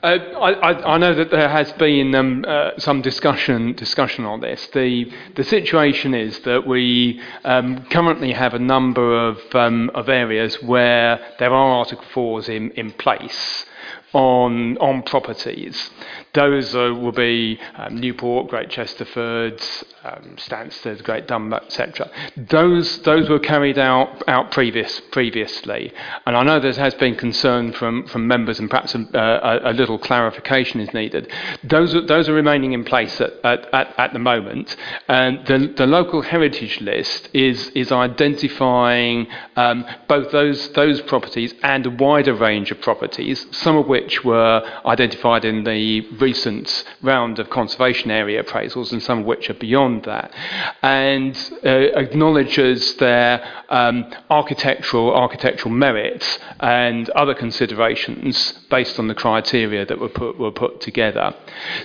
Uh, 0.07 0.39
I, 0.39 0.93
I, 0.93 0.97
know 0.97 1.13
that 1.13 1.31
there 1.31 1.49
has 1.49 1.69
been 1.73 2.15
um, 2.15 2.45
uh, 2.47 2.71
some 2.77 3.01
discussion 3.01 3.73
discussion 3.73 4.23
on 4.23 4.39
this. 4.39 4.65
The 4.67 5.11
the 5.35 5.43
situation 5.43 6.13
is 6.13 6.39
that 6.41 6.65
we 6.65 7.21
um, 7.43 7.83
currently 7.87 8.31
have 8.31 8.53
a 8.53 8.59
number 8.59 9.27
of 9.27 9.37
um, 9.53 9.91
of 9.93 10.07
areas 10.07 10.63
where 10.63 11.19
there 11.39 11.53
are 11.53 11.71
Article 11.79 12.05
fours 12.13 12.47
in, 12.47 12.71
in 12.71 12.91
place 12.91 13.65
on 14.13 14.77
on 14.77 15.03
properties. 15.03 15.89
Those 16.33 16.75
uh, 16.75 16.93
will 16.93 17.11
be 17.11 17.59
um, 17.75 17.97
Newport, 17.97 18.49
Great 18.49 18.69
Chesterford, 18.69 19.61
um, 20.03 20.35
Stansted, 20.37 21.03
Great 21.03 21.27
Dunmow, 21.27 21.57
etc. 21.65 22.09
Those 22.35 22.99
those 22.99 23.29
were 23.29 23.39
carried 23.39 23.77
out 23.77 24.23
out 24.27 24.51
previous 24.51 24.99
previously, 25.11 25.93
and 26.25 26.35
I 26.35 26.43
know 26.43 26.59
there 26.59 26.73
has 26.73 26.93
been 26.95 27.15
concern 27.15 27.73
from, 27.73 28.07
from 28.07 28.27
members, 28.27 28.59
and 28.59 28.69
perhaps 28.69 28.93
a, 28.95 28.99
a, 29.13 29.71
a 29.71 29.73
little 29.73 29.97
clarification 29.97 30.79
is 30.79 30.93
needed. 30.93 31.31
Those 31.63 31.95
are, 31.95 32.01
those 32.05 32.29
are 32.29 32.33
remaining 32.33 32.73
in 32.73 32.83
place 32.83 33.19
at, 33.21 33.33
at, 33.43 33.73
at, 33.73 33.93
at 33.97 34.13
the 34.13 34.19
moment, 34.19 34.75
and 35.07 35.45
the, 35.47 35.73
the 35.75 35.87
local 35.87 36.21
heritage 36.21 36.81
list 36.81 37.29
is 37.33 37.69
is 37.69 37.91
identifying 37.91 39.27
um, 39.55 39.85
both 40.07 40.31
those 40.31 40.69
those 40.73 41.01
properties 41.01 41.53
and 41.63 41.85
a 41.85 41.89
wider 41.89 42.33
range 42.33 42.71
of 42.71 42.81
properties, 42.81 43.45
some 43.51 43.76
of 43.79 43.87
which 43.87 44.23
were 44.23 44.61
identified 44.85 45.45
in 45.45 45.63
the 45.63 46.01
recent 46.17 46.83
round 47.01 47.39
of 47.39 47.49
conservation 47.49 48.11
area 48.11 48.43
appraisals, 48.43 48.91
and 48.91 49.01
some 49.01 49.19
of 49.19 49.25
which 49.25 49.49
are 49.49 49.55
beyond 49.55 50.03
that, 50.03 50.33
and 50.81 51.35
uh, 51.65 51.69
acknowledges 51.69 52.95
their 52.95 53.45
um, 53.69 54.05
architectural 54.29 55.13
architectural 55.13 55.73
merits 55.73 56.39
and 56.59 57.09
other 57.11 57.33
considerations 57.33 58.53
based 58.69 58.99
on 58.99 59.07
the 59.07 59.15
criteria 59.15 59.85
that 59.85 59.99
were 59.99 60.09
put 60.09 60.37
were 60.37 60.51
put 60.51 60.81
together. 60.81 61.33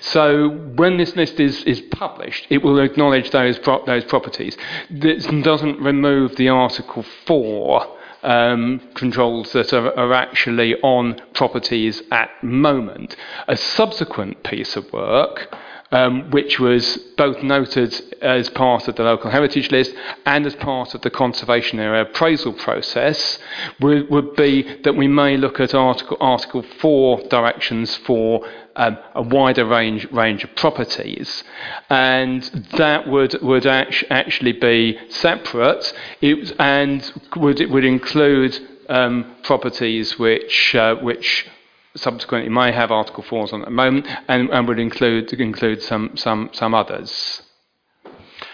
So 0.01 0.49
when 0.51 0.97
this 0.97 1.17
list 1.17 1.41
is, 1.41 1.63
is 1.65 1.81
published, 1.81 2.47
it 2.51 2.63
will 2.63 2.79
acknowledge 2.81 3.31
those 3.31 3.59
pro- 3.59 3.85
those 3.85 4.05
properties. 4.05 4.57
This 4.91 5.27
doesn't 5.27 5.81
remove 5.81 6.37
the 6.37 6.49
Article 6.49 7.05
Four 7.27 7.99
um, 8.23 8.81
controls 8.95 9.53
that 9.53 9.73
are, 9.73 9.97
are 9.99 10.13
actually 10.13 10.77
on 10.83 11.21
properties 11.35 12.03
at 12.11 12.31
moment. 12.43 13.17
A 13.49 13.57
subsequent 13.57 14.43
piece 14.43 14.77
of 14.77 14.93
work, 14.93 15.55
um, 15.93 16.31
which 16.31 16.59
was 16.59 16.97
both 17.17 17.43
noted 17.43 17.95
as 18.23 18.49
part 18.51 18.89
of 18.89 18.97
the 18.97 19.05
local 19.05 19.31
heritage 19.31 19.71
list 19.71 19.95
and 20.27 20.47
as 20.47 20.57
part 20.57 20.95
of 20.95 21.03
the 21.03 21.11
conservation 21.11 21.79
area 21.79 22.03
appraisal 22.03 22.53
process, 22.53 23.39
would, 23.81 24.11
would 24.11 24.35
be 24.35 24.63
that 24.83 24.97
we 24.97 25.07
may 25.07 25.37
look 25.37 25.61
at 25.61 25.75
Article, 25.75 26.17
Article 26.21 26.63
4 26.63 27.29
directions 27.29 27.95
for 27.97 28.49
um, 28.75 28.97
a 29.15 29.23
wider 29.23 29.67
range 29.67 30.11
range 30.13 30.45
of 30.45 30.57
properties, 30.57 31.45
and 31.91 32.43
that 32.79 33.07
would 33.07 33.41
would 33.43 33.67
act- 33.67 34.05
actually 34.09 34.53
be 34.53 34.99
separate. 35.11 35.93
It 36.23 36.55
and 36.59 37.13
would 37.37 37.61
it 37.61 37.69
would 37.69 37.85
include 37.85 38.59
um, 38.89 39.37
properties 39.43 40.19
which 40.19 40.75
uh, 40.75 40.95
which 40.97 41.47
subsequently 41.95 42.51
may 42.51 42.73
have 42.73 42.91
Article 42.91 43.23
4s 43.23 43.53
on 43.53 43.61
at 43.63 43.67
the 43.67 43.71
moment, 43.71 44.07
and, 44.29 44.51
and 44.51 44.69
would 44.69 44.79
include 44.79 45.33
include 45.33 45.83
some 45.83 46.17
some 46.17 46.51
some 46.53 46.75
others. 46.75 47.43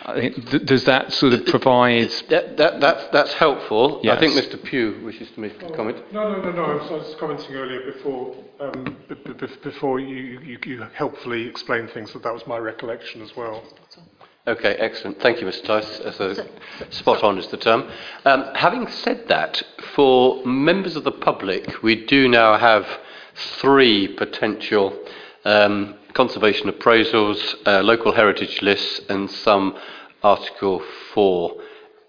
I 0.05 0.15
think, 0.15 0.51
th- 0.51 0.65
does 0.65 0.85
that 0.85 1.13
sort 1.13 1.35
of 1.35 1.45
provide? 1.47 2.09
That, 2.31 2.57
that, 2.57 2.81
that's, 2.81 3.09
that's 3.09 3.33
helpful. 3.35 4.01
Yes. 4.03 4.17
I 4.17 4.21
think 4.21 4.33
Mr. 4.33 4.63
Pugh 4.63 5.01
wishes 5.05 5.31
to 5.33 5.41
make 5.41 5.63
a 5.63 5.71
comment. 5.71 5.99
No, 6.13 6.33
no, 6.33 6.41
no, 6.41 6.51
no. 6.51 6.65
I 6.65 6.75
was, 6.77 6.91
I 6.91 6.95
was 6.95 7.17
commenting 7.21 7.55
earlier 7.55 7.93
before, 7.93 8.35
um, 8.59 8.97
b- 9.09 9.15
b- 9.23 9.33
b- 9.35 9.47
before 9.63 10.01
you, 10.01 10.41
you, 10.41 10.59
you 10.65 10.87
helpfully 10.95 11.47
explained 11.47 11.91
things. 11.91 12.13
That 12.15 12.23
that 12.23 12.33
was 12.33 12.47
my 12.47 12.57
recollection 12.57 13.21
as 13.21 13.37
well. 13.37 13.63
Okay, 14.47 14.77
excellent. 14.77 15.21
Thank 15.21 15.43
you, 15.43 15.47
Mr. 15.47 15.65
Tice. 15.65 15.99
That's 15.99 16.21
a, 16.21 16.49
spot 16.91 17.23
on 17.23 17.37
is 17.37 17.49
the 17.49 17.59
term. 17.59 17.91
Um, 18.25 18.47
having 18.55 18.89
said 18.89 19.29
that, 19.29 19.63
for 19.95 20.43
members 20.47 20.97
of 20.97 21.05
the 21.05 21.13
public, 21.13 21.83
we 21.83 22.07
do 22.07 22.29
now 22.29 22.57
have 22.57 22.87
three 23.61 24.09
potential 24.09 24.99
um, 25.45 25.97
conservation 26.15 26.71
appraisals, 26.71 27.55
uh, 27.67 27.83
local 27.83 28.13
heritage 28.13 28.63
lists, 28.63 29.01
and 29.09 29.31
some 29.31 29.77
Article 30.23 30.83
4 31.15 31.55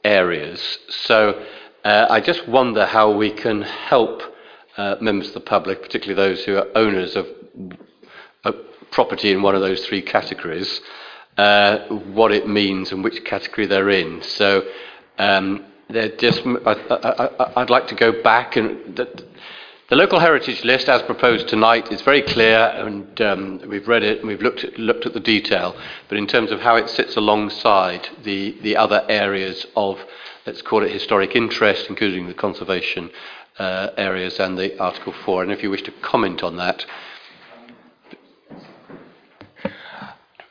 areas. 0.03 0.79
So 0.89 1.45
uh, 1.83 2.07
I 2.09 2.19
just 2.19 2.47
wonder 2.47 2.85
how 2.85 3.11
we 3.11 3.31
can 3.31 3.61
help 3.61 4.21
uh, 4.77 4.95
members 5.01 5.29
of 5.29 5.33
the 5.35 5.39
public, 5.41 5.81
particularly 5.81 6.15
those 6.15 6.43
who 6.45 6.57
are 6.57 6.67
owners 6.75 7.15
of 7.15 7.27
property 8.91 9.31
in 9.31 9.41
one 9.41 9.55
of 9.55 9.61
those 9.61 9.85
three 9.85 10.01
categories, 10.01 10.81
uh, 11.37 11.79
what 11.87 12.31
it 12.31 12.47
means 12.47 12.91
and 12.91 13.03
which 13.03 13.23
category 13.23 13.67
they're 13.67 13.89
in. 13.89 14.21
So 14.21 14.63
um, 15.17 15.65
they're 15.89 16.15
just, 16.15 16.41
I, 16.45 17.51
I'd 17.55 17.69
like 17.69 17.87
to 17.87 17.95
go 17.95 18.21
back 18.21 18.55
and 18.55 18.95
the, 18.95 19.25
the 19.89 19.95
local 19.95 20.19
heritage 20.19 20.63
list, 20.63 20.87
as 20.87 21.01
proposed 21.01 21.47
tonight, 21.47 21.91
is 21.91 22.01
very 22.01 22.21
clear, 22.21 22.71
and 22.75 23.19
um, 23.21 23.61
we've 23.67 23.87
read 23.87 24.03
it 24.03 24.19
and 24.19 24.27
we've 24.27 24.41
looked 24.41 24.63
at, 24.63 24.77
looked 24.77 25.07
at 25.07 25.13
the 25.13 25.19
detail. 25.19 25.75
But 26.07 26.19
in 26.19 26.27
terms 26.27 26.51
of 26.51 26.61
how 26.61 26.75
it 26.75 26.89
sits 26.89 27.15
alongside 27.15 28.07
the, 28.23 28.55
the 28.61 28.77
other 28.77 29.03
areas 29.09 29.65
of, 29.75 29.99
let's 30.45 30.61
call 30.61 30.83
it 30.83 30.91
historic 30.91 31.35
interest, 31.35 31.87
including 31.89 32.27
the 32.27 32.35
conservation 32.35 33.09
uh, 33.57 33.89
areas 33.97 34.39
and 34.39 34.59
the 34.59 34.79
Article 34.79 35.13
4, 35.25 35.41
and 35.43 35.51
if 35.51 35.63
you 35.63 35.71
wish 35.71 35.83
to 35.83 35.91
comment 36.03 36.43
on 36.43 36.57
that. 36.57 36.85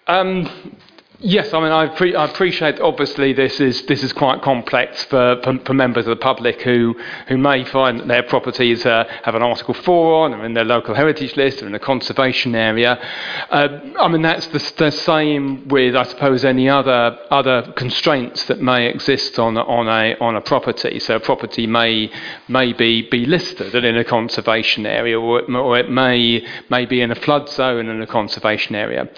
Um, 0.09 0.77
Yes, 1.20 1.52
I 1.52 1.61
mean, 1.61 1.72
I, 1.72 1.88
pre- 1.88 2.14
I 2.14 2.26
appreciate 2.26 2.78
obviously 2.78 3.33
this 3.33 3.59
is, 3.59 3.83
this 3.87 4.04
is 4.04 4.12
quite 4.12 4.40
complex 4.40 5.02
for, 5.07 5.40
for, 5.42 5.59
for 5.64 5.74
members 5.74 6.07
of 6.07 6.11
the 6.11 6.22
public 6.22 6.62
who, 6.62 6.94
who 7.26 7.37
may 7.37 7.64
find 7.64 7.98
that 7.98 8.07
their 8.07 8.22
properties 8.22 8.87
uh, 8.87 9.02
have 9.24 9.35
an 9.35 9.42
Article 9.42 9.74
4 9.74 10.24
on, 10.26 10.35
or 10.35 10.44
in 10.44 10.54
their 10.54 10.64
local 10.64 10.94
heritage 10.94 11.37
list, 11.37 11.61
or 11.61 11.66
in 11.66 11.74
a 11.74 11.81
conservation 11.81 12.54
area. 12.54 12.92
Uh, 13.50 13.81
I 13.98 14.07
mean, 14.07 14.22
that's 14.22 14.46
the, 14.46 14.61
the 14.76 14.92
same 14.92 15.66
with, 15.66 15.96
I 15.96 16.04
suppose, 16.04 16.44
any 16.44 16.68
other, 16.68 17.18
other 17.33 17.72
constraints 17.74 18.44
that 18.44 18.61
may 18.61 18.87
exist 18.87 19.40
on, 19.40 19.59
on, 19.59 19.88
a, 19.88 20.16
on 20.20 20.37
a 20.37 20.40
property. 20.40 21.01
So 21.01 21.16
a 21.16 21.20
property 21.20 21.66
may, 21.66 22.12
may 22.47 22.72
be, 22.72 23.09
be 23.11 23.26
listed 23.26 23.74
in 23.74 23.97
a 23.97 24.05
conservation 24.05 24.86
area, 24.86 25.18
or 25.18 25.40
it, 25.40 25.51
or 25.51 25.76
it 25.78 25.90
may, 25.90 26.47
may 26.70 26.86
be 26.86 27.01
in 27.01 27.11
a 27.11 27.16
flood 27.16 27.49
zone 27.49 27.88
in 27.88 28.01
a 28.01 28.07
conservation 28.07 28.76
area. 28.76 29.09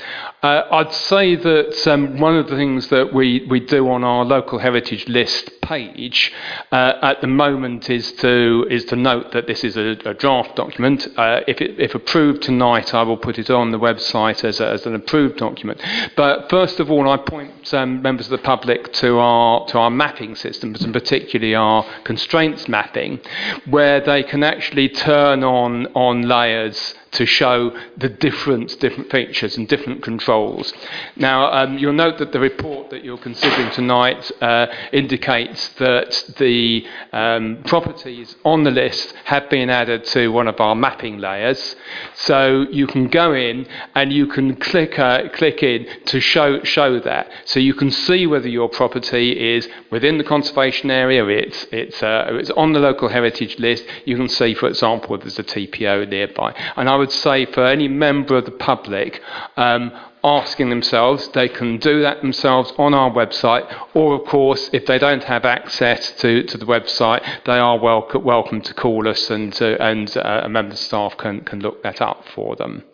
Uh, 0.42 0.62
I'd 0.72 0.94
say 0.94 1.36
that 1.36 1.74
um, 1.90 2.18
one 2.18 2.36
of 2.36 2.48
the 2.48 2.56
things 2.56 2.88
that 2.88 3.12
we, 3.12 3.46
we 3.50 3.60
do 3.60 3.90
on 3.90 4.04
our 4.04 4.24
local 4.24 4.58
heritage 4.58 5.06
list 5.08 5.50
page 5.60 6.32
uh, 6.72 6.94
at 7.02 7.20
the 7.20 7.26
moment 7.26 7.90
is 7.90 8.12
to 8.12 8.66
is 8.70 8.84
to 8.86 8.96
note 8.96 9.32
that 9.32 9.46
this 9.46 9.62
is 9.64 9.76
a, 9.76 9.96
a 10.06 10.14
draft 10.14 10.56
document. 10.56 11.06
Uh, 11.16 11.40
if, 11.46 11.60
it, 11.60 11.78
if 11.78 11.94
approved 11.94 12.42
tonight, 12.42 12.94
I 12.94 13.02
will 13.02 13.16
put 13.16 13.38
it 13.38 13.50
on 13.50 13.70
the 13.70 13.78
website 13.78 14.44
as, 14.44 14.60
a, 14.60 14.68
as 14.68 14.86
an 14.86 14.94
approved 14.94 15.38
document. 15.38 15.80
But 16.16 16.48
first 16.48 16.80
of 16.80 16.90
all, 16.90 17.08
I 17.08 17.18
point 17.18 17.74
um, 17.74 18.00
members 18.00 18.26
of 18.26 18.32
the 18.32 18.44
public 18.44 18.92
to 18.94 19.18
our 19.18 19.66
to 19.66 19.78
our 19.78 19.90
mapping 19.90 20.36
systems, 20.36 20.82
and 20.82 20.92
particularly 20.92 21.54
our 21.54 21.84
constraints 22.04 22.68
mapping, 22.68 23.20
where 23.66 24.00
they 24.00 24.22
can 24.22 24.42
actually 24.42 24.88
turn 24.88 25.44
on 25.44 25.86
on 25.88 26.22
layers 26.22 26.94
to 27.12 27.26
show 27.26 27.76
the 27.96 28.08
different 28.08 28.78
different 28.80 29.10
features 29.10 29.56
and 29.56 29.68
different 29.68 30.02
controls. 30.02 30.72
Now, 31.16 31.52
um, 31.52 31.78
you'll 31.78 31.92
note 31.92 32.18
that 32.18 32.32
the 32.32 32.40
report 32.40 32.90
that 32.90 33.04
you're 33.04 33.18
considering 33.18 33.70
tonight 33.72 34.30
uh, 34.40 34.66
indicates 34.92 35.68
that 35.74 36.34
the 36.38 36.86
um, 37.12 37.62
properties 37.66 38.36
on 38.44 38.62
the 38.62 38.70
list 38.70 39.12
have 39.24 39.50
been 39.50 39.70
added 39.70 40.04
to 40.04 40.28
one 40.28 40.48
of 40.48 40.60
our 40.60 40.74
mapping 40.74 41.18
layers. 41.18 41.76
So 42.14 42.66
you 42.70 42.86
can 42.86 43.08
go 43.08 43.34
in 43.34 43.66
and 43.94 44.12
you 44.12 44.26
can 44.26 44.56
click 44.56 44.98
uh, 44.98 45.28
click 45.30 45.62
in 45.62 45.86
to 46.06 46.20
show 46.20 46.62
show 46.64 47.00
that. 47.00 47.30
So 47.44 47.60
you 47.60 47.74
can 47.74 47.90
see 47.90 48.26
whether 48.26 48.48
your 48.48 48.68
property 48.68 49.54
is 49.54 49.68
within 49.90 50.18
the 50.18 50.24
conservation 50.24 50.90
area, 50.90 51.24
it's 51.26 51.66
it's 51.72 52.02
uh, 52.02 52.28
it's 52.32 52.50
on 52.50 52.72
the 52.72 52.80
local 52.80 53.08
heritage 53.08 53.58
list. 53.58 53.84
You 54.04 54.16
can 54.16 54.28
see, 54.28 54.54
for 54.54 54.68
example, 54.68 55.18
there's 55.18 55.38
a 55.38 55.44
TPO 55.44 56.08
nearby. 56.08 56.52
And 56.76 56.88
I 56.88 56.96
would 57.00 57.10
say 57.10 57.46
for 57.46 57.64
any 57.66 57.88
member 57.88 58.36
of 58.36 58.44
the 58.44 58.50
public 58.50 59.22
um, 59.56 59.90
asking 60.22 60.68
themselves, 60.68 61.28
they 61.28 61.48
can 61.48 61.78
do 61.78 62.02
that 62.02 62.20
themselves 62.20 62.72
on 62.76 62.92
our 62.92 63.10
website, 63.10 63.64
or 63.94 64.14
of 64.14 64.26
course, 64.26 64.68
if 64.72 64.84
they 64.84 64.98
don't 64.98 65.24
have 65.24 65.44
access 65.44 66.12
to, 66.20 66.42
to 66.44 66.58
the 66.58 66.66
website, 66.66 67.22
they 67.46 67.58
are 67.58 67.78
welcome, 67.78 68.22
welcome 68.22 68.60
to 68.60 68.74
call 68.74 69.08
us 69.08 69.30
and, 69.30 69.52
to, 69.54 69.82
and 69.82 70.14
uh, 70.16 70.42
a 70.44 70.48
member 70.48 70.72
of 70.72 70.78
staff 70.78 71.16
can, 71.16 71.40
can 71.40 71.60
look 71.60 71.82
that 71.82 72.00
up 72.02 72.22
for 72.34 72.54
them. 72.54 72.84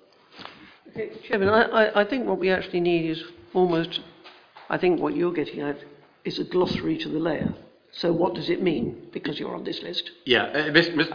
Chairman, 1.25 1.49
I, 1.49 1.63
I, 1.63 2.01
I 2.03 2.05
think 2.05 2.27
what 2.27 2.39
we 2.39 2.51
actually 2.51 2.81
need 2.81 3.11
is 3.11 3.23
almost, 3.55 4.01
I 4.71 4.79
think 4.79 5.01
what 5.01 5.17
you're 5.17 5.33
getting 5.33 5.61
at 5.61 5.79
is 6.25 6.39
a 6.39 6.45
glossary 6.45 6.97
to 6.99 7.09
the 7.09 7.19
layer. 7.19 7.53
So 7.91 8.13
what 8.13 8.35
does 8.35 8.51
it 8.51 8.63
mean 8.63 9.09
because 9.13 9.39
you're 9.41 9.55
on 9.55 9.65
this 9.65 9.83
list? 9.83 10.11
Yeah, 10.27 10.45
uh, 10.45 10.71
Mis- 10.71 10.91
Mis- 10.95 11.09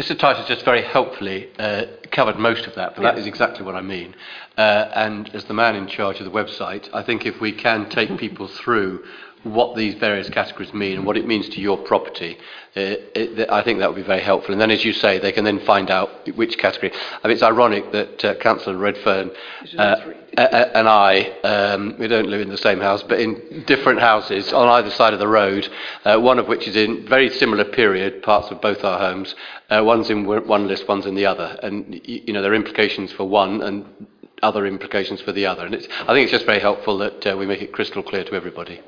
Mr. 0.00 0.18
Titus 0.18 0.48
just 0.48 0.64
very 0.64 0.80
helpfully 0.80 1.50
uh, 1.58 1.84
covered 2.10 2.38
most 2.38 2.66
of 2.66 2.74
that, 2.74 2.96
but 2.96 3.02
that 3.02 3.18
is 3.18 3.26
exactly 3.26 3.66
what 3.66 3.74
I 3.74 3.82
mean. 3.82 4.14
Uh, 4.56 4.90
and 4.94 5.28
as 5.34 5.44
the 5.44 5.52
man 5.52 5.76
in 5.76 5.86
charge 5.86 6.20
of 6.20 6.24
the 6.24 6.30
website, 6.30 6.88
I 6.94 7.02
think 7.02 7.26
if 7.26 7.38
we 7.38 7.52
can 7.52 7.86
take 7.90 8.16
people 8.18 8.48
through 8.48 9.04
what 9.42 9.76
these 9.76 9.94
various 9.94 10.28
categories 10.28 10.72
mean 10.74 10.98
and 10.98 11.06
what 11.06 11.16
it 11.16 11.26
means 11.26 11.48
to 11.48 11.60
your 11.60 11.78
property, 11.78 12.36
uh, 12.76 12.80
it, 13.14 13.50
I 13.50 13.62
think 13.62 13.78
that 13.78 13.88
would 13.88 13.96
be 13.96 14.02
very 14.02 14.20
helpful. 14.20 14.52
And 14.52 14.60
then, 14.60 14.70
as 14.70 14.84
you 14.84 14.92
say, 14.92 15.18
they 15.18 15.32
can 15.32 15.44
then 15.44 15.60
find 15.60 15.90
out 15.90 16.28
which 16.36 16.58
category. 16.58 16.92
I 16.92 17.26
mean, 17.26 17.34
it's 17.34 17.42
ironic 17.42 17.90
that 17.92 18.24
uh, 18.24 18.34
Councillor 18.36 18.76
Redfern 18.76 19.30
uh, 19.76 19.96
and 20.36 20.88
I, 20.88 21.22
um, 21.42 21.96
we 21.98 22.06
don't 22.06 22.28
live 22.28 22.40
in 22.40 22.48
the 22.48 22.58
same 22.58 22.80
house, 22.80 23.02
but 23.02 23.18
in 23.18 23.64
different 23.66 24.00
houses 24.00 24.52
on 24.52 24.68
either 24.68 24.90
side 24.90 25.12
of 25.12 25.18
the 25.18 25.28
road, 25.28 25.68
uh, 26.04 26.18
one 26.18 26.38
of 26.38 26.46
which 26.46 26.68
is 26.68 26.76
in 26.76 27.06
very 27.08 27.30
similar 27.30 27.64
period, 27.64 28.22
parts 28.22 28.50
of 28.50 28.60
both 28.60 28.84
our 28.84 28.98
homes. 28.98 29.34
Uh, 29.70 29.82
one's 29.84 30.10
in 30.10 30.26
one 30.26 30.68
list, 30.68 30.86
one's 30.86 31.06
in 31.06 31.14
the 31.14 31.26
other. 31.26 31.58
And, 31.62 32.00
you 32.04 32.32
know, 32.32 32.42
there 32.42 32.52
are 32.52 32.56
implications 32.56 33.10
for 33.12 33.24
one 33.24 33.62
and 33.62 34.06
other 34.42 34.66
implications 34.66 35.20
for 35.20 35.32
the 35.32 35.46
other. 35.46 35.64
And 35.66 35.74
it's, 35.74 35.88
I 36.02 36.14
think 36.14 36.24
it's 36.24 36.32
just 36.32 36.46
very 36.46 36.60
helpful 36.60 36.98
that 36.98 37.26
uh, 37.26 37.36
we 37.36 37.46
make 37.46 37.62
it 37.62 37.72
crystal 37.72 38.02
clear 38.02 38.24
to 38.24 38.34
everybody. 38.34 38.80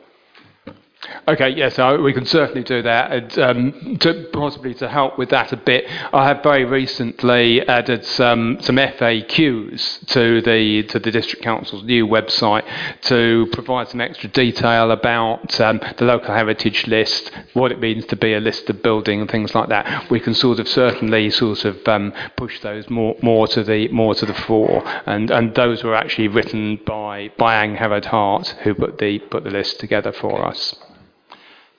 Okay, 1.29 1.51
yes, 1.51 1.79
uh, 1.79 1.99
we 2.03 2.13
can 2.13 2.27
certainly 2.27 2.63
do 2.63 2.83
that. 2.83 3.13
And 3.13 3.39
um, 3.39 3.97
to, 3.99 4.29
possibly 4.33 4.75
to 4.75 4.89
help 4.89 5.19
with 5.19 5.31
that 5.31 5.53
a 5.53 5.57
bit, 5.57 5.85
I 6.13 6.27
have 6.27 6.43
very 6.43 6.65
recently 6.65 7.67
added 7.69 8.05
some, 8.05 8.59
some 8.61 8.77
FAQs 8.77 10.07
to 10.09 10.43
the 10.43 10.83
to 10.85 10.99
the 10.99 11.11
district 11.11 11.45
council's 11.45 11.85
new 11.85 12.07
website 12.07 12.65
to 13.03 13.47
provide 13.53 13.89
some 13.89 14.01
extra 14.01 14.29
detail 14.29 14.91
about 14.91 15.61
um, 15.61 15.81
the 15.97 16.05
local 16.05 16.35
heritage 16.35 16.87
list, 16.87 17.31
what 17.55 17.73
it 17.73 17.81
means 17.81 18.05
to 18.07 18.17
be 18.17 18.35
a 18.35 18.41
listed 18.41 18.83
building, 18.83 19.21
and 19.21 19.31
things 19.31 19.55
like 19.55 19.69
that. 19.69 20.11
We 20.11 20.21
can 20.21 20.35
sort 20.35 20.59
of 20.59 20.69
certainly 20.69 21.31
sort 21.31 21.65
of 21.65 21.87
um, 21.87 22.13
push 22.37 22.61
those 22.61 22.89
more 22.91 23.17
more 23.23 23.47
to 23.49 23.63
the 23.63 23.89
more 23.89 24.15
to 24.15 24.27
the 24.27 24.35
fore, 24.35 24.83
and 25.07 25.31
and 25.31 25.55
those 25.55 25.85
were 25.85 25.95
actually 25.95 26.29
written 26.29 26.81
by 26.87 27.31
by 27.39 27.63
Ang 27.63 27.77
Herod 27.77 28.07
Hart, 28.07 28.49
who 28.63 28.75
put 28.75 28.99
the 28.99 29.19
put 29.19 29.45
the 29.45 29.51
list 29.51 29.79
together 29.79 30.13
for 30.13 30.45
us. 30.47 30.75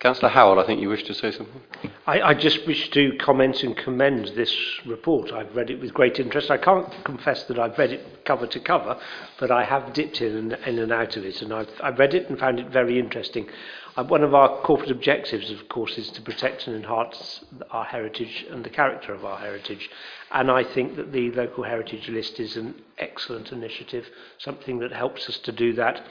Councillor 0.03 0.31
Howell, 0.31 0.59
I 0.59 0.65
think 0.65 0.81
you 0.81 0.89
wish 0.89 1.03
to 1.03 1.13
say 1.13 1.31
something. 1.31 1.61
I, 2.05 2.19
I 2.21 2.33
just 2.33 2.67
wish 2.67 2.89
to 2.89 3.17
comment 3.21 3.63
and 3.63 3.73
commend 3.77 4.33
this 4.35 4.53
report. 4.85 5.31
I've 5.31 5.55
read 5.55 5.69
it 5.69 5.79
with 5.79 5.93
great 5.93 6.19
interest. 6.19 6.51
I 6.51 6.57
can't 6.57 6.91
confess 7.05 7.45
that 7.45 7.57
I've 7.57 7.77
read 7.77 7.93
it 7.93 8.25
cover 8.25 8.45
to 8.45 8.59
cover, 8.59 8.99
but 9.39 9.49
I 9.49 9.63
have 9.63 9.93
dipped 9.93 10.21
in 10.21 10.35
and, 10.35 10.53
in 10.67 10.79
and 10.79 10.91
out 10.91 11.15
of 11.15 11.23
it, 11.23 11.41
and 11.41 11.53
I've, 11.53 11.69
I've 11.81 11.97
read 11.97 12.13
it 12.13 12.29
and 12.29 12.37
found 12.37 12.59
it 12.59 12.67
very 12.67 12.99
interesting. 12.99 13.47
Uh, 13.95 14.03
one 14.03 14.25
of 14.25 14.33
our 14.33 14.61
corporate 14.63 14.91
objectives, 14.91 15.49
of 15.49 15.69
course, 15.69 15.97
is 15.97 16.09
to 16.09 16.21
protect 16.21 16.67
and 16.67 16.75
enhance 16.75 17.45
our 17.71 17.85
heritage 17.85 18.45
and 18.51 18.65
the 18.65 18.69
character 18.69 19.13
of 19.13 19.23
our 19.23 19.37
heritage. 19.37 19.89
And 20.33 20.51
I 20.51 20.65
think 20.65 20.97
that 20.97 21.13
the 21.13 21.31
Local 21.31 21.63
Heritage 21.63 22.09
List 22.09 22.41
is 22.41 22.57
an 22.57 22.75
excellent 22.97 23.53
initiative, 23.53 24.05
something 24.37 24.79
that 24.79 24.91
helps 24.91 25.29
us 25.29 25.37
to 25.37 25.53
do 25.53 25.71
that. 25.75 26.05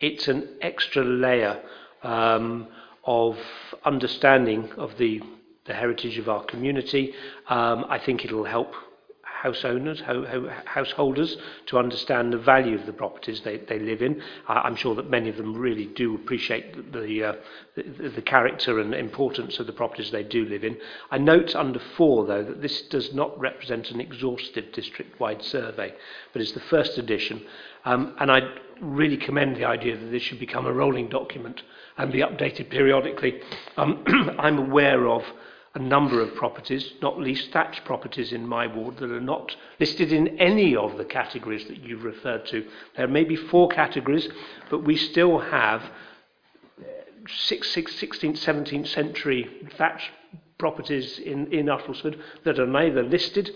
It's 0.00 0.26
an 0.26 0.56
extra 0.60 1.04
layer 1.04 1.62
um, 2.02 2.66
of 3.08 3.38
understanding 3.86 4.70
of 4.76 4.98
the, 4.98 5.22
the 5.64 5.72
heritage 5.72 6.18
of 6.18 6.28
our 6.28 6.44
community. 6.44 7.14
Um, 7.48 7.86
I 7.88 7.98
think 7.98 8.22
it'll 8.22 8.44
help 8.44 8.74
house 9.22 9.64
owners, 9.64 10.00
ho- 10.00 10.26
ho- 10.26 10.50
householders 10.66 11.36
to 11.66 11.78
understand 11.78 12.32
the 12.32 12.38
value 12.38 12.76
of 12.78 12.84
the 12.84 12.92
properties 12.92 13.40
they, 13.40 13.56
they 13.56 13.78
live 13.78 14.02
in. 14.02 14.20
I, 14.46 14.54
I'm 14.66 14.76
sure 14.76 14.94
that 14.96 15.08
many 15.08 15.30
of 15.30 15.38
them 15.38 15.56
really 15.56 15.86
do 15.86 16.16
appreciate 16.16 16.92
the, 16.92 17.00
the, 17.00 17.24
uh, 17.24 17.32
the, 17.76 18.10
the 18.10 18.22
character 18.22 18.78
and 18.78 18.92
importance 18.92 19.58
of 19.58 19.66
the 19.66 19.72
properties 19.72 20.10
they 20.10 20.24
do 20.24 20.44
live 20.44 20.64
in. 20.64 20.76
I 21.10 21.16
note 21.16 21.54
under 21.56 21.80
four, 21.96 22.26
though, 22.26 22.44
that 22.44 22.60
this 22.60 22.82
does 22.82 23.14
not 23.14 23.38
represent 23.40 23.90
an 23.90 24.02
exhaustive 24.02 24.72
district-wide 24.72 25.42
survey, 25.42 25.94
but 26.34 26.42
it's 26.42 26.52
the 26.52 26.60
first 26.60 26.98
edition. 26.98 27.46
Um, 27.86 28.16
and 28.20 28.30
I 28.30 28.40
really 28.82 29.16
commend 29.16 29.56
the 29.56 29.64
idea 29.64 29.96
that 29.96 30.10
this 30.10 30.22
should 30.22 30.40
become 30.40 30.66
a 30.66 30.72
rolling 30.72 31.08
document 31.08 31.62
and 31.98 32.12
be 32.12 32.20
updated 32.20 32.70
periodically. 32.70 33.40
Um, 33.76 34.04
I'm 34.38 34.58
aware 34.58 35.08
of 35.08 35.22
a 35.74 35.78
number 35.78 36.22
of 36.22 36.34
properties, 36.34 36.92
not 37.02 37.20
least 37.20 37.52
thatched 37.52 37.84
properties 37.84 38.32
in 38.32 38.46
my 38.46 38.66
ward, 38.66 38.96
that 38.98 39.10
are 39.10 39.20
not 39.20 39.54
listed 39.78 40.12
in 40.12 40.38
any 40.38 40.74
of 40.74 40.96
the 40.96 41.04
categories 41.04 41.66
that 41.68 41.78
you've 41.78 42.04
referred 42.04 42.46
to. 42.46 42.66
There 42.96 43.06
may 43.06 43.24
be 43.24 43.36
four 43.36 43.68
categories, 43.68 44.28
but 44.70 44.84
we 44.84 44.96
still 44.96 45.38
have 45.38 45.82
16th, 47.48 48.40
17th 48.42 48.88
century 48.88 49.68
thatched 49.76 50.10
properties 50.58 51.18
in, 51.18 51.52
in 51.52 51.66
Uttlesford 51.66 52.18
that 52.44 52.58
are 52.58 52.66
neither 52.66 53.02
listed 53.02 53.50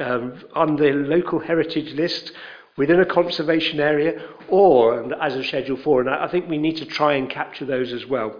um, 0.00 0.40
on 0.54 0.76
the 0.76 0.92
local 0.92 1.40
heritage 1.40 1.92
list 1.94 2.32
within 2.80 2.98
a 2.98 3.04
conservation 3.04 3.78
area 3.78 4.26
or 4.48 5.12
as 5.22 5.36
a 5.36 5.44
Schedule 5.44 5.76
4. 5.76 6.00
And 6.00 6.08
I 6.08 6.26
think 6.28 6.48
we 6.48 6.56
need 6.56 6.78
to 6.78 6.86
try 6.86 7.12
and 7.12 7.28
capture 7.28 7.66
those 7.66 7.92
as 7.92 8.06
well. 8.06 8.34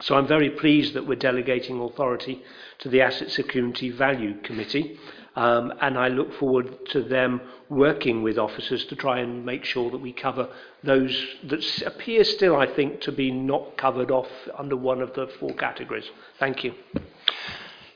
So 0.00 0.16
I'm 0.16 0.26
very 0.26 0.50
pleased 0.50 0.94
that 0.94 1.06
we're 1.06 1.14
delegating 1.30 1.80
authority 1.80 2.42
to 2.80 2.88
the 2.88 3.02
Asset 3.02 3.30
Security 3.30 3.90
Value 3.90 4.42
Committee. 4.42 4.98
Um, 5.36 5.72
and 5.80 5.96
I 5.96 6.08
look 6.08 6.34
forward 6.40 6.86
to 6.86 7.02
them 7.04 7.40
working 7.68 8.24
with 8.24 8.36
officers 8.36 8.84
to 8.86 8.96
try 8.96 9.20
and 9.20 9.46
make 9.46 9.64
sure 9.64 9.92
that 9.92 9.98
we 9.98 10.12
cover 10.12 10.48
those 10.82 11.16
that 11.44 11.82
appear 11.86 12.24
still, 12.24 12.56
I 12.56 12.66
think, 12.66 13.00
to 13.02 13.12
be 13.12 13.30
not 13.30 13.76
covered 13.76 14.10
off 14.10 14.30
under 14.58 14.76
one 14.76 15.00
of 15.00 15.14
the 15.14 15.28
four 15.38 15.54
categories. 15.54 16.10
Thank 16.40 16.64
you. 16.64 16.74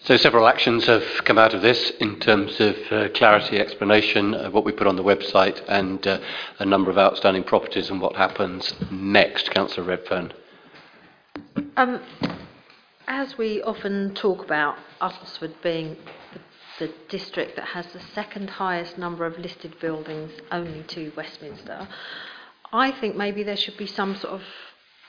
So 0.04 0.16
several 0.16 0.48
actions 0.48 0.86
have 0.86 1.04
come 1.24 1.38
out 1.38 1.54
of 1.54 1.62
this 1.62 1.90
in 2.00 2.18
terms 2.18 2.58
of 2.58 2.76
uh, 2.90 3.08
clarity, 3.10 3.60
explanation 3.60 4.34
of 4.34 4.52
what 4.52 4.64
we 4.64 4.72
put 4.72 4.88
on 4.88 4.96
the 4.96 5.04
website, 5.04 5.62
and 5.68 6.04
uh, 6.04 6.18
a 6.58 6.66
number 6.66 6.90
of 6.90 6.98
outstanding 6.98 7.44
properties 7.44 7.88
and 7.88 8.00
what 8.00 8.16
happens 8.16 8.74
next. 8.90 9.52
Councillor 9.52 9.86
Redfern. 9.86 10.32
Um, 11.76 12.00
as 13.06 13.38
we 13.38 13.62
often 13.62 14.12
talk 14.16 14.44
about 14.44 14.76
Uttlesford 15.00 15.54
being 15.62 15.96
the, 16.32 16.84
the 16.84 16.94
district 17.08 17.54
that 17.54 17.66
has 17.66 17.86
the 17.92 18.00
second 18.12 18.50
highest 18.50 18.98
number 18.98 19.24
of 19.24 19.38
listed 19.38 19.78
buildings, 19.78 20.32
only 20.50 20.82
to 20.88 21.12
Westminster, 21.16 21.86
I 22.72 22.90
think 22.90 23.14
maybe 23.14 23.44
there 23.44 23.56
should 23.56 23.76
be 23.76 23.86
some 23.86 24.16
sort 24.16 24.34
of 24.34 24.42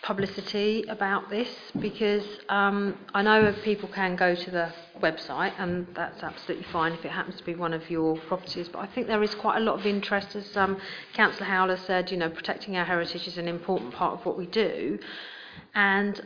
publicity 0.04 0.84
about 0.90 1.30
this 1.30 1.48
because 1.80 2.26
um, 2.50 2.98
I 3.14 3.22
know 3.22 3.56
people 3.64 3.88
can 3.88 4.18
go 4.18 4.36
to 4.36 4.52
the 4.52 4.74
website 5.02 5.54
and 5.58 5.88
that's 5.96 6.22
absolutely 6.22 6.66
fine 6.72 6.92
if 6.92 7.06
it 7.06 7.12
happens 7.12 7.38
to 7.38 7.44
be 7.46 7.56
one 7.56 7.74
of 7.74 7.90
your 7.90 8.18
properties 8.28 8.68
but 8.68 8.80
I 8.80 8.88
think 8.88 9.08
there 9.08 9.24
is 9.24 9.34
quite 9.36 9.58
a 9.58 9.62
lot 9.62 9.80
of 9.80 9.86
interest. 9.86 10.36
As 10.36 10.56
um, 10.58 10.78
Councillor 11.14 11.46
Howell 11.48 11.78
said 11.78 12.12
you 12.12 12.18
know 12.18 12.30
protecting 12.30 12.76
our 12.76 12.86
heritage 12.86 13.28
is 13.28 13.38
an 13.38 13.48
important 13.48 13.94
part 13.94 14.20
of 14.20 14.26
what 14.26 14.38
we 14.38 14.46
do. 14.46 15.00
And 15.74 16.22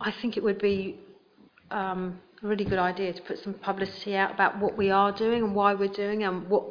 I 0.00 0.10
think 0.10 0.36
it 0.36 0.42
would 0.42 0.60
be 0.60 0.98
um, 1.70 2.18
a 2.42 2.46
really 2.46 2.64
good 2.64 2.78
idea 2.78 3.12
to 3.12 3.22
put 3.22 3.38
some 3.38 3.54
publicity 3.54 4.16
out 4.16 4.32
about 4.32 4.58
what 4.58 4.76
we 4.76 4.90
are 4.90 5.12
doing 5.12 5.42
and 5.42 5.54
why 5.54 5.74
we're 5.74 5.88
doing 5.88 6.24
and 6.24 6.48
what 6.48 6.64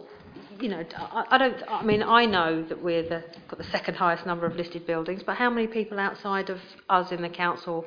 you 0.59 0.69
know, 0.69 0.83
I, 0.97 1.25
I 1.31 1.37
don't. 1.37 1.63
I 1.67 1.83
mean, 1.83 2.03
I 2.03 2.25
know 2.25 2.63
that 2.63 2.81
we're 2.81 3.03
the, 3.03 3.23
got 3.47 3.57
the 3.57 3.65
second 3.65 3.95
highest 3.95 4.25
number 4.25 4.45
of 4.45 4.55
listed 4.55 4.85
buildings, 4.85 5.23
but 5.25 5.35
how 5.37 5.49
many 5.49 5.67
people 5.67 5.99
outside 5.99 6.49
of 6.49 6.59
us 6.89 7.11
in 7.11 7.21
the 7.21 7.29
council 7.29 7.85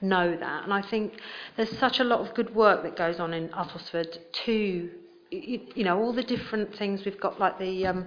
know 0.00 0.36
that? 0.36 0.64
And 0.64 0.72
I 0.72 0.82
think 0.82 1.14
there's 1.56 1.76
such 1.78 2.00
a 2.00 2.04
lot 2.04 2.20
of 2.20 2.34
good 2.34 2.54
work 2.54 2.82
that 2.82 2.96
goes 2.96 3.20
on 3.20 3.32
in 3.34 3.48
Uttlesford 3.50 4.18
to, 4.44 4.90
you, 5.30 5.60
you 5.74 5.84
know, 5.84 6.00
all 6.00 6.12
the 6.12 6.22
different 6.22 6.76
things 6.76 7.04
we've 7.04 7.20
got, 7.20 7.38
like 7.38 7.58
the. 7.58 7.86
Um, 7.86 8.06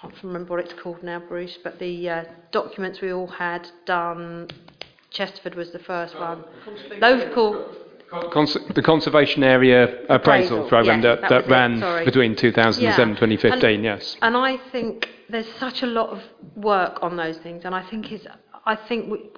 can't 0.00 0.14
remember 0.24 0.56
what 0.56 0.64
it's 0.64 0.72
called 0.82 1.02
now, 1.02 1.20
Bruce, 1.20 1.58
but 1.62 1.78
the 1.78 2.08
uh, 2.08 2.24
documents 2.50 3.00
we 3.00 3.12
all 3.12 3.28
had 3.28 3.68
done. 3.86 4.48
Chesterford 5.10 5.54
was 5.54 5.70
the 5.70 5.78
first 5.78 6.18
one. 6.18 6.42
Local 6.98 7.72
Cons- 8.30 8.58
the 8.74 8.82
conservation 8.82 9.42
area 9.42 9.84
appraisal, 10.08 10.16
Appraisal, 10.66 10.68
program 10.68 11.02
yes, 11.02 11.20
that, 11.20 11.28
that 11.30 11.44
that 11.46 11.50
ran 11.50 12.04
between 12.04 12.36
2007 12.36 13.08
Yeah. 13.08 13.14
2015. 13.14 13.64
And- 13.74 13.84
yes. 13.84 14.16
And 14.22 14.36
I 14.36 14.58
think 14.70 15.08
there's 15.28 15.48
such 15.58 15.82
a 15.82 15.86
lot 15.86 16.10
of 16.10 16.22
work 16.54 16.98
on 17.02 17.16
those 17.16 17.38
things, 17.38 17.64
and 17.64 17.74
I 17.74 17.82
think 17.82 18.12
is 18.12 18.26
I 18.66 18.76
think 18.76 19.10
we, 19.10 19.30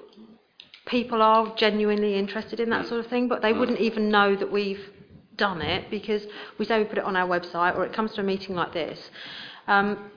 people 0.86 1.22
are 1.22 1.54
genuinely 1.56 2.14
interested 2.16 2.58
in 2.60 2.68
that 2.70 2.86
sort 2.86 3.00
of 3.00 3.06
thing, 3.06 3.28
but 3.28 3.42
they 3.42 3.52
wouldn't 3.52 3.80
even 3.80 4.10
know 4.10 4.34
that 4.36 4.50
we've 4.50 4.90
done 5.36 5.62
it 5.62 5.90
because 5.90 6.26
we 6.58 6.64
say 6.64 6.78
we 6.78 6.84
put 6.84 6.98
it 6.98 7.04
on 7.04 7.16
our 7.16 7.28
website 7.28 7.76
or 7.76 7.84
it 7.84 7.92
comes 7.92 8.12
to 8.14 8.20
a 8.20 8.24
meeting 8.24 8.54
like 8.54 8.72
this. 8.72 9.10
Um, 9.66 10.10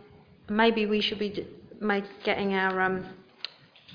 maybe 0.50 0.86
we 0.86 1.00
should 1.02 1.20
be 1.20 1.30
d- 1.30 1.48
getting 2.24 2.54
our 2.54 2.82
um, 2.82 3.06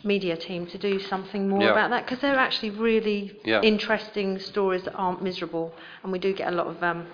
media 0.04 0.36
team 0.36 0.66
to 0.66 0.78
do 0.78 0.98
something 0.98 1.48
more 1.48 1.62
Yeah. 1.62 1.72
about 1.72 1.90
that 1.90 2.04
because 2.04 2.20
they're 2.20 2.38
actually 2.38 2.70
really 2.70 3.32
Yeah. 3.44 3.60
interesting 3.62 4.38
stories 4.38 4.82
that 4.84 4.94
aren't 4.94 5.22
miserable, 5.22 5.74
and 6.02 6.12
we 6.12 6.18
do 6.18 6.32
get 6.32 6.48
a 6.52 6.56
lot 6.56 6.66
of 6.66 6.82
um, 6.82 7.06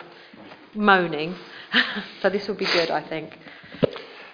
moaning. 0.74 1.34
so 2.22 2.28
this 2.28 2.49
will 2.49 2.55
be 2.55 2.66
good, 2.66 2.91
I 2.91 3.01
think. 3.03 3.39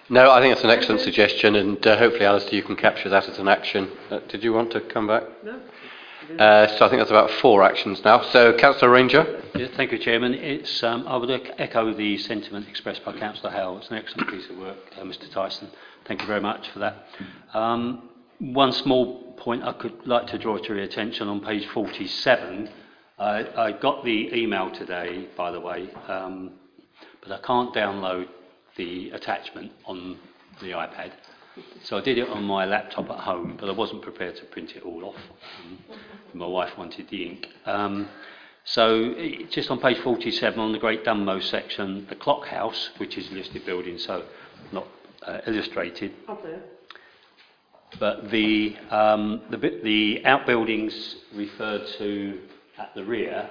No, 0.07 0.29
I 0.31 0.39
think 0.39 0.53
that's 0.53 0.63
an 0.63 0.69
excellent 0.69 1.01
suggestion, 1.01 1.55
and 1.55 1.85
uh, 1.87 1.97
hopefully, 1.97 2.25
Alistair, 2.25 2.53
you 2.53 2.63
can 2.63 2.75
capture 2.75 3.09
that 3.09 3.27
as 3.27 3.39
an 3.39 3.47
action. 3.47 3.89
Uh, 4.11 4.19
did 4.27 4.43
you 4.43 4.53
want 4.53 4.71
to 4.71 4.81
come 4.81 5.07
back? 5.07 5.23
No. 5.43 5.55
Uh, 6.39 6.67
so 6.77 6.85
I 6.85 6.89
think 6.89 6.99
that's 6.99 7.11
about 7.11 7.29
four 7.29 7.61
actions 7.63 8.03
now. 8.03 8.21
So, 8.21 8.53
Councillor 8.53 8.91
Ranger. 8.91 9.41
Yeah, 9.55 9.67
thank 9.75 9.91
you, 9.91 9.97
Chairman. 9.99 10.33
It's, 10.33 10.83
um, 10.83 11.07
I 11.07 11.17
would 11.17 11.29
echo 11.57 11.93
the 11.93 12.17
sentiment 12.17 12.67
expressed 12.67 13.03
by 13.05 13.13
Councillor 13.13 13.51
Howell. 13.51 13.77
It's 13.79 13.89
an 13.89 13.97
excellent 13.97 14.29
piece 14.29 14.49
of 14.49 14.57
work, 14.57 14.77
uh, 14.99 15.03
Mr 15.03 15.29
Tyson. 15.31 15.69
Thank 16.05 16.21
you 16.21 16.27
very 16.27 16.41
much 16.41 16.69
for 16.69 16.79
that. 16.79 17.07
Um, 17.53 18.09
one 18.39 18.71
small 18.71 19.33
point 19.37 19.63
I 19.63 19.73
could 19.73 20.05
like 20.05 20.27
to 20.27 20.37
draw 20.37 20.57
to 20.57 20.73
your 20.75 20.83
attention 20.83 21.27
on 21.27 21.39
page 21.41 21.65
47. 21.67 22.69
I, 23.17 23.45
I 23.67 23.71
got 23.71 24.03
the 24.03 24.33
email 24.35 24.71
today, 24.71 25.27
by 25.37 25.51
the 25.51 25.59
way, 25.59 25.89
um, 26.07 26.51
but 27.21 27.31
I 27.31 27.39
can't 27.45 27.73
download 27.73 28.27
the 28.75 29.11
attachment 29.11 29.71
on 29.85 30.17
the 30.61 30.67
iPad. 30.71 31.11
So 31.83 31.97
I 31.97 32.01
did 32.01 32.17
it 32.17 32.27
on 32.27 32.43
my 32.43 32.65
laptop 32.65 33.09
at 33.09 33.19
home, 33.19 33.55
but 33.59 33.69
I 33.69 33.71
wasn't 33.71 34.01
prepared 34.01 34.35
to 34.37 34.43
print 34.45 34.75
it 34.75 34.83
all 34.83 35.05
off. 35.05 35.15
Um, 35.63 35.79
my 36.33 36.45
wife 36.47 36.77
wanted 36.77 37.07
the 37.09 37.23
ink. 37.25 37.47
Um, 37.65 38.09
so 38.65 39.13
i- 39.17 39.45
just 39.49 39.71
on 39.71 39.79
page 39.79 39.97
47, 39.99 40.59
on 40.59 40.73
the 40.73 40.79
Great 40.79 41.05
Dunmow 41.05 41.39
section, 41.41 42.05
the 42.09 42.15
clock 42.15 42.47
house, 42.47 42.89
which 42.97 43.17
is 43.17 43.31
a 43.31 43.33
listed 43.33 43.65
building, 43.65 43.97
so 43.97 44.23
not 44.73 44.85
uh, 45.25 45.39
illustrated, 45.47 46.11
but 47.99 48.29
the, 48.31 48.75
um, 48.89 49.41
the, 49.49 49.57
bit, 49.57 49.83
the 49.83 50.25
outbuildings 50.25 51.15
referred 51.33 51.87
to 51.97 52.41
at 52.77 52.93
the 52.95 53.03
rear, 53.03 53.49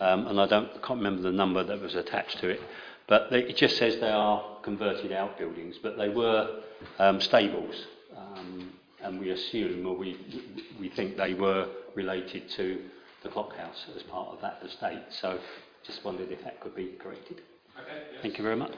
um, 0.00 0.26
and 0.26 0.40
I 0.40 0.46
don't 0.46 0.70
can't 0.82 0.98
remember 0.98 1.22
the 1.22 1.32
number 1.32 1.62
that 1.62 1.80
was 1.80 1.94
attached 1.94 2.38
to 2.40 2.48
it, 2.48 2.60
but 3.08 3.30
they, 3.30 3.40
it 3.44 3.56
just 3.56 3.76
says 3.76 4.00
they 4.00 4.10
are 4.10 4.42
converted 4.62 5.12
outbuildings, 5.12 5.76
but 5.82 5.98
they 5.98 6.08
were 6.08 6.62
um, 6.98 7.20
stables, 7.20 7.86
um, 8.16 8.72
and 9.02 9.20
we 9.20 9.30
assume 9.30 9.86
or 9.86 9.96
we 9.96 10.18
we 10.80 10.88
think 10.88 11.16
they 11.16 11.34
were 11.34 11.68
related 11.94 12.48
to 12.50 12.80
the 13.22 13.28
clockhouse 13.28 13.86
as 13.94 14.02
part 14.04 14.28
of 14.28 14.40
that 14.40 14.60
estate. 14.64 15.02
So 15.10 15.38
just 15.84 16.04
wondered 16.04 16.30
if 16.30 16.42
that 16.44 16.60
could 16.60 16.74
be 16.74 16.94
corrected. 16.98 17.42
Thank 18.22 18.38
you 18.38 18.44
very 18.44 18.56
much. 18.56 18.76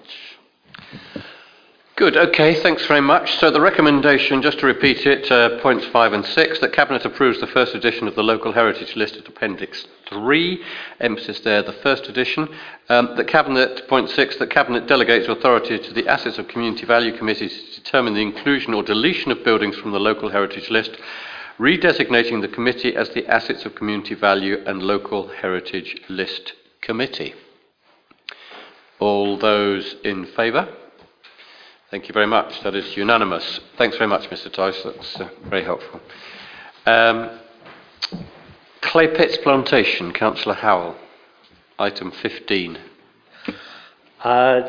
Good, 1.97 2.17
okay, 2.17 2.61
thanks 2.61 2.85
very 2.87 3.01
much. 3.01 3.39
So 3.39 3.53
the 3.53 3.61
recommendation, 3.61 4.43
just 4.43 4.59
to 4.59 4.67
repeat 4.67 5.07
it, 5.07 5.31
uh, 5.31 5.61
points 5.61 5.87
five 5.87 6.13
and 6.13 6.27
six, 6.27 6.59
that 6.59 6.73
Cabinet 6.73 7.05
approves 7.05 7.39
the 7.39 7.47
first 7.47 7.73
edition 7.73 8.09
of 8.09 8.17
the 8.17 8.23
Local 8.25 8.51
Heritage 8.51 8.97
List 8.97 9.15
at 9.15 9.29
Appendix 9.29 9.87
3, 10.09 10.61
emphasis 10.99 11.39
there, 11.45 11.63
the 11.63 11.73
first 11.73 12.09
edition. 12.09 12.49
Um, 12.89 13.15
that 13.15 13.29
Cabinet, 13.29 13.87
point 13.87 14.11
six, 14.11 14.35
that 14.39 14.51
Cabinet 14.51 14.89
delegates 14.89 15.29
authority 15.29 15.79
to 15.79 15.93
the 15.93 16.09
Assets 16.09 16.37
of 16.37 16.49
Community 16.49 16.85
Value 16.85 17.17
Committee 17.17 17.49
to 17.49 17.81
determine 17.81 18.15
the 18.15 18.23
inclusion 18.23 18.75
or 18.75 18.83
deletion 18.83 19.31
of 19.31 19.45
buildings 19.45 19.77
from 19.77 19.93
the 19.93 20.01
Local 20.01 20.31
Heritage 20.31 20.71
List, 20.71 20.97
redesignating 21.61 22.41
the 22.41 22.49
committee 22.49 22.97
as 22.97 23.11
the 23.11 23.25
Assets 23.29 23.65
of 23.67 23.77
Community 23.77 24.17
Value 24.17 24.61
and 24.67 24.83
Local 24.83 25.29
Heritage 25.29 26.03
List 26.09 26.55
Committee. 26.81 27.35
All 28.99 29.39
those 29.39 29.95
in 30.03 30.27
favour? 30.27 30.75
Thank 31.95 32.09
you 32.09 32.13
very 32.13 32.27
much. 32.27 32.61
That 32.65 32.75
is 32.75 32.97
unanimous. 32.97 33.61
Thanks 33.79 33.97
very 33.97 34.09
much, 34.09 34.29
Mr. 34.29 34.53
Tice. 34.53 34.83
That's 34.83 35.21
uh, 35.21 35.29
very 35.49 35.63
helpful. 35.63 36.01
Um, 36.87 37.39
Clay 38.81 39.07
Pits 39.07 39.37
Plantation, 39.45 40.13
Councillor 40.13 40.57
Howell, 40.57 40.97
item 41.79 42.11
15. 42.11 42.79
Uh, 44.25 44.63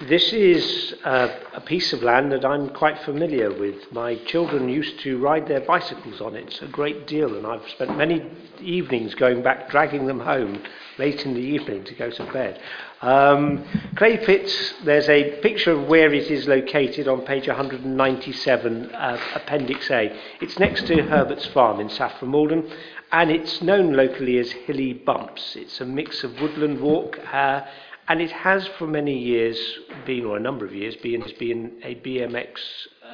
this 0.00 0.32
is 0.32 0.94
uh, 1.04 1.28
a 1.54 1.60
piece 1.60 1.92
of 1.92 2.02
land 2.02 2.32
that 2.32 2.44
I'm 2.44 2.70
quite 2.70 2.98
familiar 3.00 3.52
with. 3.52 3.76
My 3.92 4.16
children 4.16 4.68
used 4.68 5.00
to 5.00 5.18
ride 5.18 5.46
their 5.46 5.60
bicycles 5.60 6.20
on 6.20 6.34
it 6.34 6.60
a 6.62 6.66
great 6.66 7.06
deal, 7.06 7.36
and 7.36 7.46
I've 7.46 7.68
spent 7.70 7.96
many 7.96 8.24
evenings 8.60 9.14
going 9.14 9.42
back, 9.42 9.70
dragging 9.70 10.06
them 10.06 10.20
home 10.20 10.62
late 10.98 11.24
in 11.24 11.34
the 11.34 11.40
evening 11.40 11.84
to 11.84 11.94
go 11.94 12.10
to 12.10 12.32
bed. 12.32 12.60
Um, 13.00 13.64
Clay 13.96 14.18
Pits, 14.18 14.74
there's 14.84 15.08
a 15.08 15.40
picture 15.40 15.72
of 15.72 15.86
where 15.88 16.12
it 16.12 16.30
is 16.30 16.46
located 16.46 17.08
on 17.08 17.22
page 17.22 17.46
197, 17.48 18.94
uh, 18.94 19.20
Appendix 19.34 19.90
A. 19.90 20.16
It's 20.40 20.58
next 20.58 20.86
to 20.86 21.02
Herbert's 21.02 21.46
Farm 21.46 21.80
in 21.80 21.88
Saffron 21.88 22.32
Walden, 22.32 22.70
and 23.12 23.30
it's 23.30 23.60
known 23.60 23.92
locally 23.92 24.38
as 24.38 24.50
Hilly 24.52 24.94
Bumps. 24.94 25.56
It's 25.56 25.80
a 25.80 25.84
mix 25.84 26.24
of 26.24 26.40
woodland 26.40 26.80
walk, 26.80 27.18
uh, 27.32 27.62
and 28.08 28.20
it 28.20 28.32
has 28.32 28.66
for 28.78 28.86
many 28.86 29.16
years 29.16 29.58
been, 30.04 30.24
or 30.24 30.36
a 30.36 30.40
number 30.40 30.64
of 30.64 30.74
years, 30.74 30.96
been, 30.96 31.24
been 31.38 31.80
a 31.82 31.94
BMX, 31.96 32.48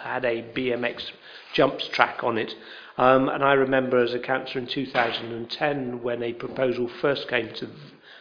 had 0.03 0.25
a 0.25 0.43
BMX 0.55 1.11
jumps 1.53 1.87
track 1.89 2.25
on 2.25 2.39
it. 2.39 2.55
Um, 2.97 3.29
and 3.29 3.45
I 3.45 3.53
remember 3.53 3.99
as 3.99 4.15
a 4.15 4.19
councillor 4.19 4.63
in 4.63 4.67
2010 4.67 6.03
when 6.03 6.23
a 6.23 6.33
proposal 6.33 6.89
first 7.01 7.29
came 7.29 7.53
to, 7.55 7.69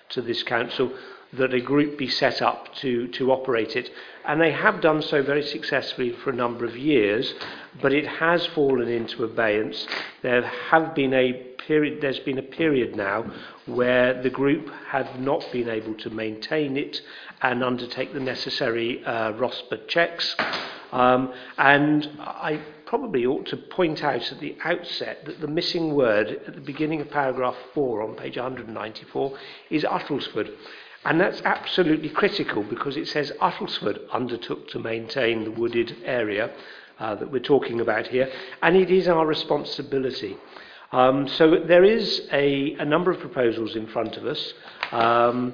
to 0.10 0.22
this 0.22 0.44
council 0.44 0.92
that 1.34 1.54
a 1.54 1.60
group 1.60 1.98
be 1.98 2.08
set 2.08 2.42
up 2.42 2.74
to, 2.76 3.08
to 3.10 3.32
operate 3.32 3.76
it. 3.76 3.90
And 4.26 4.40
they 4.40 4.52
have 4.52 4.82
done 4.82 5.02
so 5.02 5.22
very 5.24 5.44
successfully 5.44 6.12
for 6.12 6.30
a 6.30 6.36
number 6.36 6.66
of 6.66 6.78
years, 6.78 7.34
but 7.82 7.94
it 7.94 8.08
has 8.08 8.46
fallen 8.46 8.88
into 8.88 9.24
abeyance. 9.24 9.88
There 10.22 10.42
have 10.42 10.96
been 10.96 11.14
a 11.14 11.47
period, 11.68 12.02
there's 12.02 12.20
been 12.20 12.38
a 12.38 12.44
period 12.44 12.96
now 12.96 13.26
where 13.66 14.22
the 14.22 14.30
group 14.30 14.70
have 14.88 15.20
not 15.20 15.46
been 15.52 15.70
able 15.70 15.94
to 15.96 16.10
maintain 16.10 16.78
it 16.78 17.02
and 17.42 17.64
undertake 17.64 18.14
the 18.14 18.20
necessary 18.20 19.04
uh, 19.06 19.34
ROSPA 19.34 19.88
checks. 19.88 20.36
Um, 20.92 21.34
and 21.58 22.10
I, 22.20 22.62
probably 22.88 23.26
ought 23.26 23.46
to 23.46 23.58
point 23.58 24.02
out 24.02 24.32
at 24.32 24.40
the 24.40 24.56
outset 24.64 25.26
that 25.26 25.42
the 25.42 25.48
missing 25.48 25.94
word 25.94 26.30
at 26.48 26.56
the 26.56 26.62
beginning 26.62 27.02
of 27.02 27.12
paragraph 27.12 27.56
4 27.74 28.02
on 28.02 28.16
page 28.16 28.38
194 28.38 29.38
is 29.70 29.84
Uttlesford. 29.84 30.50
And 31.04 31.20
that's 31.20 31.42
absolutely 31.44 32.10
critical 32.10 32.64
because 32.64 32.96
it 32.96 33.10
says 33.10 33.32
Uttlesford 33.42 34.10
undertook 34.12 34.70
to 34.70 34.80
maintain 34.80 35.44
the 35.44 35.52
wooded 35.52 35.98
area 36.06 36.52
uh, 37.00 37.16
that 37.16 37.32
we're 37.32 37.40
talking 37.40 37.82
about 37.82 38.08
here, 38.08 38.30
and 38.64 38.76
it 38.76 38.90
is 38.90 39.08
our 39.08 39.26
responsibility. 39.26 40.38
Um, 40.92 41.28
so 41.28 41.58
there 41.66 41.84
is 41.84 42.28
a, 42.32 42.74
a 42.76 42.86
number 42.86 43.12
of 43.12 43.20
proposals 43.20 43.76
in 43.76 43.88
front 43.88 44.16
of 44.16 44.26
us 44.26 44.54
um, 44.92 45.54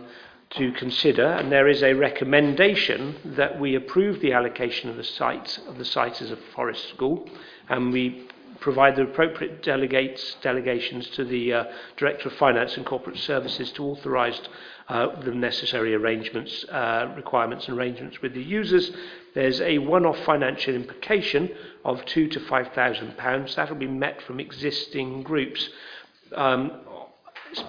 to 0.52 0.72
consider, 0.74 1.26
and 1.26 1.52
there 1.52 1.68
is 1.68 1.82
a 1.82 1.94
recommendation 1.94 3.16
that 3.26 3.60
we 3.60 3.76
approve 3.76 4.20
the 4.20 4.34
allocation 4.34 4.90
of 4.90 4.98
the 4.98 5.04
site 5.04 5.60
of 5.68 5.80
the 5.80 5.86
site 5.86 6.22
as 6.22 6.30
a 6.30 6.36
forest 6.36 6.88
school, 6.90 7.28
and 7.70 7.92
we 7.92 8.28
provide 8.64 8.96
the 8.96 9.02
appropriate 9.02 9.62
delegates 9.62 10.38
delegations 10.42 11.10
to 11.10 11.26
the 11.26 11.52
uh, 11.52 11.64
Director 11.98 12.30
of 12.30 12.36
Finance 12.36 12.78
and 12.78 12.86
Corporate 12.86 13.18
Services 13.18 13.74
to 13.74 13.84
authorise 13.84 14.40
uh, 14.88 15.20
the 15.20 15.32
necessary 15.32 15.94
arrangements, 15.94 16.64
uh, 16.72 17.14
requirements 17.18 17.68
and 17.68 17.78
arrangements 17.78 18.22
with 18.22 18.34
the 18.34 18.42
users. 18.42 18.90
There's 19.36 19.60
a 19.60 19.80
one-off 19.80 20.18
financial 20.20 20.76
implication 20.76 21.50
of 21.84 22.06
two 22.06 22.30
to 22.30 22.40
five 22.40 22.70
thousand 22.74 23.18
pounds. 23.18 23.54
That 23.56 23.70
will 23.70 23.78
be 23.78 23.88
met 23.88 24.22
from 24.22 24.40
existing 24.40 25.24
groups. 25.24 25.68
Um, 26.34 26.72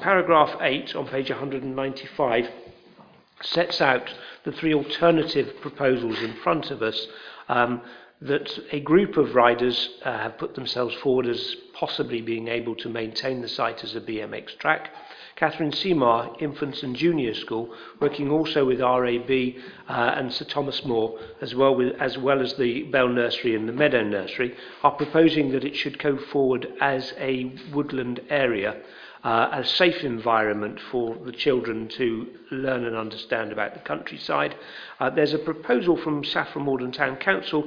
paragraph 0.00 0.56
8 0.60 0.94
on 0.94 1.08
page 1.08 1.28
195 1.28 2.48
sets 3.42 3.80
out 3.80 4.14
the 4.44 4.52
three 4.52 4.72
alternative 4.72 5.60
proposals 5.60 6.18
in 6.22 6.34
front 6.36 6.70
of 6.70 6.82
us 6.82 7.06
um, 7.48 7.82
that 8.24 8.58
a 8.72 8.80
group 8.80 9.18
of 9.18 9.34
riders 9.34 9.90
uh, 10.02 10.18
have 10.18 10.38
put 10.38 10.54
themselves 10.54 10.94
forward 10.96 11.26
as 11.26 11.56
possibly 11.74 12.22
being 12.22 12.48
able 12.48 12.74
to 12.74 12.88
maintain 12.88 13.42
the 13.42 13.48
site 13.48 13.84
as 13.84 13.94
a 13.94 14.00
BMX 14.00 14.56
track. 14.58 14.90
Catherine 15.36 15.72
Seymour, 15.72 16.36
Infants 16.40 16.82
and 16.82 16.96
Junior 16.96 17.34
School, 17.34 17.74
working 18.00 18.30
also 18.30 18.64
with 18.64 18.80
RAB 18.80 19.30
uh, 19.88 20.14
and 20.16 20.32
Sir 20.32 20.44
Thomas 20.46 20.84
More, 20.84 21.18
as 21.42 21.54
well, 21.54 21.74
with, 21.74 22.00
as 22.00 22.16
well 22.16 22.40
as 22.40 22.54
the 22.54 22.84
Bell 22.84 23.08
Nursery 23.08 23.54
and 23.54 23.68
the 23.68 23.72
Meadow 23.72 24.04
Nursery, 24.04 24.56
are 24.82 24.92
proposing 24.92 25.50
that 25.50 25.64
it 25.64 25.76
should 25.76 25.98
go 25.98 26.16
forward 26.16 26.68
as 26.80 27.12
a 27.18 27.52
woodland 27.74 28.20
area 28.30 28.80
uh, 29.24 29.48
a 29.52 29.64
safe 29.64 30.04
environment 30.04 30.78
for 30.90 31.16
the 31.24 31.32
children 31.32 31.88
to 31.88 32.28
learn 32.50 32.84
and 32.84 32.94
understand 32.94 33.50
about 33.50 33.72
the 33.72 33.80
countryside. 33.80 34.54
Uh, 35.00 35.08
there's 35.08 35.32
a 35.32 35.38
proposal 35.38 35.96
from 35.96 36.22
Saffron 36.22 36.66
Walden 36.66 36.92
Town 36.92 37.16
Council, 37.16 37.66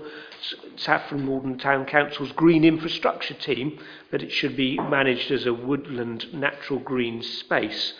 Saffron 0.76 1.26
Walden 1.26 1.58
Town 1.58 1.86
Council's 1.86 2.32
green 2.34 2.64
infrastructure 2.64 3.34
team, 3.34 3.80
that 4.12 4.22
it 4.22 4.32
should 4.32 4.56
be 4.56 4.78
managed 4.78 5.32
as 5.32 5.48
a 5.48 5.54
woodland 5.54 6.32
natural 6.32 6.80
green 6.80 7.24
space. 7.24 7.94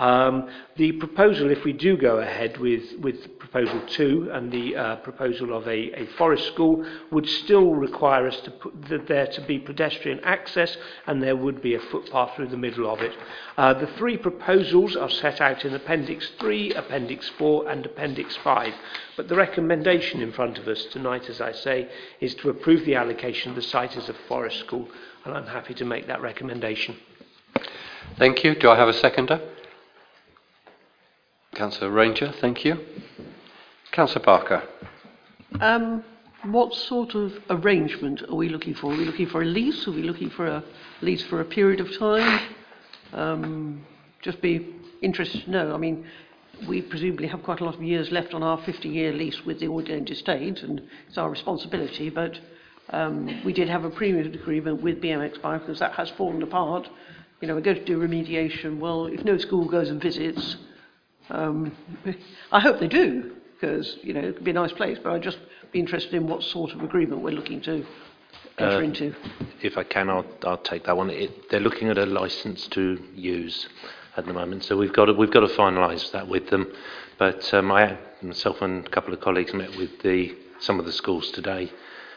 Um, 0.00 0.48
the 0.76 0.92
proposal, 0.92 1.50
if 1.50 1.62
we 1.62 1.74
do 1.74 1.94
go 1.94 2.20
ahead 2.20 2.56
with, 2.56 2.98
with 3.00 3.38
proposal 3.38 3.82
two 3.86 4.30
and 4.32 4.50
the 4.50 4.74
uh, 4.74 4.96
proposal 4.96 5.54
of 5.54 5.66
a, 5.68 5.92
a 6.00 6.06
forest 6.16 6.46
school, 6.46 6.86
would 7.10 7.28
still 7.28 7.74
require 7.74 8.26
us 8.26 8.40
to 8.40 8.50
put 8.50 8.88
the, 8.88 8.96
there 8.96 9.26
to 9.26 9.42
be 9.42 9.58
pedestrian 9.58 10.18
access 10.20 10.74
and 11.06 11.22
there 11.22 11.36
would 11.36 11.60
be 11.60 11.74
a 11.74 11.80
footpath 11.80 12.34
through 12.34 12.48
the 12.48 12.56
middle 12.56 12.90
of 12.90 13.00
it. 13.02 13.14
Uh, 13.58 13.74
the 13.74 13.88
three 13.98 14.16
proposals 14.16 14.96
are 14.96 15.10
set 15.10 15.38
out 15.42 15.66
in 15.66 15.74
Appendix 15.74 16.30
3, 16.40 16.72
Appendix 16.72 17.28
4 17.36 17.68
and 17.68 17.84
Appendix 17.84 18.38
5. 18.38 18.72
But 19.18 19.28
the 19.28 19.36
recommendation 19.36 20.22
in 20.22 20.32
front 20.32 20.56
of 20.56 20.66
us 20.66 20.86
tonight, 20.86 21.28
as 21.28 21.42
I 21.42 21.52
say, 21.52 21.90
is 22.20 22.34
to 22.36 22.48
approve 22.48 22.86
the 22.86 22.94
allocation 22.94 23.50
of 23.50 23.56
the 23.56 23.62
site 23.62 23.98
as 23.98 24.08
a 24.08 24.14
forest 24.14 24.60
school 24.60 24.88
and 25.26 25.34
I'm 25.34 25.46
happy 25.46 25.74
to 25.74 25.84
make 25.84 26.06
that 26.06 26.22
recommendation. 26.22 26.96
Thank 28.16 28.44
you. 28.44 28.54
Do 28.54 28.70
I 28.70 28.76
have 28.76 28.88
a 28.88 28.94
seconder? 28.94 29.40
Councillor 31.54 31.90
Ranger, 31.90 32.32
thank 32.40 32.64
you. 32.64 32.78
Councillor 33.90 34.24
Parker. 34.24 34.62
Um, 35.60 36.04
what 36.44 36.72
sort 36.74 37.14
of 37.14 37.34
arrangement 37.50 38.22
are 38.22 38.36
we 38.36 38.48
looking 38.48 38.74
for? 38.74 38.92
Are 38.92 38.96
we 38.96 39.04
looking 39.04 39.26
for 39.26 39.42
a 39.42 39.44
lease? 39.44 39.86
Are 39.88 39.92
we 39.92 40.02
looking 40.02 40.30
for 40.30 40.46
a 40.46 40.64
lease 41.02 41.22
for 41.24 41.40
a 41.40 41.44
period 41.44 41.80
of 41.80 41.98
time? 41.98 42.40
Um, 43.12 43.84
just 44.22 44.40
be 44.40 44.74
interested 45.02 45.44
to 45.44 45.50
know. 45.50 45.74
I 45.74 45.76
mean, 45.76 46.06
we 46.68 46.82
presumably 46.82 47.26
have 47.26 47.42
quite 47.42 47.60
a 47.60 47.64
lot 47.64 47.74
of 47.74 47.82
years 47.82 48.12
left 48.12 48.32
on 48.32 48.44
our 48.44 48.58
50-year 48.58 49.12
lease 49.12 49.44
with 49.44 49.58
the 49.58 49.66
Audley 49.66 49.94
End 49.94 50.08
Estate, 50.08 50.62
and 50.62 50.80
it's 51.08 51.18
our 51.18 51.28
responsibility, 51.28 52.10
but 52.10 52.38
um, 52.90 53.42
we 53.44 53.52
did 53.52 53.68
have 53.68 53.84
a 53.84 53.90
premium 53.90 54.32
agreement 54.32 54.82
with 54.82 55.00
BMX 55.02 55.42
Bike 55.42 55.62
because 55.62 55.80
that 55.80 55.92
has 55.92 56.10
fallen 56.10 56.42
apart. 56.42 56.88
You 57.40 57.48
know, 57.48 57.54
we're 57.54 57.60
going 57.60 57.78
to 57.78 57.84
do 57.84 57.98
remediation. 57.98 58.78
Well, 58.78 59.06
if 59.06 59.24
no 59.24 59.36
school 59.36 59.64
goes 59.64 59.90
and 59.90 60.00
visits, 60.00 60.56
um, 61.30 61.72
I 62.52 62.60
hope 62.60 62.80
they 62.80 62.88
do, 62.88 63.36
because 63.60 63.96
you 64.02 64.12
know 64.14 64.20
it 64.20 64.36
could 64.36 64.44
be 64.44 64.50
a 64.50 64.54
nice 64.54 64.72
place. 64.72 64.98
But 65.02 65.12
I'd 65.12 65.22
just 65.22 65.38
be 65.72 65.78
interested 65.80 66.14
in 66.14 66.26
what 66.26 66.42
sort 66.42 66.72
of 66.72 66.82
agreement 66.82 67.22
we're 67.22 67.30
looking 67.30 67.60
to 67.62 67.84
enter 68.58 68.76
Uh, 68.76 68.80
into. 68.80 69.14
If 69.62 69.78
I 69.78 69.84
can, 69.84 70.10
I'll, 70.10 70.26
I'll 70.44 70.58
take 70.58 70.84
that 70.84 70.96
one. 70.96 71.10
It, 71.10 71.48
they're 71.50 71.60
looking 71.60 71.88
at 71.88 71.98
a 71.98 72.06
license 72.06 72.66
to 72.68 72.98
use 73.14 73.68
at 74.16 74.26
the 74.26 74.32
moment, 74.32 74.64
so 74.64 74.76
we've 74.76 74.92
got 74.92 75.06
to, 75.06 75.12
we've 75.12 75.30
got 75.30 75.40
to 75.40 75.54
finalise 75.54 76.10
that 76.12 76.26
with 76.28 76.50
them. 76.50 76.72
But 77.18 77.52
um, 77.54 77.70
I, 77.70 77.96
myself 78.22 78.60
and 78.62 78.86
a 78.86 78.90
couple 78.90 79.14
of 79.14 79.20
colleagues 79.20 79.54
met 79.54 79.76
with 79.76 80.00
the, 80.02 80.34
some 80.58 80.80
of 80.80 80.86
the 80.86 80.92
schools 80.92 81.30
today 81.30 81.70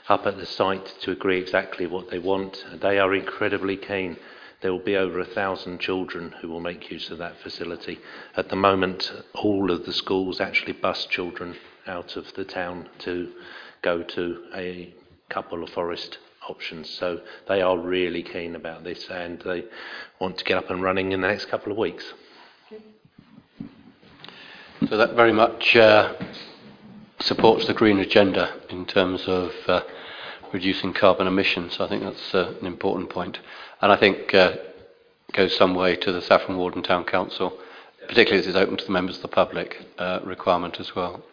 up 0.09 0.25
at 0.25 0.37
the 0.37 0.45
site 0.45 0.85
to 1.01 1.11
agree 1.11 1.39
exactly 1.39 1.85
what 1.87 2.09
they 2.09 2.19
want. 2.19 2.65
They 2.81 2.99
are 2.99 3.13
incredibly 3.13 3.77
keen. 3.77 4.17
There 4.63 4.71
will 4.71 4.79
be 4.79 4.95
over 4.95 5.19
a 5.19 5.25
thousand 5.25 5.81
children 5.81 6.33
who 6.39 6.47
will 6.47 6.61
make 6.61 6.89
use 6.89 7.09
of 7.09 7.17
that 7.17 7.37
facility. 7.41 7.99
At 8.37 8.47
the 8.47 8.55
moment, 8.55 9.11
all 9.33 9.69
of 9.69 9.85
the 9.85 9.91
schools 9.91 10.39
actually 10.39 10.71
bus 10.71 11.05
children 11.05 11.57
out 11.85 12.15
of 12.15 12.33
the 12.35 12.45
town 12.45 12.87
to 12.99 13.29
go 13.81 14.03
to 14.03 14.45
a 14.55 14.93
couple 15.27 15.63
of 15.63 15.69
forest 15.71 16.17
options. 16.47 16.89
So 16.89 17.19
they 17.49 17.61
are 17.61 17.77
really 17.77 18.23
keen 18.23 18.55
about 18.55 18.85
this 18.85 19.05
and 19.09 19.41
they 19.41 19.65
want 20.19 20.37
to 20.37 20.45
get 20.45 20.57
up 20.57 20.69
and 20.69 20.81
running 20.81 21.11
in 21.11 21.19
the 21.19 21.27
next 21.27 21.47
couple 21.47 21.73
of 21.73 21.77
weeks. 21.77 22.13
So 24.87 24.95
that 24.95 25.13
very 25.13 25.33
much 25.33 25.75
uh, 25.75 26.13
supports 27.19 27.67
the 27.67 27.73
green 27.73 27.99
agenda 27.99 28.53
in 28.69 28.85
terms 28.85 29.23
of 29.27 29.51
uh, 29.67 29.81
reducing 30.53 30.93
carbon 30.93 31.27
emissions. 31.27 31.79
I 31.79 31.87
think 31.89 32.03
that's 32.03 32.33
uh, 32.33 32.53
an 32.61 32.67
important 32.67 33.09
point. 33.09 33.39
And 33.81 33.91
I 33.91 33.97
think 33.97 34.33
uh, 34.33 34.55
goes 35.33 35.55
some 35.57 35.75
way 35.75 35.95
to 35.97 36.11
the 36.11 36.21
Saffron 36.21 36.57
Walden 36.57 36.83
Town 36.83 37.03
Council, 37.03 37.57
particularly 38.07 38.39
as 38.39 38.47
it's 38.47 38.55
open 38.55 38.77
to 38.77 38.85
the 38.85 38.91
members 38.91 39.17
of 39.17 39.23
the 39.23 39.27
public 39.27 39.85
uh, 39.97 40.19
requirement 40.23 40.79
as 40.79 40.95
well. 40.95 41.23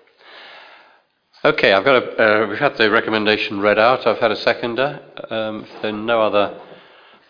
Okay, 1.45 1.73
I've 1.73 1.85
got 1.85 2.03
a, 2.03 2.45
uh, 2.45 2.47
we've 2.49 2.59
had 2.59 2.77
the 2.77 2.91
recommendation 2.91 3.61
read 3.61 3.79
out. 3.79 4.07
I've 4.07 4.18
had 4.18 4.31
a 4.31 4.37
seconder. 4.37 5.01
Um, 5.31 5.64
if 5.64 5.83
there 5.83 5.95
are 5.95 5.97
no 5.97 6.21
other 6.21 6.61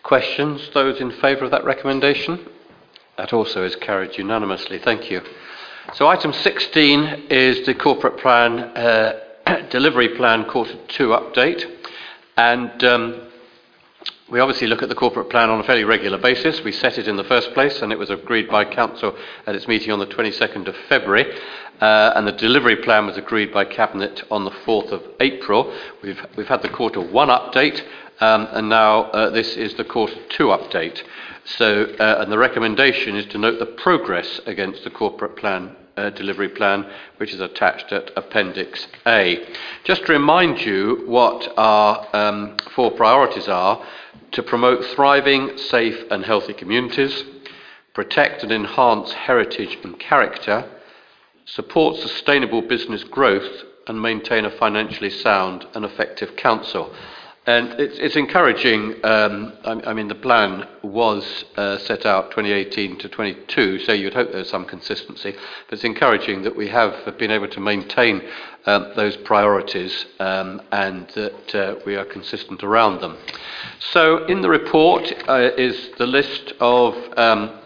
questions, 0.03 0.69
those 0.73 0.99
in 0.99 1.11
favour 1.11 1.45
of 1.45 1.51
that 1.51 1.63
recommendation? 1.63 2.47
That 3.17 3.33
also 3.33 3.63
is 3.63 3.75
carried 3.75 4.17
unanimously. 4.17 4.79
Thank 4.79 5.11
you. 5.11 5.21
So 5.93 6.07
item 6.07 6.33
16 6.33 7.27
is 7.29 7.65
the 7.65 7.73
corporate 7.73 8.17
plan, 8.17 8.59
uh, 8.59 9.13
delivery 9.69 10.09
plan 10.15 10.45
quarter 10.45 10.75
two 10.87 11.09
update. 11.09 11.80
And 12.37 12.83
um, 12.83 13.31
we 14.31 14.39
obviously 14.39 14.67
look 14.67 14.81
at 14.81 14.89
the 14.89 14.95
corporate 14.95 15.29
plan 15.29 15.49
on 15.49 15.59
a 15.59 15.63
fairly 15.63 15.83
regular 15.83 16.17
basis. 16.17 16.63
We 16.63 16.71
set 16.71 16.97
it 16.97 17.07
in 17.07 17.17
the 17.17 17.23
first 17.25 17.53
place 17.53 17.81
and 17.81 17.91
it 17.91 17.99
was 17.99 18.09
agreed 18.09 18.49
by 18.49 18.63
Council 18.63 19.15
at 19.45 19.55
its 19.55 19.67
meeting 19.67 19.91
on 19.91 19.99
the 19.99 20.05
22nd 20.05 20.67
of 20.67 20.75
February. 20.87 21.37
Uh, 21.81 22.13
and 22.15 22.25
the 22.25 22.31
delivery 22.31 22.77
plan 22.77 23.07
was 23.07 23.17
agreed 23.17 23.51
by 23.51 23.65
Cabinet 23.65 24.23
on 24.31 24.45
the 24.45 24.51
4th 24.51 24.91
of 24.91 25.03
April. 25.19 25.75
We've, 26.01 26.25
we've 26.37 26.47
had 26.47 26.61
the 26.61 26.69
quarter 26.69 27.01
one 27.01 27.27
update 27.27 27.83
um, 28.21 28.47
and 28.51 28.69
now 28.69 29.05
uh, 29.05 29.31
this 29.31 29.57
is 29.57 29.73
the 29.73 29.83
quarter 29.83 30.15
two 30.29 30.45
update. 30.45 31.03
So, 31.43 31.85
uh, 31.99 32.21
and 32.21 32.31
the 32.31 32.37
recommendation 32.37 33.15
is 33.15 33.25
to 33.27 33.37
note 33.37 33.59
the 33.59 33.65
progress 33.65 34.39
against 34.45 34.83
the 34.83 34.91
corporate 34.91 35.35
plan 35.35 35.75
uh, 35.97 36.09
delivery 36.11 36.49
plan, 36.49 36.85
which 37.17 37.33
is 37.33 37.39
attached 37.39 37.91
at 37.91 38.11
Appendix 38.15 38.87
A. 39.05 39.45
Just 39.83 40.05
to 40.05 40.13
remind 40.13 40.61
you 40.61 41.03
what 41.05 41.51
our 41.57 42.07
um, 42.13 42.57
four 42.75 42.91
priorities 42.91 43.47
are 43.47 43.83
to 44.31 44.43
promote 44.43 44.85
thriving, 44.95 45.57
safe, 45.57 45.99
and 46.09 46.23
healthy 46.25 46.53
communities, 46.53 47.23
protect 47.93 48.43
and 48.43 48.51
enhance 48.51 49.11
heritage 49.11 49.77
and 49.83 49.99
character, 49.99 50.69
support 51.45 51.97
sustainable 51.97 52.61
business 52.61 53.03
growth, 53.03 53.63
and 53.87 54.01
maintain 54.01 54.45
a 54.45 54.51
financially 54.51 55.09
sound 55.09 55.65
and 55.73 55.83
effective 55.83 56.35
council. 56.35 56.93
And 57.47 57.79
it's, 57.79 57.97
it's 57.97 58.15
encouraging. 58.15 59.03
Um, 59.03 59.53
I, 59.65 59.81
I 59.87 59.93
mean, 59.93 60.07
the 60.07 60.15
plan 60.15 60.67
was 60.83 61.45
uh, 61.57 61.79
set 61.79 62.05
out 62.05 62.29
2018 62.29 62.99
to 62.99 63.09
22, 63.09 63.79
so 63.79 63.93
you'd 63.93 64.13
hope 64.13 64.31
there's 64.31 64.49
some 64.49 64.65
consistency. 64.65 65.31
But 65.31 65.73
it's 65.73 65.83
encouraging 65.83 66.43
that 66.43 66.55
we 66.55 66.67
have 66.67 67.17
been 67.17 67.31
able 67.31 67.47
to 67.47 67.59
maintain 67.59 68.21
um, 68.67 68.91
those 68.95 69.17
priorities 69.17 70.05
um, 70.19 70.61
and 70.71 71.07
that 71.15 71.55
uh, 71.55 71.75
we 71.83 71.95
are 71.95 72.05
consistent 72.05 72.63
around 72.63 73.01
them. 73.01 73.17
So, 73.91 74.25
in 74.25 74.41
the 74.41 74.49
report 74.49 75.11
uh, 75.27 75.49
is 75.57 75.89
the 75.97 76.05
list 76.05 76.53
of 76.59 76.95
um, 77.17 77.59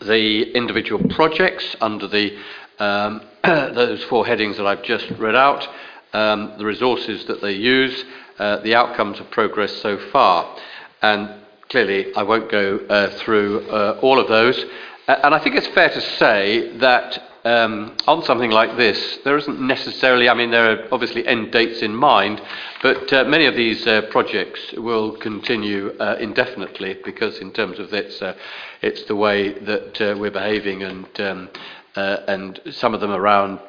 the 0.00 0.50
individual 0.52 1.06
projects 1.10 1.76
under 1.82 2.08
the 2.08 2.38
um, 2.78 3.20
those 3.44 4.02
four 4.04 4.24
headings 4.24 4.56
that 4.56 4.66
I've 4.66 4.82
just 4.82 5.10
read 5.18 5.36
out, 5.36 5.68
um, 6.14 6.54
the 6.56 6.64
resources 6.64 7.26
that 7.26 7.42
they 7.42 7.52
use, 7.52 8.04
uh, 8.38 8.58
the 8.58 8.74
outcomes 8.74 9.20
of 9.20 9.30
progress 9.30 9.72
so 9.82 9.98
far. 10.10 10.56
And 11.02 11.30
clearly, 11.68 12.14
I 12.14 12.22
won't 12.22 12.50
go 12.50 12.78
uh, 12.88 13.10
through 13.18 13.68
uh, 13.68 13.98
all 14.02 14.18
of 14.18 14.28
those. 14.28 14.64
Uh, 15.06 15.16
and 15.22 15.34
I 15.34 15.38
think 15.38 15.56
it's 15.56 15.66
fair 15.68 15.90
to 15.90 16.00
say 16.00 16.76
that 16.78 17.22
um, 17.44 17.94
on 18.06 18.22
something 18.24 18.50
like 18.50 18.76
this, 18.76 19.18
there 19.24 19.36
isn't 19.36 19.60
necessarily, 19.60 20.28
I 20.28 20.34
mean, 20.34 20.50
there 20.50 20.70
are 20.70 20.88
obviously 20.90 21.26
end 21.26 21.52
dates 21.52 21.82
in 21.82 21.94
mind, 21.94 22.40
but 22.82 23.12
uh, 23.12 23.24
many 23.24 23.44
of 23.44 23.54
these 23.54 23.86
uh, 23.86 24.02
projects 24.10 24.72
will 24.72 25.16
continue 25.18 25.90
uh, 26.00 26.16
indefinitely 26.18 26.98
because, 27.04 27.38
in 27.38 27.52
terms 27.52 27.78
of 27.78 27.92
its, 27.92 28.22
uh, 28.22 28.34
it's 28.80 29.04
the 29.04 29.16
way 29.16 29.52
that 29.60 30.00
uh, 30.00 30.18
we're 30.18 30.30
behaving 30.30 30.82
and. 30.82 31.20
Um, 31.20 31.48
and 31.96 32.60
some 32.72 32.92
of 32.92 33.00
them 33.00 33.12
around 33.12 33.60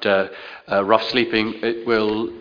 rough 0.67 1.07
sleeping, 1.11 1.53
it 1.61 1.85
will, 1.85 2.33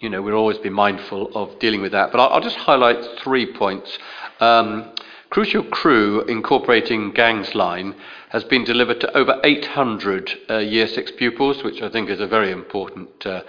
you 0.00 0.08
know, 0.08 0.22
we'll 0.22 0.34
always 0.34 0.58
be 0.58 0.70
mindful 0.70 1.30
of 1.34 1.58
dealing 1.58 1.82
with 1.82 1.92
that. 1.92 2.10
But 2.10 2.20
I'll, 2.20 2.34
I'll 2.34 2.40
just 2.40 2.56
highlight 2.56 3.04
three 3.22 3.52
points. 3.52 3.98
Um, 4.40 4.92
Crucial 5.28 5.62
Crew, 5.62 6.22
incorporating 6.22 7.12
Gangsline, 7.12 7.94
has 8.30 8.42
been 8.44 8.64
delivered 8.64 9.00
to 9.00 9.16
over 9.16 9.38
800 9.44 10.32
uh, 10.48 10.58
Year 10.58 10.86
6 10.86 11.12
pupils, 11.12 11.62
which 11.62 11.82
I 11.82 11.90
think 11.90 12.08
is 12.08 12.20
a 12.20 12.26
very 12.26 12.50
important 12.50 13.26
uh, 13.26 13.42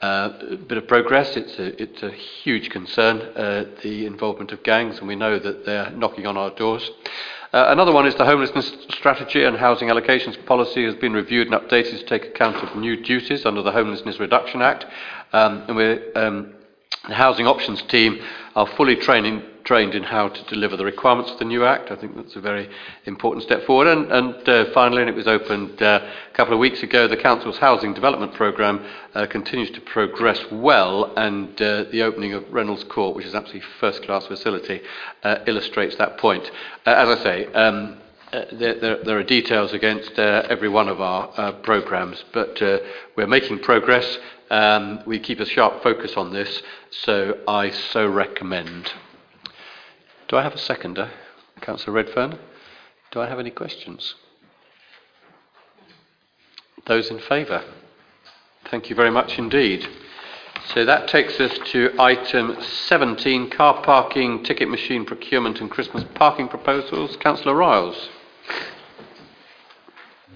uh, 0.00 0.28
bit 0.68 0.78
of 0.78 0.86
progress. 0.86 1.36
It's 1.36 1.58
a, 1.58 1.82
it's 1.82 2.02
a 2.02 2.10
huge 2.10 2.70
concern, 2.70 3.20
uh, 3.36 3.64
the 3.82 4.06
involvement 4.06 4.52
of 4.52 4.62
gangs, 4.62 4.98
and 4.98 5.08
we 5.08 5.16
know 5.16 5.38
that 5.38 5.66
they're 5.66 5.90
knocking 5.90 6.26
on 6.26 6.36
our 6.36 6.50
doors. 6.50 6.88
Uh, 7.56 7.72
another 7.72 7.90
one 7.90 8.06
is 8.06 8.14
the 8.16 8.24
homelessness 8.26 8.70
strategy 8.90 9.42
and 9.42 9.56
housing 9.56 9.88
allocations 9.88 10.36
policy 10.44 10.84
has 10.84 10.94
been 10.96 11.14
reviewed 11.14 11.50
and 11.50 11.58
updated 11.58 11.98
to 11.98 12.04
take 12.04 12.26
account 12.26 12.54
of 12.56 12.76
new 12.76 13.02
duties 13.02 13.46
under 13.46 13.62
the 13.62 13.72
Homelessness 13.72 14.20
Reduction 14.20 14.60
Act. 14.60 14.84
Um, 15.32 15.64
and 15.66 15.74
we're, 15.74 16.02
um, 16.14 16.52
the 17.08 17.14
housing 17.14 17.46
options 17.46 17.82
team 17.82 18.20
are 18.54 18.66
fully 18.66 18.96
training, 18.96 19.42
trained 19.64 19.94
in 19.94 20.02
how 20.02 20.28
to 20.28 20.44
deliver 20.44 20.76
the 20.76 20.84
requirements 20.84 21.30
of 21.30 21.38
the 21.38 21.44
new 21.44 21.64
Act. 21.64 21.90
I 21.90 21.96
think 21.96 22.16
that's 22.16 22.36
a 22.36 22.40
very 22.40 22.68
important 23.04 23.42
step 23.44 23.64
forward. 23.64 23.86
And, 23.86 24.10
and 24.10 24.48
uh, 24.48 24.72
finally, 24.72 25.02
and 25.02 25.10
it 25.10 25.14
was 25.14 25.26
opened 25.26 25.80
uh, 25.82 26.00
a 26.30 26.34
couple 26.34 26.54
of 26.54 26.60
weeks 26.60 26.82
ago, 26.82 27.06
the 27.06 27.16
Council's 27.16 27.58
Housing 27.58 27.94
Development 27.94 28.32
Programme 28.34 28.84
uh, 29.14 29.26
continues 29.26 29.70
to 29.72 29.80
progress 29.80 30.40
well, 30.50 31.12
and 31.16 31.60
uh, 31.60 31.84
the 31.92 32.02
opening 32.02 32.32
of 32.32 32.50
Reynolds 32.52 32.84
Court, 32.84 33.14
which 33.14 33.26
is 33.26 33.34
absolutely 33.34 33.68
first-class 33.78 34.26
facility, 34.26 34.80
uh, 35.22 35.38
illustrates 35.46 35.96
that 35.96 36.18
point. 36.18 36.50
Uh, 36.86 36.90
as 36.90 37.18
I 37.18 37.22
say, 37.22 37.46
um, 37.52 37.98
uh, 38.32 38.44
there, 38.52 38.80
there, 38.80 39.04
there 39.04 39.18
are 39.18 39.22
details 39.22 39.72
against 39.72 40.18
uh, 40.18 40.42
every 40.50 40.68
one 40.68 40.88
of 40.88 41.00
our 41.00 41.30
uh, 41.36 41.52
programmes, 41.52 42.24
but 42.32 42.60
we're 43.16 43.26
making 43.26 43.60
progress. 43.60 44.18
Um, 44.50 45.00
we 45.06 45.18
keep 45.18 45.40
a 45.40 45.46
sharp 45.46 45.82
focus 45.82 46.16
on 46.16 46.32
this, 46.32 46.62
so 46.90 47.38
I 47.48 47.70
so 47.70 48.06
recommend. 48.06 48.92
Do 50.28 50.36
I 50.36 50.42
have 50.42 50.54
a 50.54 50.58
seconder? 50.58 51.10
Councillor 51.60 51.94
Redfern? 51.94 52.38
Do 53.10 53.20
I 53.20 53.28
have 53.28 53.38
any 53.38 53.50
questions? 53.50 54.14
Those 56.86 57.10
in 57.10 57.18
favour? 57.18 57.64
Thank 58.70 58.90
you 58.90 58.96
very 58.96 59.10
much 59.10 59.38
indeed. 59.38 59.88
So 60.74 60.84
that 60.84 61.08
takes 61.08 61.38
us 61.40 61.56
to 61.72 61.92
item 61.98 62.56
17, 62.60 63.50
car 63.50 63.82
parking, 63.82 64.42
ticket 64.42 64.68
machine 64.68 65.04
procurement 65.04 65.60
and 65.60 65.70
Christmas 65.70 66.04
parking 66.14 66.48
proposals. 66.48 67.16
Councillor 67.16 67.54
Riles. 67.54 68.08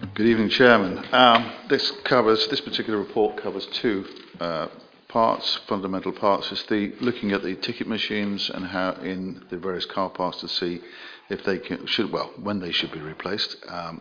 Good 0.01 0.26
evening, 0.26 0.48
Chairman. 0.48 1.05
Um, 1.12 1.53
this 1.68 1.90
covers 2.05 2.46
this 2.48 2.62
particular 2.62 2.98
report 2.98 3.36
covers 3.36 3.66
two 3.66 4.07
uh, 4.40 4.68
parts, 5.09 5.61
fundamental 5.68 6.11
parts. 6.11 6.51
It's 6.51 6.62
the 6.64 6.94
looking 7.03 7.32
at 7.32 7.42
the 7.42 7.55
ticket 7.57 7.86
machines 7.86 8.48
and 8.48 8.64
how 8.64 8.92
in 8.92 9.44
the 9.51 9.59
various 9.59 9.84
car 9.84 10.09
parks 10.09 10.38
to 10.38 10.48
see 10.48 10.80
if 11.28 11.44
they 11.44 11.59
can, 11.59 11.84
should 11.86 12.11
well 12.11 12.32
when 12.42 12.61
they 12.61 12.72
should 12.72 12.92
be 12.92 13.01
replaced. 13.01 13.57
Um, 13.68 14.01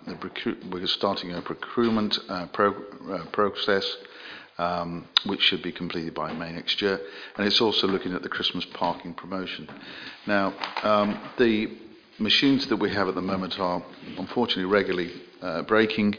we're 0.72 0.88
starting 0.88 1.34
a 1.34 1.42
procurement 1.42 2.18
uh, 2.30 2.46
pro, 2.48 2.72
uh, 3.12 3.26
process. 3.34 3.86
Um, 4.58 5.08
which 5.26 5.42
should 5.42 5.64
be 5.64 5.72
completed 5.72 6.14
by 6.14 6.34
May 6.34 6.52
next 6.52 6.82
year, 6.82 7.00
and 7.38 7.48
it's 7.48 7.62
also 7.62 7.88
looking 7.88 8.14
at 8.14 8.24
the 8.24 8.28
Christmas 8.28 8.66
parking 8.66 9.14
promotion. 9.14 9.70
Now, 10.28 10.54
um, 10.84 11.18
the 11.38 11.78
machines 12.18 12.68
that 12.68 12.76
we 12.76 12.90
have 12.90 13.08
at 13.08 13.16
the 13.16 13.22
moment 13.22 13.58
are 13.58 13.82
unfortunately 14.18 14.66
regularly 14.66 15.14
uh, 15.42 15.62
breaking, 15.64 16.16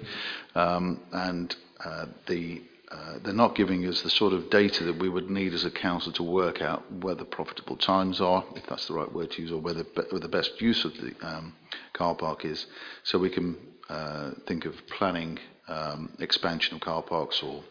um, 0.54 1.00
and 1.12 1.54
uh, 1.84 2.06
the 2.26 2.62
uh, 2.90 3.18
they're 3.22 3.32
not 3.32 3.54
giving 3.54 3.86
us 3.86 4.02
the 4.02 4.10
sort 4.10 4.32
of 4.32 4.50
data 4.50 4.82
that 4.82 4.98
we 4.98 5.08
would 5.08 5.30
need 5.30 5.54
as 5.54 5.64
a 5.64 5.70
council 5.70 6.10
to 6.10 6.24
work 6.24 6.60
out 6.60 6.90
where 6.92 7.14
the 7.14 7.24
profitable 7.24 7.76
times 7.76 8.20
are, 8.20 8.44
if 8.56 8.66
that's 8.66 8.88
the 8.88 8.94
right 8.94 9.12
word 9.12 9.30
to 9.30 9.42
use, 9.42 9.52
or 9.52 9.60
where 9.60 9.74
the, 9.74 10.28
best 10.28 10.60
use 10.60 10.84
of 10.84 10.92
the 10.94 11.14
um, 11.22 11.54
car 11.92 12.16
park 12.16 12.44
is. 12.44 12.66
So 13.04 13.16
we 13.16 13.30
can 13.30 13.56
uh, 13.88 14.32
think 14.48 14.64
of 14.64 14.74
planning 14.88 15.38
um, 15.68 16.10
expansion 16.18 16.74
of 16.74 16.80
car 16.80 17.02
parks 17.02 17.40
or 17.44 17.62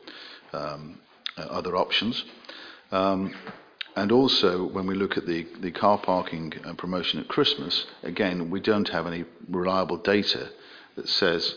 um, 0.53 0.99
uh, 1.37 1.41
other 1.41 1.75
options. 1.75 2.23
Um, 2.91 3.35
and 3.97 4.13
also, 4.13 4.65
when 4.67 4.87
we 4.87 4.95
look 4.95 5.17
at 5.17 5.25
the, 5.25 5.45
the 5.59 5.71
car 5.71 5.97
parking 5.97 6.53
uh, 6.63 6.73
promotion 6.75 7.19
at 7.19 7.27
Christmas, 7.27 7.85
again, 8.03 8.49
we 8.49 8.61
don't 8.61 8.87
have 8.87 9.05
any 9.05 9.25
reliable 9.49 9.97
data 9.97 10.49
that 10.99 11.07
says 11.07 11.55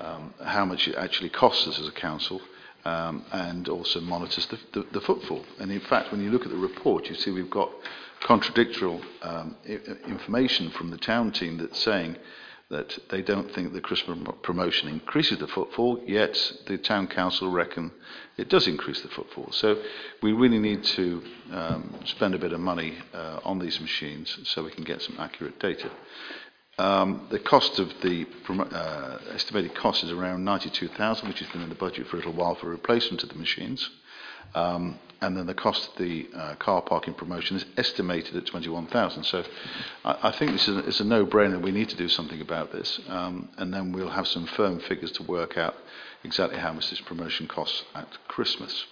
um, 0.00 0.34
how 0.44 0.64
much 0.64 0.88
it 0.88 0.96
actually 0.96 1.30
costs 1.30 1.66
us 1.68 1.78
as 1.78 1.86
a 1.86 1.92
council 1.92 2.40
um, 2.84 3.24
and 3.32 3.68
also 3.68 4.00
monitors 4.00 4.46
the, 4.46 4.58
the, 4.72 4.86
the 4.92 5.00
footfall. 5.00 5.44
And 5.60 5.70
in 5.70 5.80
fact, 5.80 6.10
when 6.10 6.20
you 6.22 6.30
look 6.30 6.44
at 6.44 6.50
the 6.50 6.56
report, 6.56 7.08
you 7.08 7.14
see 7.14 7.30
we've 7.30 7.50
got 7.50 7.70
contradictory 8.20 9.00
um, 9.22 9.56
information 10.06 10.70
from 10.70 10.90
the 10.90 10.98
town 10.98 11.30
team 11.30 11.58
that's 11.58 11.78
saying 11.78 12.16
that 12.70 12.98
they 13.10 13.20
don't 13.20 13.52
think 13.52 13.72
the 13.72 13.80
Christmas 13.80 14.18
promotion 14.42 14.88
increases 14.88 15.38
the 15.38 15.48
footfall, 15.48 16.00
yet 16.06 16.36
the 16.66 16.78
town 16.78 17.08
council 17.08 17.50
reckon 17.50 17.90
it 18.36 18.48
does 18.48 18.68
increase 18.68 19.02
the 19.02 19.08
footfall. 19.08 19.48
So 19.50 19.82
we 20.22 20.32
really 20.32 20.60
need 20.60 20.84
to 20.84 21.22
um, 21.50 22.00
spend 22.04 22.34
a 22.34 22.38
bit 22.38 22.52
of 22.52 22.60
money 22.60 22.96
uh, 23.12 23.40
on 23.44 23.58
these 23.58 23.80
machines 23.80 24.38
so 24.44 24.62
we 24.62 24.70
can 24.70 24.84
get 24.84 25.02
some 25.02 25.16
accurate 25.18 25.58
data. 25.58 25.90
Um, 26.80 27.26
the 27.28 27.38
cost 27.38 27.78
of 27.78 27.92
the 28.00 28.26
uh, 28.48 29.18
estimated 29.34 29.74
cost 29.74 30.02
is 30.02 30.10
around 30.10 30.46
92,000, 30.46 31.28
which 31.28 31.40
has 31.40 31.48
been 31.50 31.60
in 31.60 31.68
the 31.68 31.74
budget 31.74 32.06
for 32.06 32.16
a 32.16 32.20
little 32.20 32.32
while 32.32 32.54
for 32.54 32.70
replacement 32.70 33.22
of 33.22 33.28
the 33.28 33.34
machines. 33.34 33.90
Um, 34.54 34.98
and 35.20 35.36
then 35.36 35.44
the 35.44 35.52
cost 35.52 35.90
of 35.90 35.98
the 35.98 36.30
uh, 36.34 36.54
car 36.54 36.80
parking 36.80 37.12
promotion 37.12 37.58
is 37.58 37.66
estimated 37.76 38.34
at 38.34 38.46
21,000. 38.46 39.24
So 39.24 39.44
I, 40.06 40.30
think 40.30 40.52
this 40.52 40.68
is 40.68 41.00
a, 41.00 41.04
no-brainer. 41.04 41.60
We 41.60 41.70
need 41.70 41.90
to 41.90 41.96
do 41.96 42.08
something 42.08 42.40
about 42.40 42.72
this, 42.72 42.98
um, 43.08 43.50
and 43.58 43.74
then 43.74 43.92
we'll 43.92 44.08
have 44.08 44.26
some 44.26 44.46
firm 44.46 44.80
figures 44.80 45.12
to 45.12 45.22
work 45.24 45.58
out 45.58 45.74
exactly 46.24 46.58
how 46.58 46.72
much 46.72 46.88
this 46.88 47.02
promotion 47.02 47.46
costs 47.46 47.84
at 47.94 48.08
Christmas. 48.26 48.86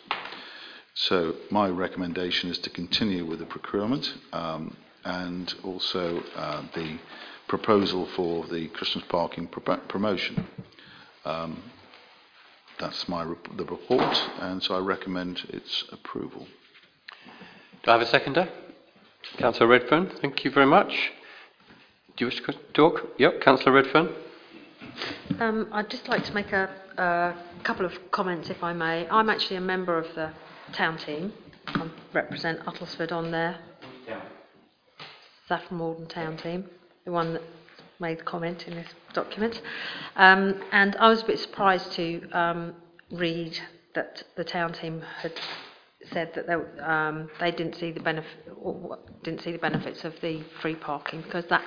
So 0.93 1.37
my 1.51 1.71
recommendation 1.71 2.51
is 2.51 2.59
to 2.59 2.69
continue 2.69 3.25
with 3.25 3.39
the 3.39 3.47
procurement 3.47 4.13
and 5.05 5.55
also 5.65 6.23
uh, 6.37 6.63
the 6.75 6.99
proposal 7.49 8.07
for 8.15 8.47
the 8.47 8.69
Christmas 8.69 9.05
parking 9.09 9.49
pro- 9.49 9.79
promotion. 9.79 10.47
Um, 11.25 11.63
that's 12.79 13.09
my 13.09 13.25
rep- 13.25 13.57
the 13.57 13.65
report, 13.65 14.17
and 14.41 14.63
so 14.63 14.77
I 14.77 14.79
recommend 14.79 15.45
its 15.49 15.85
approval. 15.91 16.47
Do 17.83 17.91
I 17.91 17.93
have 17.95 18.03
a 18.03 18.07
seconder? 18.07 18.49
Councillor 19.39 19.67
Redfern, 19.67 20.11
thank 20.21 20.45
you 20.45 20.51
very 20.51 20.67
much. 20.67 20.93
Do 22.17 22.25
you 22.25 22.27
wish 22.27 22.41
to 22.41 22.53
talk? 22.73 23.09
Yep, 23.19 23.41
Councillor 23.41 23.73
Redfern. 23.73 24.11
Um, 25.41 25.69
I'd 25.73 25.91
just 25.91 26.09
like 26.09 26.25
to 26.25 26.33
make 26.33 26.53
a, 26.53 26.71
a 26.97 27.35
couple 27.65 27.85
of 27.85 27.93
comments, 28.11 28.49
if 28.51 28.63
I 28.63 28.73
may. 28.73 29.09
I'm 29.09 29.29
actually 29.29 29.57
a 29.57 29.61
member 29.61 29.99
of 29.99 30.07
the 30.15 30.31
town 30.73 30.99
team. 30.99 31.33
I 31.67 31.89
represent 32.13 32.61
Uttlesford 32.61 33.13
on 33.13 33.31
there. 33.31 33.59
Yeah. 34.07 34.21
Saffron 35.49 35.79
Walden 35.79 36.07
town 36.07 36.37
team 36.37 36.69
the 37.09 37.13
one 37.13 37.33
that 37.33 37.43
made 38.01 38.23
comment 38.27 38.69
in 38.69 38.75
this 38.75 38.89
document. 39.15 39.63
Um, 40.15 40.61
and 40.73 40.95
I 40.97 41.09
was 41.09 41.23
a 41.23 41.27
bit 41.27 41.39
surprised 41.39 41.91
to 41.93 42.29
um, 42.33 42.75
read 43.11 43.59
that 43.95 44.23
the 44.37 44.45
town 44.45 44.75
team 44.75 45.01
had 45.23 45.33
said 46.13 46.33
that 46.35 46.47
they, 46.47 46.83
um, 46.83 47.31
they 47.41 47.51
didn't 47.51 47.77
see 47.77 47.93
the 47.93 48.01
benefit 48.01 48.29
didn't 49.25 49.41
see 49.43 49.53
the 49.53 49.59
benefits 49.59 50.05
of 50.05 50.13
the 50.21 50.43
free 50.61 50.75
parking 50.75 51.23
because 51.23 51.47
that 51.47 51.65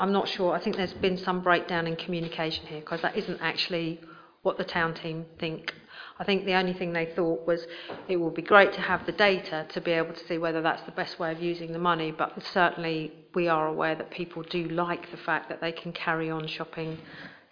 I'm 0.00 0.12
not 0.12 0.26
sure. 0.26 0.54
I 0.54 0.60
think 0.62 0.76
there's 0.76 0.94
been 0.94 1.18
some 1.18 1.42
breakdown 1.42 1.86
in 1.86 1.94
communication 1.94 2.66
here 2.66 2.80
because 2.80 3.02
that 3.02 3.16
isn't 3.16 3.40
actually 3.42 4.00
what 4.40 4.56
the 4.56 4.64
town 4.64 4.94
team 4.94 5.26
think. 5.38 5.74
I 6.18 6.24
think 6.24 6.44
the 6.44 6.54
only 6.54 6.72
thing 6.72 6.92
they 6.92 7.06
thought 7.06 7.44
was 7.46 7.66
it 8.08 8.16
would 8.16 8.34
be 8.34 8.42
great 8.42 8.72
to 8.74 8.80
have 8.80 9.04
the 9.04 9.12
data 9.12 9.66
to 9.72 9.80
be 9.80 9.90
able 9.90 10.14
to 10.14 10.26
see 10.28 10.38
whether 10.38 10.62
that's 10.62 10.82
the 10.82 10.92
best 10.92 11.18
way 11.18 11.32
of 11.32 11.42
using 11.42 11.72
the 11.72 11.78
money, 11.78 12.12
but 12.12 12.32
certainly 12.52 13.12
we 13.34 13.48
are 13.48 13.66
aware 13.66 13.96
that 13.96 14.10
people 14.10 14.42
do 14.42 14.68
like 14.68 15.10
the 15.10 15.16
fact 15.16 15.48
that 15.48 15.60
they 15.60 15.72
can 15.72 15.92
carry 15.92 16.30
on 16.30 16.46
shopping 16.46 16.98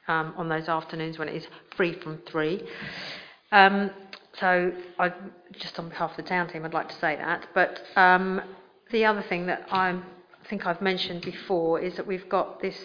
um, 0.06 0.32
on 0.36 0.48
those 0.48 0.68
afternoons 0.68 1.18
when 1.18 1.28
it 1.28 1.34
is 1.34 1.46
free 1.76 1.92
from 2.00 2.18
three. 2.30 2.62
Um, 3.50 3.90
so, 4.38 4.72
I, 4.98 5.12
just 5.52 5.78
on 5.78 5.88
behalf 5.88 6.12
of 6.12 6.16
the 6.16 6.22
town 6.22 6.48
team, 6.48 6.64
I'd 6.64 6.72
like 6.72 6.88
to 6.88 6.98
say 6.98 7.16
that. 7.16 7.48
But 7.54 7.82
um, 7.96 8.40
the 8.90 9.04
other 9.04 9.22
thing 9.28 9.46
that 9.46 9.66
I'm, 9.70 10.04
I 10.42 10.48
think 10.48 10.66
I've 10.66 10.80
mentioned 10.80 11.22
before 11.22 11.80
is 11.80 11.96
that 11.96 12.06
we've 12.06 12.28
got 12.28 12.62
this. 12.62 12.76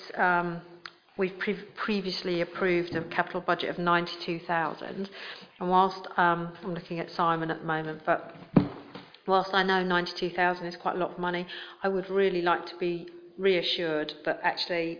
We've 1.17 1.37
pre- 1.39 1.55
previously 1.75 2.41
approved 2.41 2.95
a 2.95 3.01
capital 3.03 3.41
budget 3.41 3.69
of 3.69 3.79
92,000, 3.79 5.09
and 5.59 5.69
whilst 5.69 6.07
um, 6.17 6.51
I'm 6.63 6.73
looking 6.73 6.99
at 6.99 7.09
Simon 7.09 7.49
at 7.49 7.61
the 7.61 7.65
moment, 7.65 8.01
but 8.05 8.35
whilst 9.25 9.53
I 9.53 9.63
know 9.63 9.83
92,000 9.83 10.65
is 10.67 10.75
quite 10.75 10.95
a 10.95 10.99
lot 10.99 11.11
of 11.11 11.19
money, 11.19 11.47
I 11.83 11.89
would 11.89 12.09
really 12.09 12.41
like 12.41 12.65
to 12.67 12.77
be 12.77 13.09
reassured 13.37 14.13
that 14.25 14.39
actually 14.43 14.99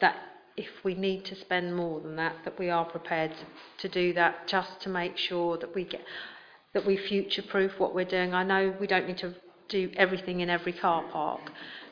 that 0.00 0.16
if 0.56 0.68
we 0.84 0.94
need 0.94 1.24
to 1.26 1.34
spend 1.34 1.74
more 1.74 2.00
than 2.00 2.16
that, 2.16 2.36
that 2.44 2.58
we 2.58 2.70
are 2.70 2.84
prepared 2.84 3.32
to, 3.78 3.88
do 3.88 4.12
that 4.14 4.48
just 4.48 4.80
to 4.80 4.88
make 4.88 5.16
sure 5.16 5.58
that 5.58 5.74
we 5.74 5.84
get 5.84 6.00
that 6.72 6.84
we 6.84 6.96
future-proof 6.96 7.72
what 7.78 7.94
we're 7.94 8.04
doing. 8.04 8.34
I 8.34 8.42
know 8.42 8.74
we 8.78 8.86
don't 8.86 9.06
need 9.06 9.18
to 9.18 9.34
do 9.68 9.90
everything 9.96 10.40
in 10.40 10.50
every 10.50 10.74
car 10.74 11.02
park, 11.10 11.40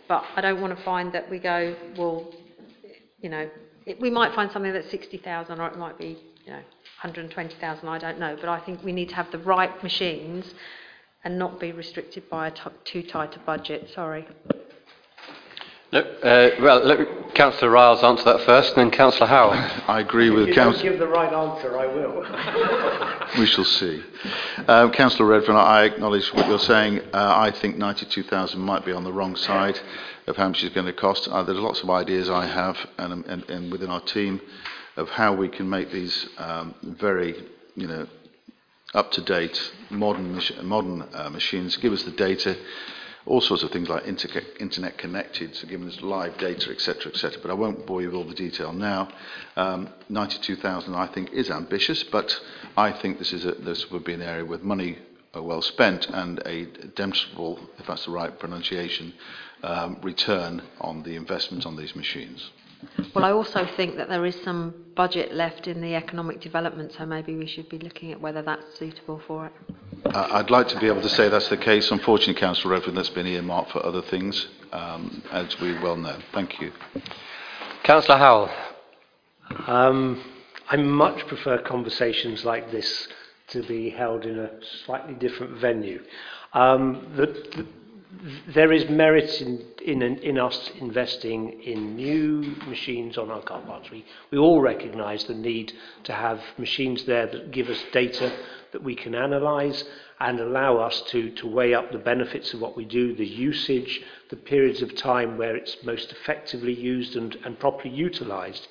but 0.09 0.25
I 0.37 0.43
don't 0.43 0.61
want 0.61 0.77
to 0.77 0.85
find 0.85 1.13
that 1.13 1.31
we 1.31 1.39
go, 1.39 1.75
well, 1.97 2.31
you 3.25 3.31
know, 3.31 3.49
it, 3.87 3.99
we 4.03 4.11
might 4.11 4.35
find 4.35 4.53
something 4.53 4.75
that's 4.75 4.91
60,000 4.91 5.59
or 5.59 5.67
it 5.69 5.79
might 5.79 5.97
be, 5.97 6.19
you 6.45 6.53
know, 6.53 6.59
120,000, 6.59 7.89
I 7.89 7.99
don't 7.99 8.19
know. 8.21 8.37
But 8.39 8.51
I 8.51 8.61
think 8.61 8.85
we 8.85 8.93
need 8.93 9.09
to 9.09 9.15
have 9.15 9.33
the 9.33 9.39
right 9.39 9.83
machines 9.83 10.45
and 11.25 11.39
not 11.39 11.59
be 11.59 11.73
restricted 11.73 12.29
by 12.29 12.49
a 12.49 12.51
t- 12.51 12.61
too 12.85 13.03
tight 13.03 13.35
a 13.35 13.39
budget. 13.39 13.89
Sorry. 13.95 14.29
No, 15.95 16.01
uh, 16.01 16.51
well, 16.61 16.85
let 16.85 17.35
Councillor 17.37 17.71
Riles 17.71 18.03
answer 18.03 18.25
that 18.25 18.41
first, 18.41 18.71
and 18.77 18.79
then 18.79 18.91
Councillor 18.91 19.29
Howell. 19.29 19.53
I 19.89 20.01
agree 20.01 20.29
with 20.31 20.43
If 20.43 20.49
you 20.49 20.55
Councillor. 20.55 20.91
give 20.91 20.99
the 20.99 21.07
right 21.07 21.33
answer, 21.33 21.79
I 21.79 21.87
will. 21.87 23.31
We 23.39 23.47
shall 23.47 23.65
see. 23.65 24.03
Um, 24.69 24.91
Councillor 24.93 25.29
Redfern, 25.29 25.57
I 25.57 25.85
acknowledge 25.85 26.33
what 26.35 26.47
you're 26.47 26.59
saying. 26.61 27.01
Uh, 27.13 27.35
I 27.37 27.51
think 27.51 27.79
92,000 27.79 28.61
might 28.61 28.85
be 28.85 28.93
on 28.93 29.03
the 29.03 29.13
wrong 29.13 29.35
side 29.35 29.79
of 30.29 30.37
how 30.37 30.49
much 30.49 30.63
it's 30.63 30.73
going 30.75 30.87
to 30.87 30.93
cost. 30.93 31.27
Uh, 31.29 31.43
there's 31.43 31.59
lots 31.59 31.81
of 31.83 31.91
ideas 31.91 32.29
I 32.31 32.47
have 32.47 32.77
and, 32.99 33.25
and, 33.27 33.49
and 33.51 33.73
within 33.73 33.91
our 33.91 34.01
team 34.01 34.41
of 34.97 35.09
how 35.11 35.33
we 35.35 35.49
can 35.49 35.69
make 35.69 35.91
these 35.91 36.29
um, 36.39 36.75
very, 36.83 37.35
you 37.75 37.89
know, 37.89 38.07
up-to-date 38.95 39.73
modern, 39.91 40.35
mach- 40.37 40.63
modern 40.63 41.03
uh, 41.13 41.31
machines, 41.31 41.77
give 41.79 41.93
us 41.93 42.03
the 42.05 42.13
data, 42.13 42.57
all 43.27 43.41
sorts 43.41 43.63
of 43.63 43.71
things 43.71 43.89
like 43.89 44.05
inter- 44.05 44.43
internet 44.61 44.99
connected, 44.99 45.55
so 45.57 45.67
giving 45.67 45.89
us 45.89 46.01
live 46.03 46.37
data, 46.39 46.71
etc., 46.71 47.13
etc. 47.13 47.39
But 47.41 47.51
I 47.51 47.55
won't 47.55 47.87
bore 47.87 48.03
you 48.03 48.09
with 48.09 48.17
all 48.17 48.25
the 48.25 48.35
detail 48.35 48.73
now. 48.73 49.09
Um, 49.57 49.89
92,000, 50.09 50.95
I 50.95 51.07
think, 51.07 51.33
is 51.33 51.51
ambitious, 51.51 52.03
but 52.05 52.39
I 52.77 52.93
think 52.93 53.19
this 53.19 53.33
is 53.33 53.45
a, 53.45 53.53
this 53.53 53.91
would 53.91 54.05
be 54.05 54.13
an 54.13 54.23
area 54.23 54.45
with 54.45 54.63
money 54.63 54.99
uh, 55.35 55.43
well 55.43 55.63
spent 55.63 56.07
and 56.09 56.41
a 56.47 56.67
demonstrable, 56.95 57.59
if 57.79 57.87
that's 57.87 58.05
the 58.05 58.11
right 58.11 58.39
pronunciation, 58.39 59.15
um, 59.63 59.99
return 60.03 60.63
on 60.81 61.03
the 61.03 61.17
investment 61.17 61.65
on 61.65 61.77
these 61.77 61.97
machines. 61.97 62.51
Well, 63.15 63.25
I 63.25 63.31
also 63.31 63.67
think 63.77 63.97
that 63.97 64.09
there 64.11 64.27
is 64.27 64.37
some 64.43 64.75
budget 64.95 65.33
left 65.33 65.67
in 65.67 65.81
the 65.81 65.95
economic 65.95 66.41
development, 66.41 66.93
so 66.93 67.07
maybe 67.07 67.35
we 67.35 67.47
should 67.47 67.69
be 67.71 67.79
looking 67.79 68.13
at 68.13 68.21
whether 68.21 68.43
that's 68.43 68.79
suitable 68.79 69.23
for 69.27 69.47
it. 69.47 69.53
Uh, 70.07 70.29
I'd 70.33 70.51
like 70.51 70.69
to 70.69 70.79
be 70.79 70.87
able 70.87 71.03
to 71.03 71.09
say 71.09 71.29
that's 71.29 71.49
the 71.49 71.57
case. 71.57 71.91
Unfortunately, 71.91 72.35
Councillor 72.35 72.75
Redfern, 72.75 72.95
that's 72.95 73.11
been 73.11 73.27
earmarked 73.27 73.73
for 73.73 73.85
other 73.85 74.03
things, 74.03 74.49
um, 74.73 75.23
as 75.33 75.59
we 75.61 75.79
well 75.79 75.97
know. 75.97 76.17
Thank 76.33 76.61
you. 76.61 76.73
Councillor 77.83 78.19
Howell. 78.19 78.51
Um, 79.67 80.23
I 80.69 80.77
much 80.77 81.27
prefer 81.27 81.59
conversations 81.59 82.45
like 82.45 82.71
this 82.71 83.09
to 83.49 83.63
be 83.63 83.91
held 83.91 84.25
in 84.25 84.39
a 84.39 84.51
slightly 84.85 85.15
different 85.15 85.59
venue. 85.59 86.03
Um, 86.53 87.13
the, 87.17 87.27
the, 87.27 87.67
there 88.49 88.73
is 88.73 88.89
merit 88.89 89.41
in, 89.41 89.65
in, 89.85 90.03
in 90.03 90.39
us 90.39 90.71
investing 90.81 91.63
in 91.63 91.97
new 91.97 92.55
machines 92.67 93.19
on 93.19 93.31
our 93.31 93.43
car 93.43 93.61
parks. 93.63 93.91
We, 93.91 94.05
we 94.31 94.39
all 94.39 94.61
recognise 94.61 95.25
the 95.25 95.35
need 95.35 95.73
to 96.05 96.13
have 96.13 96.41
machines 96.59 97.05
there 97.05 97.27
that 97.27 97.51
give 97.51 97.69
us 97.69 97.83
data 97.93 98.33
that 98.73 98.83
we 98.83 98.95
can 98.95 99.15
analyse 99.15 99.85
and 100.21 100.41
allow 100.41 100.79
us 100.79 101.01
to, 101.09 101.31
to 101.31 101.47
weigh 101.47 101.75
up 101.75 101.93
the 101.93 101.99
benefits 101.99 102.55
of 102.55 102.61
what 102.61 102.77
we 102.77 102.85
do, 102.85 103.15
the 103.15 103.27
usage, 103.27 104.03
the 104.31 104.37
periods 104.37 104.83
of 104.83 104.95
time 104.97 105.37
where 105.37 105.57
it's 105.57 105.77
most 105.85 106.13
effectively 106.13 106.73
used 106.73 107.17
and, 107.17 107.37
and 107.45 107.59
properly 107.59 107.95
utilised. 107.95 108.69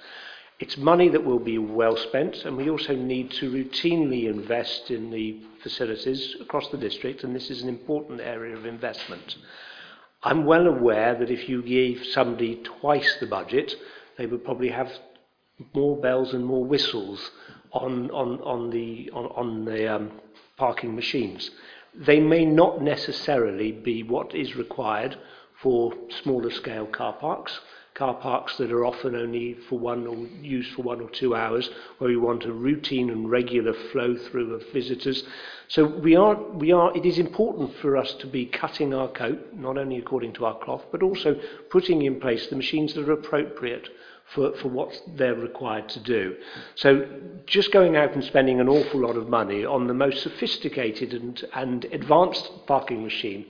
It's 0.60 0.78
money 0.78 1.10
that 1.10 1.26
will 1.26 1.40
be 1.40 1.58
well 1.58 1.98
spent, 1.98 2.46
and 2.46 2.56
we 2.56 2.70
also 2.70 2.96
need 2.96 3.32
to 3.32 3.52
routinely 3.52 4.26
invest 4.26 4.92
in 4.92 5.10
the 5.10 5.42
facilities 5.62 6.36
across 6.40 6.68
the 6.70 6.78
district, 6.78 7.24
and 7.24 7.36
this 7.36 7.50
is 7.50 7.62
an 7.64 7.70
important 7.70 8.22
area 8.22 8.56
of 8.56 8.66
investment. 8.66 9.36
I'm 10.22 10.46
well 10.46 10.68
aware 10.68 11.16
that 11.16 11.32
if 11.32 11.50
you 11.50 11.64
gave 11.64 12.06
somebody 12.06 12.62
twice 12.64 13.18
the 13.20 13.26
budget, 13.26 13.76
they 14.18 14.26
would 14.26 14.46
probably 14.46 14.70
have 14.70 14.92
more 15.74 15.98
bells 15.98 16.34
and 16.34 16.46
more 16.46 16.64
whistles 16.64 17.32
on, 17.72 18.10
on, 18.12 18.40
on 18.42 18.70
the, 18.70 19.10
on, 19.12 19.26
on 19.36 19.66
the 19.66 19.96
um, 19.96 20.12
parking 20.56 20.96
machines. 20.96 21.50
They 21.96 22.20
may 22.20 22.46
not 22.46 22.82
necessarily 22.82 23.72
be 23.72 24.04
what 24.04 24.34
is 24.34 24.56
required 24.56 25.18
for 25.62 25.94
smaller 26.22 26.52
scale 26.52 26.86
car 26.86 27.14
parks 27.14 27.60
car 27.94 28.16
parks 28.16 28.58
that 28.58 28.72
are 28.72 28.86
often 28.86 29.16
only 29.16 29.54
for 29.70 29.78
one 29.78 30.08
or 30.08 30.16
used 30.42 30.74
for 30.74 30.82
one 30.82 31.00
or 31.00 31.10
two 31.10 31.36
hours, 31.36 31.70
where 32.00 32.10
we 32.10 32.18
want 32.18 32.46
a 32.46 32.52
routine 32.52 33.10
and 33.10 33.30
regular 33.30 33.74
flow 33.92 34.18
through 34.18 34.54
of 34.54 34.64
visitors. 34.72 35.24
So 35.68 35.86
we 35.86 36.16
are, 36.16 36.36
we 36.36 36.72
are, 36.72 36.96
it 36.98 37.06
is 37.06 37.20
important 37.20 37.76
for 37.78 37.96
us 37.96 38.14
to 38.16 38.28
be 38.28 38.46
cutting 38.48 38.94
our 38.94 39.08
coat, 39.08 39.54
not 39.54 39.78
only 39.78 39.98
according 39.98 40.34
to 40.34 40.46
our 40.46 40.58
cloth, 40.60 40.84
but 40.92 41.04
also 41.04 41.40
putting 41.70 42.02
in 42.02 42.20
place 42.20 42.48
the 42.48 42.56
machines 42.56 42.94
that 42.94 43.08
are 43.08 43.14
appropriate 43.14 43.90
for, 44.34 44.56
for 44.58 44.70
what 44.70 45.00
they're 45.16 45.36
required 45.36 45.90
to 45.90 46.00
do. 46.00 46.36
So 46.76 47.08
just 47.46 47.72
going 47.72 47.96
out 47.96 48.14
and 48.14 48.24
spending 48.24 48.60
an 48.60 48.70
awful 48.70 49.02
lot 49.02 49.18
of 49.18 49.30
money 49.30 49.66
on 49.66 49.88
the 49.88 49.94
most 49.94 50.24
sophisticated 50.24 51.14
and, 51.14 51.44
and 51.54 51.86
advanced 51.86 52.50
parking 52.66 53.04
machine 53.04 53.46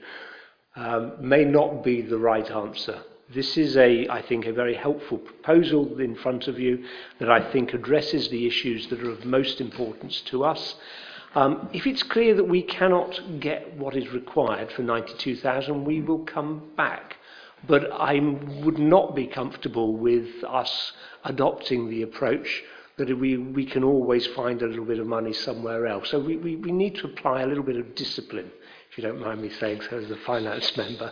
um, 0.76 1.12
may 1.20 1.44
not 1.44 1.84
be 1.84 2.02
the 2.02 2.18
right 2.18 2.50
answer. 2.50 3.00
This 3.32 3.56
is 3.56 3.76
a, 3.78 4.06
I 4.08 4.20
think, 4.20 4.44
a 4.44 4.52
very 4.52 4.74
helpful 4.74 5.16
proposal 5.16 5.98
in 5.98 6.14
front 6.14 6.46
of 6.46 6.58
you 6.58 6.84
that 7.18 7.30
I 7.30 7.40
think 7.52 7.72
addresses 7.72 8.28
the 8.28 8.46
issues 8.46 8.88
that 8.88 9.02
are 9.02 9.10
of 9.10 9.24
most 9.24 9.62
importance 9.62 10.20
to 10.26 10.44
us. 10.44 10.74
Um, 11.34 11.70
if 11.72 11.86
it's 11.86 12.02
clear 12.02 12.34
that 12.34 12.44
we 12.44 12.62
cannot 12.62 13.40
get 13.40 13.76
what 13.76 13.96
is 13.96 14.12
required 14.12 14.70
for 14.72 14.82
92,000, 14.82 15.84
we 15.84 16.02
will 16.02 16.24
come 16.24 16.70
back. 16.76 17.16
But 17.66 17.90
I 17.92 18.18
would 18.62 18.78
not 18.78 19.16
be 19.16 19.26
comfortable 19.26 19.96
with 19.96 20.44
us 20.46 20.92
adopting 21.24 21.88
the 21.88 22.02
approach 22.02 22.62
that 22.98 23.18
we, 23.18 23.38
we 23.38 23.64
can 23.64 23.82
always 23.82 24.26
find 24.28 24.60
a 24.60 24.66
little 24.66 24.84
bit 24.84 24.98
of 24.98 25.06
money 25.06 25.32
somewhere 25.32 25.86
else. 25.86 26.10
So 26.10 26.20
we, 26.20 26.36
we, 26.36 26.56
we 26.56 26.70
need 26.70 26.94
to 26.96 27.06
apply 27.06 27.40
a 27.40 27.46
little 27.46 27.64
bit 27.64 27.76
of 27.76 27.94
discipline 27.94 28.52
if 28.94 28.98
you 28.98 29.10
don't 29.10 29.20
mind 29.20 29.42
me 29.42 29.50
saying 29.50 29.80
so 29.90 29.98
as 29.98 30.08
a 30.08 30.16
finance 30.18 30.72
member. 30.76 31.10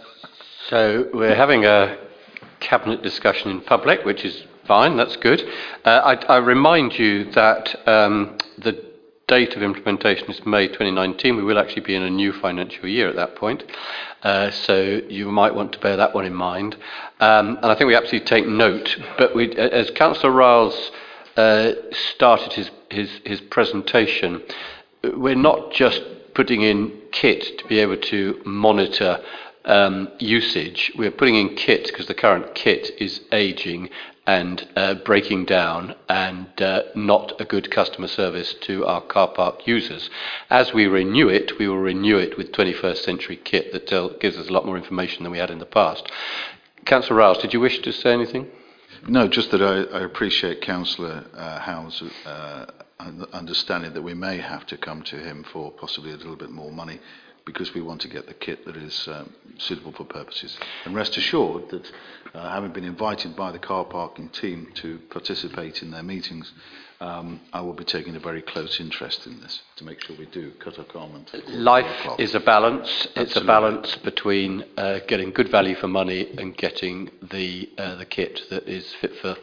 So 0.69 1.09
we're 1.13 1.35
having 1.35 1.65
a 1.65 1.99
cabinet 2.61 3.03
discussion 3.03 3.51
in 3.51 3.61
public, 3.61 4.05
which 4.05 4.25
is 4.25 4.45
fine. 4.69 4.97
That's 4.97 5.17
good. 5.17 5.43
Uh, 5.85 6.15
I, 6.29 6.35
I 6.35 6.37
remind 6.37 6.97
you 6.97 7.33
that 7.33 7.89
um, 7.89 8.39
the 8.57 8.85
date 9.27 9.57
of 9.57 9.65
implementation 9.65 10.31
is 10.31 10.47
May 10.47 10.69
2019. 10.69 11.35
We 11.35 11.43
will 11.43 11.59
actually 11.59 11.83
be 11.83 11.97
in 11.97 12.05
a 12.05 12.11
new 12.11 12.33
financial 12.33 12.87
year 12.89 13.09
at 13.09 13.17
that 13.17 13.35
point, 13.35 13.65
uh, 14.23 14.53
so 14.53 15.01
you 15.09 15.33
might 15.33 15.53
want 15.53 15.73
to 15.73 15.81
bear 15.81 15.97
that 15.97 16.15
one 16.15 16.25
in 16.25 16.35
mind. 16.35 16.77
Um, 17.19 17.57
and 17.57 17.67
I 17.67 17.75
think 17.75 17.89
we 17.89 17.97
absolutely 17.97 18.29
take 18.29 18.47
note. 18.47 18.97
But 19.19 19.35
we, 19.35 19.51
as 19.57 19.91
Councillor 19.91 20.31
Riles 20.31 20.93
uh, 21.37 21.73
started 21.91 22.53
his, 22.53 22.71
his, 22.93 23.11
his 23.25 23.41
presentation, 23.41 24.41
we're 25.03 25.35
not 25.35 25.73
just 25.73 26.01
putting 26.35 26.63
in 26.63 26.93
kit 27.13 27.59
to 27.59 27.67
be 27.67 27.79
able 27.79 27.97
to 27.97 28.41
monitor 28.45 29.21
um, 29.65 30.09
usage. 30.19 30.93
We're 30.97 31.11
putting 31.11 31.37
in 31.37 31.55
kit 31.55 31.87
because 31.87 32.07
the 32.07 32.15
current 32.15 32.55
kit 32.55 32.91
is 32.99 33.21
aging 33.33 33.91
and 34.27 34.69
uh, 34.77 34.95
breaking 34.95 35.45
down 35.45 35.95
and 36.09 36.47
uh, 36.63 36.83
not 36.95 37.41
a 37.41 37.45
good 37.45 37.71
customer 37.71 38.07
service 38.07 38.55
to 38.63 38.87
our 38.87 39.01
car 39.01 39.29
park 39.29 39.67
users. 39.67 40.11
As 40.49 40.73
we 40.73 40.87
renew 40.87 41.29
it, 41.29 41.59
we 41.59 41.67
will 41.67 41.79
renew 41.79 42.19
it 42.19 42.39
with 42.39 42.53
21st 42.53 42.99
century 42.99 43.37
kit 43.37 43.73
that 43.73 43.89
tell, 43.89 44.11
gives 44.11 44.37
us 44.37 44.49
a 44.49 44.53
lot 44.53 44.65
more 44.65 44.77
information 44.77 45.25
than 45.25 45.33
we 45.33 45.39
had 45.39 45.51
in 45.51 45.59
the 45.59 45.67
past. 45.67 46.11
Councillor 46.85 47.17
Rouse, 47.17 47.39
did 47.39 47.53
you 47.53 47.61
wish 47.61 47.81
to 47.81 47.93
say 47.93 48.13
anything? 48.13 48.47
No, 49.09 49.27
just 49.27 49.51
that 49.51 49.63
I, 49.63 49.99
I 49.99 50.03
appreciate 50.03 50.61
Councillor 50.61 51.25
uh, 51.35 51.59
Howe's 51.59 52.03
uh, 52.25 52.67
understanding 53.33 53.93
that 53.95 54.03
we 54.03 54.15
may 54.15 54.39
have 54.39 54.67
to 54.67 54.77
come 54.77 55.03
to 55.03 55.17
him 55.17 55.45
for 55.53 55.71
possibly 55.71 56.13
a 56.13 56.17
little 56.17 56.37
bit 56.37 56.51
more 56.51 56.73
money 56.73 57.01
because 57.45 57.75
we 57.75 57.81
want 57.81 58.01
to 58.01 58.09
get 58.09 58.27
the 58.27 58.35
kit 58.35 58.65
that 58.67 58.77
is 58.77 59.09
um, 59.09 59.33
suitable 59.59 59.93
for 59.93 60.05
purposes. 60.05 60.57
And 60.85 60.95
rest 60.95 61.17
assured 61.17 61.71
that 61.71 61.91
uh, 62.35 62.51
having 62.51 62.73
been 62.73 62.85
invited 62.85 63.35
by 63.35 63.51
the 63.53 63.59
car 63.59 63.85
parking 63.85 64.29
team 64.29 64.69
to 64.77 64.99
participate 65.11 65.83
in 65.83 65.91
their 65.91 66.03
meetings, 66.03 66.53
um, 67.03 67.41
I 67.53 67.61
will 67.61 67.73
be 67.73 67.85
taking 67.85 68.15
a 68.15 68.21
very 68.21 68.43
close 68.43 68.79
interest 68.79 69.27
in 69.27 69.41
this 69.41 69.61
to 69.77 69.85
make 69.85 70.01
sure 70.01 70.15
we 70.17 70.27
do 70.27 70.53
cut 70.61 70.79
our 70.79 70.85
garment. 70.85 71.33
Life 71.49 72.21
is 72.21 72.37
a 72.37 72.41
balance. 72.41 73.09
It's 73.17 73.35
a 73.35 73.45
balance 73.45 73.97
between 73.97 74.65
uh, 74.77 75.01
getting 75.09 75.33
good 75.33 75.49
value 75.49 75.75
for 75.75 75.89
money 75.89 76.31
and 76.39 76.57
getting 76.57 77.11
the 77.21 77.69
uh, 77.77 77.97
the 77.97 78.07
kit 78.07 78.43
that 78.51 78.69
is 78.69 78.95
fit 79.01 79.17
for 79.17 79.37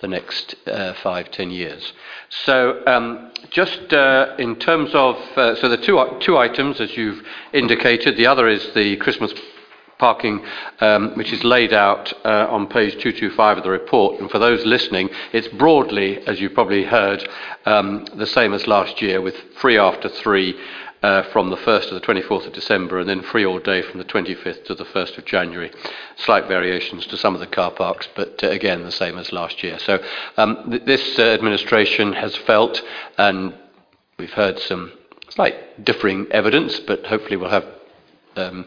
the 0.00 0.08
next 0.08 0.56
uh, 0.66 0.94
five, 0.94 1.30
ten 1.30 1.50
years. 1.50 1.92
So, 2.30 2.82
um, 2.86 3.30
just 3.50 3.92
uh, 3.92 4.34
in 4.40 4.56
terms 4.56 4.90
of 4.92 5.14
uh, 5.36 5.54
so 5.54 5.68
the 5.68 5.76
two 5.76 6.18
two 6.20 6.36
items 6.36 6.80
as 6.80 6.96
you've 6.96 7.22
indicated. 7.52 8.16
The 8.16 8.26
other 8.26 8.48
is 8.48 8.74
the 8.74 8.96
Christmas 8.96 9.32
parking, 9.98 10.44
um, 10.80 11.16
which 11.16 11.32
is 11.32 11.44
laid 11.44 11.72
out 11.72 12.12
uh, 12.24 12.46
on 12.50 12.66
page 12.66 12.92
225 12.92 13.58
of 13.58 13.64
the 13.64 13.70
report. 13.70 14.20
And 14.20 14.30
for 14.30 14.38
those 14.38 14.64
listening, 14.64 15.10
it's 15.32 15.48
broadly, 15.48 16.18
as 16.26 16.40
you've 16.40 16.54
probably 16.54 16.84
heard, 16.84 17.28
um, 17.66 18.04
the 18.14 18.26
same 18.26 18.52
as 18.52 18.66
last 18.66 19.00
year, 19.00 19.20
with 19.20 19.36
free 19.60 19.78
after 19.78 20.08
three 20.08 20.58
uh, 21.04 21.22
from 21.32 21.50
the 21.50 21.56
1st 21.56 21.88
to 21.90 21.94
the 21.94 22.00
24th 22.00 22.46
of 22.46 22.54
December, 22.54 22.98
and 22.98 23.06
then 23.06 23.20
free 23.20 23.44
all 23.44 23.58
day 23.58 23.82
from 23.82 23.98
the 23.98 24.06
25th 24.06 24.64
to 24.64 24.74
the 24.74 24.86
1st 24.86 25.18
of 25.18 25.26
January. 25.26 25.70
Slight 26.16 26.48
variations 26.48 27.06
to 27.06 27.16
some 27.18 27.34
of 27.34 27.40
the 27.40 27.46
car 27.46 27.70
parks, 27.70 28.08
but 28.16 28.42
uh, 28.42 28.48
again, 28.48 28.82
the 28.82 28.90
same 28.90 29.18
as 29.18 29.30
last 29.30 29.62
year. 29.62 29.78
So 29.78 30.02
um, 30.38 30.70
th- 30.70 30.84
this 30.84 31.18
uh, 31.18 31.24
administration 31.24 32.14
has 32.14 32.34
felt, 32.34 32.80
and 33.18 33.52
we've 34.18 34.32
heard 34.32 34.58
some 34.58 34.92
slight 35.28 35.84
differing 35.84 36.26
evidence, 36.30 36.80
but 36.80 37.04
hopefully 37.04 37.36
we'll 37.36 37.50
have 37.50 37.66
um, 38.36 38.64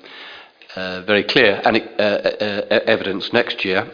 very 1.06 1.24
clear 1.24 1.62
uh, 1.66 1.70
uh, 1.70 2.02
uh, 2.02 2.80
evidence 2.86 3.34
next 3.34 3.66
year 3.66 3.90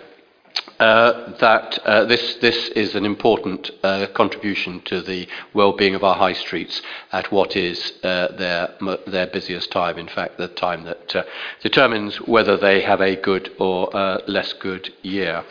uh, 0.80 1.32
that 1.38 1.80
uh, 1.86 2.06
this, 2.06 2.36
this 2.36 2.70
is 2.70 2.96
an 2.96 3.06
important 3.06 3.72
uh, 3.84 4.08
contribution 4.14 4.82
to 4.82 5.02
the 5.02 5.28
well-being 5.54 5.96
of 5.96 6.04
our 6.04 6.16
high 6.16 6.34
streets 6.34 6.82
at 7.12 7.32
what 7.32 7.56
is 7.56 7.94
uh, 8.04 8.28
their, 8.34 8.76
their 9.08 9.28
busiest 9.28 9.72
time, 9.72 9.98
in 9.98 10.08
fact, 10.08 10.38
the 10.38 10.48
time 10.48 10.84
that 10.84 11.16
uh, 11.16 11.24
determines 11.62 12.18
whether 12.22 12.58
they 12.58 12.82
have 12.82 13.02
a 13.02 13.16
good 13.16 13.52
or 13.60 13.96
uh, 13.96 14.20
less 14.28 14.54
good 14.54 14.94
year. 15.04 15.44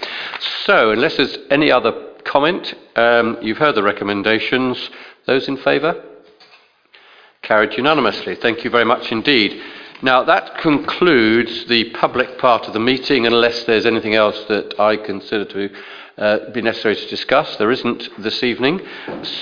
So, 0.65 0.91
unless 0.91 1.17
there's 1.17 1.39
any 1.51 1.71
other 1.71 1.93
comment, 2.25 2.75
um, 2.97 3.39
you've 3.41 3.59
heard 3.59 3.75
the 3.75 3.83
recommendations. 3.83 4.91
Those 5.27 5.49
in 5.49 5.57
favour? 5.57 6.05
Carried 7.43 7.77
unanimously. 7.77 8.37
Thank 8.37 8.65
you 8.65 8.71
very 8.71 8.85
much 8.85 9.11
indeed. 9.11 9.63
Now, 10.05 10.25
that 10.25 10.59
concludes 10.59 11.67
the 11.67 11.91
public 11.91 12.37
part 12.37 12.67
of 12.67 12.73
the 12.73 12.81
meeting, 12.81 13.25
unless 13.25 13.63
there's 13.63 13.87
anything 13.87 14.17
else 14.17 14.37
that 14.49 14.75
I 14.81 14.97
consider 14.97 15.45
to 15.45 15.71
uh, 16.19 16.51
be 16.51 16.61
necessary 16.61 16.97
to 16.97 17.09
discuss. 17.09 17.55
There 17.57 17.71
isn't 17.71 18.09
this 18.21 18.43
evening. 18.43 18.81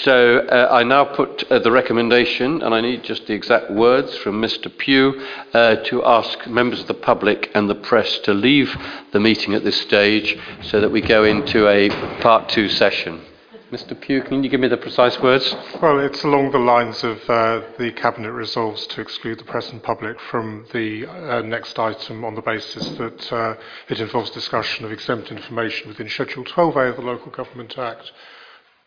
So 0.05 0.41
uh, 0.41 0.69
I 0.71 0.83
now 0.83 1.07
put 1.07 1.51
uh, 1.51 1.61
the 1.61 1.73
recommendation, 1.73 2.61
and 2.61 2.75
I 2.75 2.83
need 2.83 3.03
just 3.05 3.27
the 3.27 3.33
exact 3.33 3.71
words 3.71 4.15
from 4.19 4.41
Mr. 4.43 4.71
Pugh, 4.77 5.27
uh, 5.55 5.77
to 5.77 6.05
ask 6.05 6.47
members 6.47 6.81
of 6.81 6.89
the 6.89 6.95
public 6.95 7.51
and 7.55 7.71
the 7.71 7.75
press 7.75 8.19
to 8.25 8.35
leave 8.35 8.77
the 9.13 9.21
meeting 9.21 9.55
at 9.55 9.65
this 9.65 9.81
stage 9.81 10.39
so 10.63 10.79
that 10.79 10.91
we 10.91 11.01
go 11.01 11.25
into 11.25 11.69
a 11.69 11.89
part 12.21 12.51
two 12.51 12.69
session. 12.69 13.23
Mr. 13.71 13.99
Pugh, 14.01 14.21
can 14.23 14.43
you 14.43 14.51
give 14.51 14.59
me 14.59 14.67
the 14.67 14.77
precise 14.77 15.21
words? 15.21 15.55
Well, 15.81 16.01
it's 16.01 16.25
along 16.25 16.51
the 16.51 16.59
lines 16.59 17.05
of 17.05 17.19
uh, 17.31 17.63
the 17.79 17.93
Cabinet 17.93 18.33
resolves 18.33 18.85
to 18.89 19.01
exclude 19.01 19.39
the 19.39 19.45
press 19.45 19.71
and 19.71 19.81
public 19.81 20.21
from 20.23 20.67
the 20.73 21.07
uh, 21.07 21.43
next 21.43 21.79
item 21.79 22.25
on 22.25 22.35
the 22.35 22.43
basis 22.43 22.89
that 22.99 23.33
uh, 23.33 23.55
it 23.89 24.01
involves 24.01 24.31
discussion 24.31 24.85
of 24.85 24.91
exempt 24.91 25.31
information 25.31 25.87
within 25.87 26.09
Schedule 26.09 26.43
12A 26.43 26.91
of 26.91 26.97
the 26.97 27.03
Local 27.03 27.31
Government 27.31 27.79
Act 27.79 28.11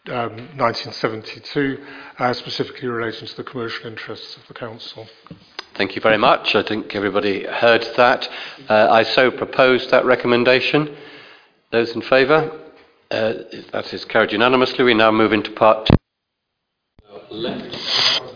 um, 0.09 0.35
1972, 0.57 1.81
uh, 2.19 2.33
specifically 2.33 2.89
relating 2.89 3.25
to 3.25 3.37
the 3.37 3.43
commercial 3.45 3.87
interests 3.87 4.35
of 4.35 4.45
the 4.49 4.53
Council. 4.53 5.07
Thank 5.75 5.95
you 5.95 6.01
very 6.01 6.17
much. 6.17 6.55
I 6.55 6.61
think 6.61 6.93
everybody 6.93 7.45
heard 7.45 7.87
that. 7.95 8.27
Uh, 8.67 8.89
I 8.91 9.03
so 9.03 9.31
propose 9.31 9.89
that 9.91 10.03
recommendation. 10.03 10.93
Those 11.71 11.95
in 11.95 12.01
favour? 12.01 12.62
Uh, 13.13 13.43
that 13.71 13.93
is 13.93 14.05
carried 14.05 14.31
unanimously. 14.31 14.83
We 14.83 14.95
now 14.95 15.11
move 15.11 15.33
into 15.33 15.51
part 15.51 15.85
two. 15.85 15.95
It. 17.29 18.32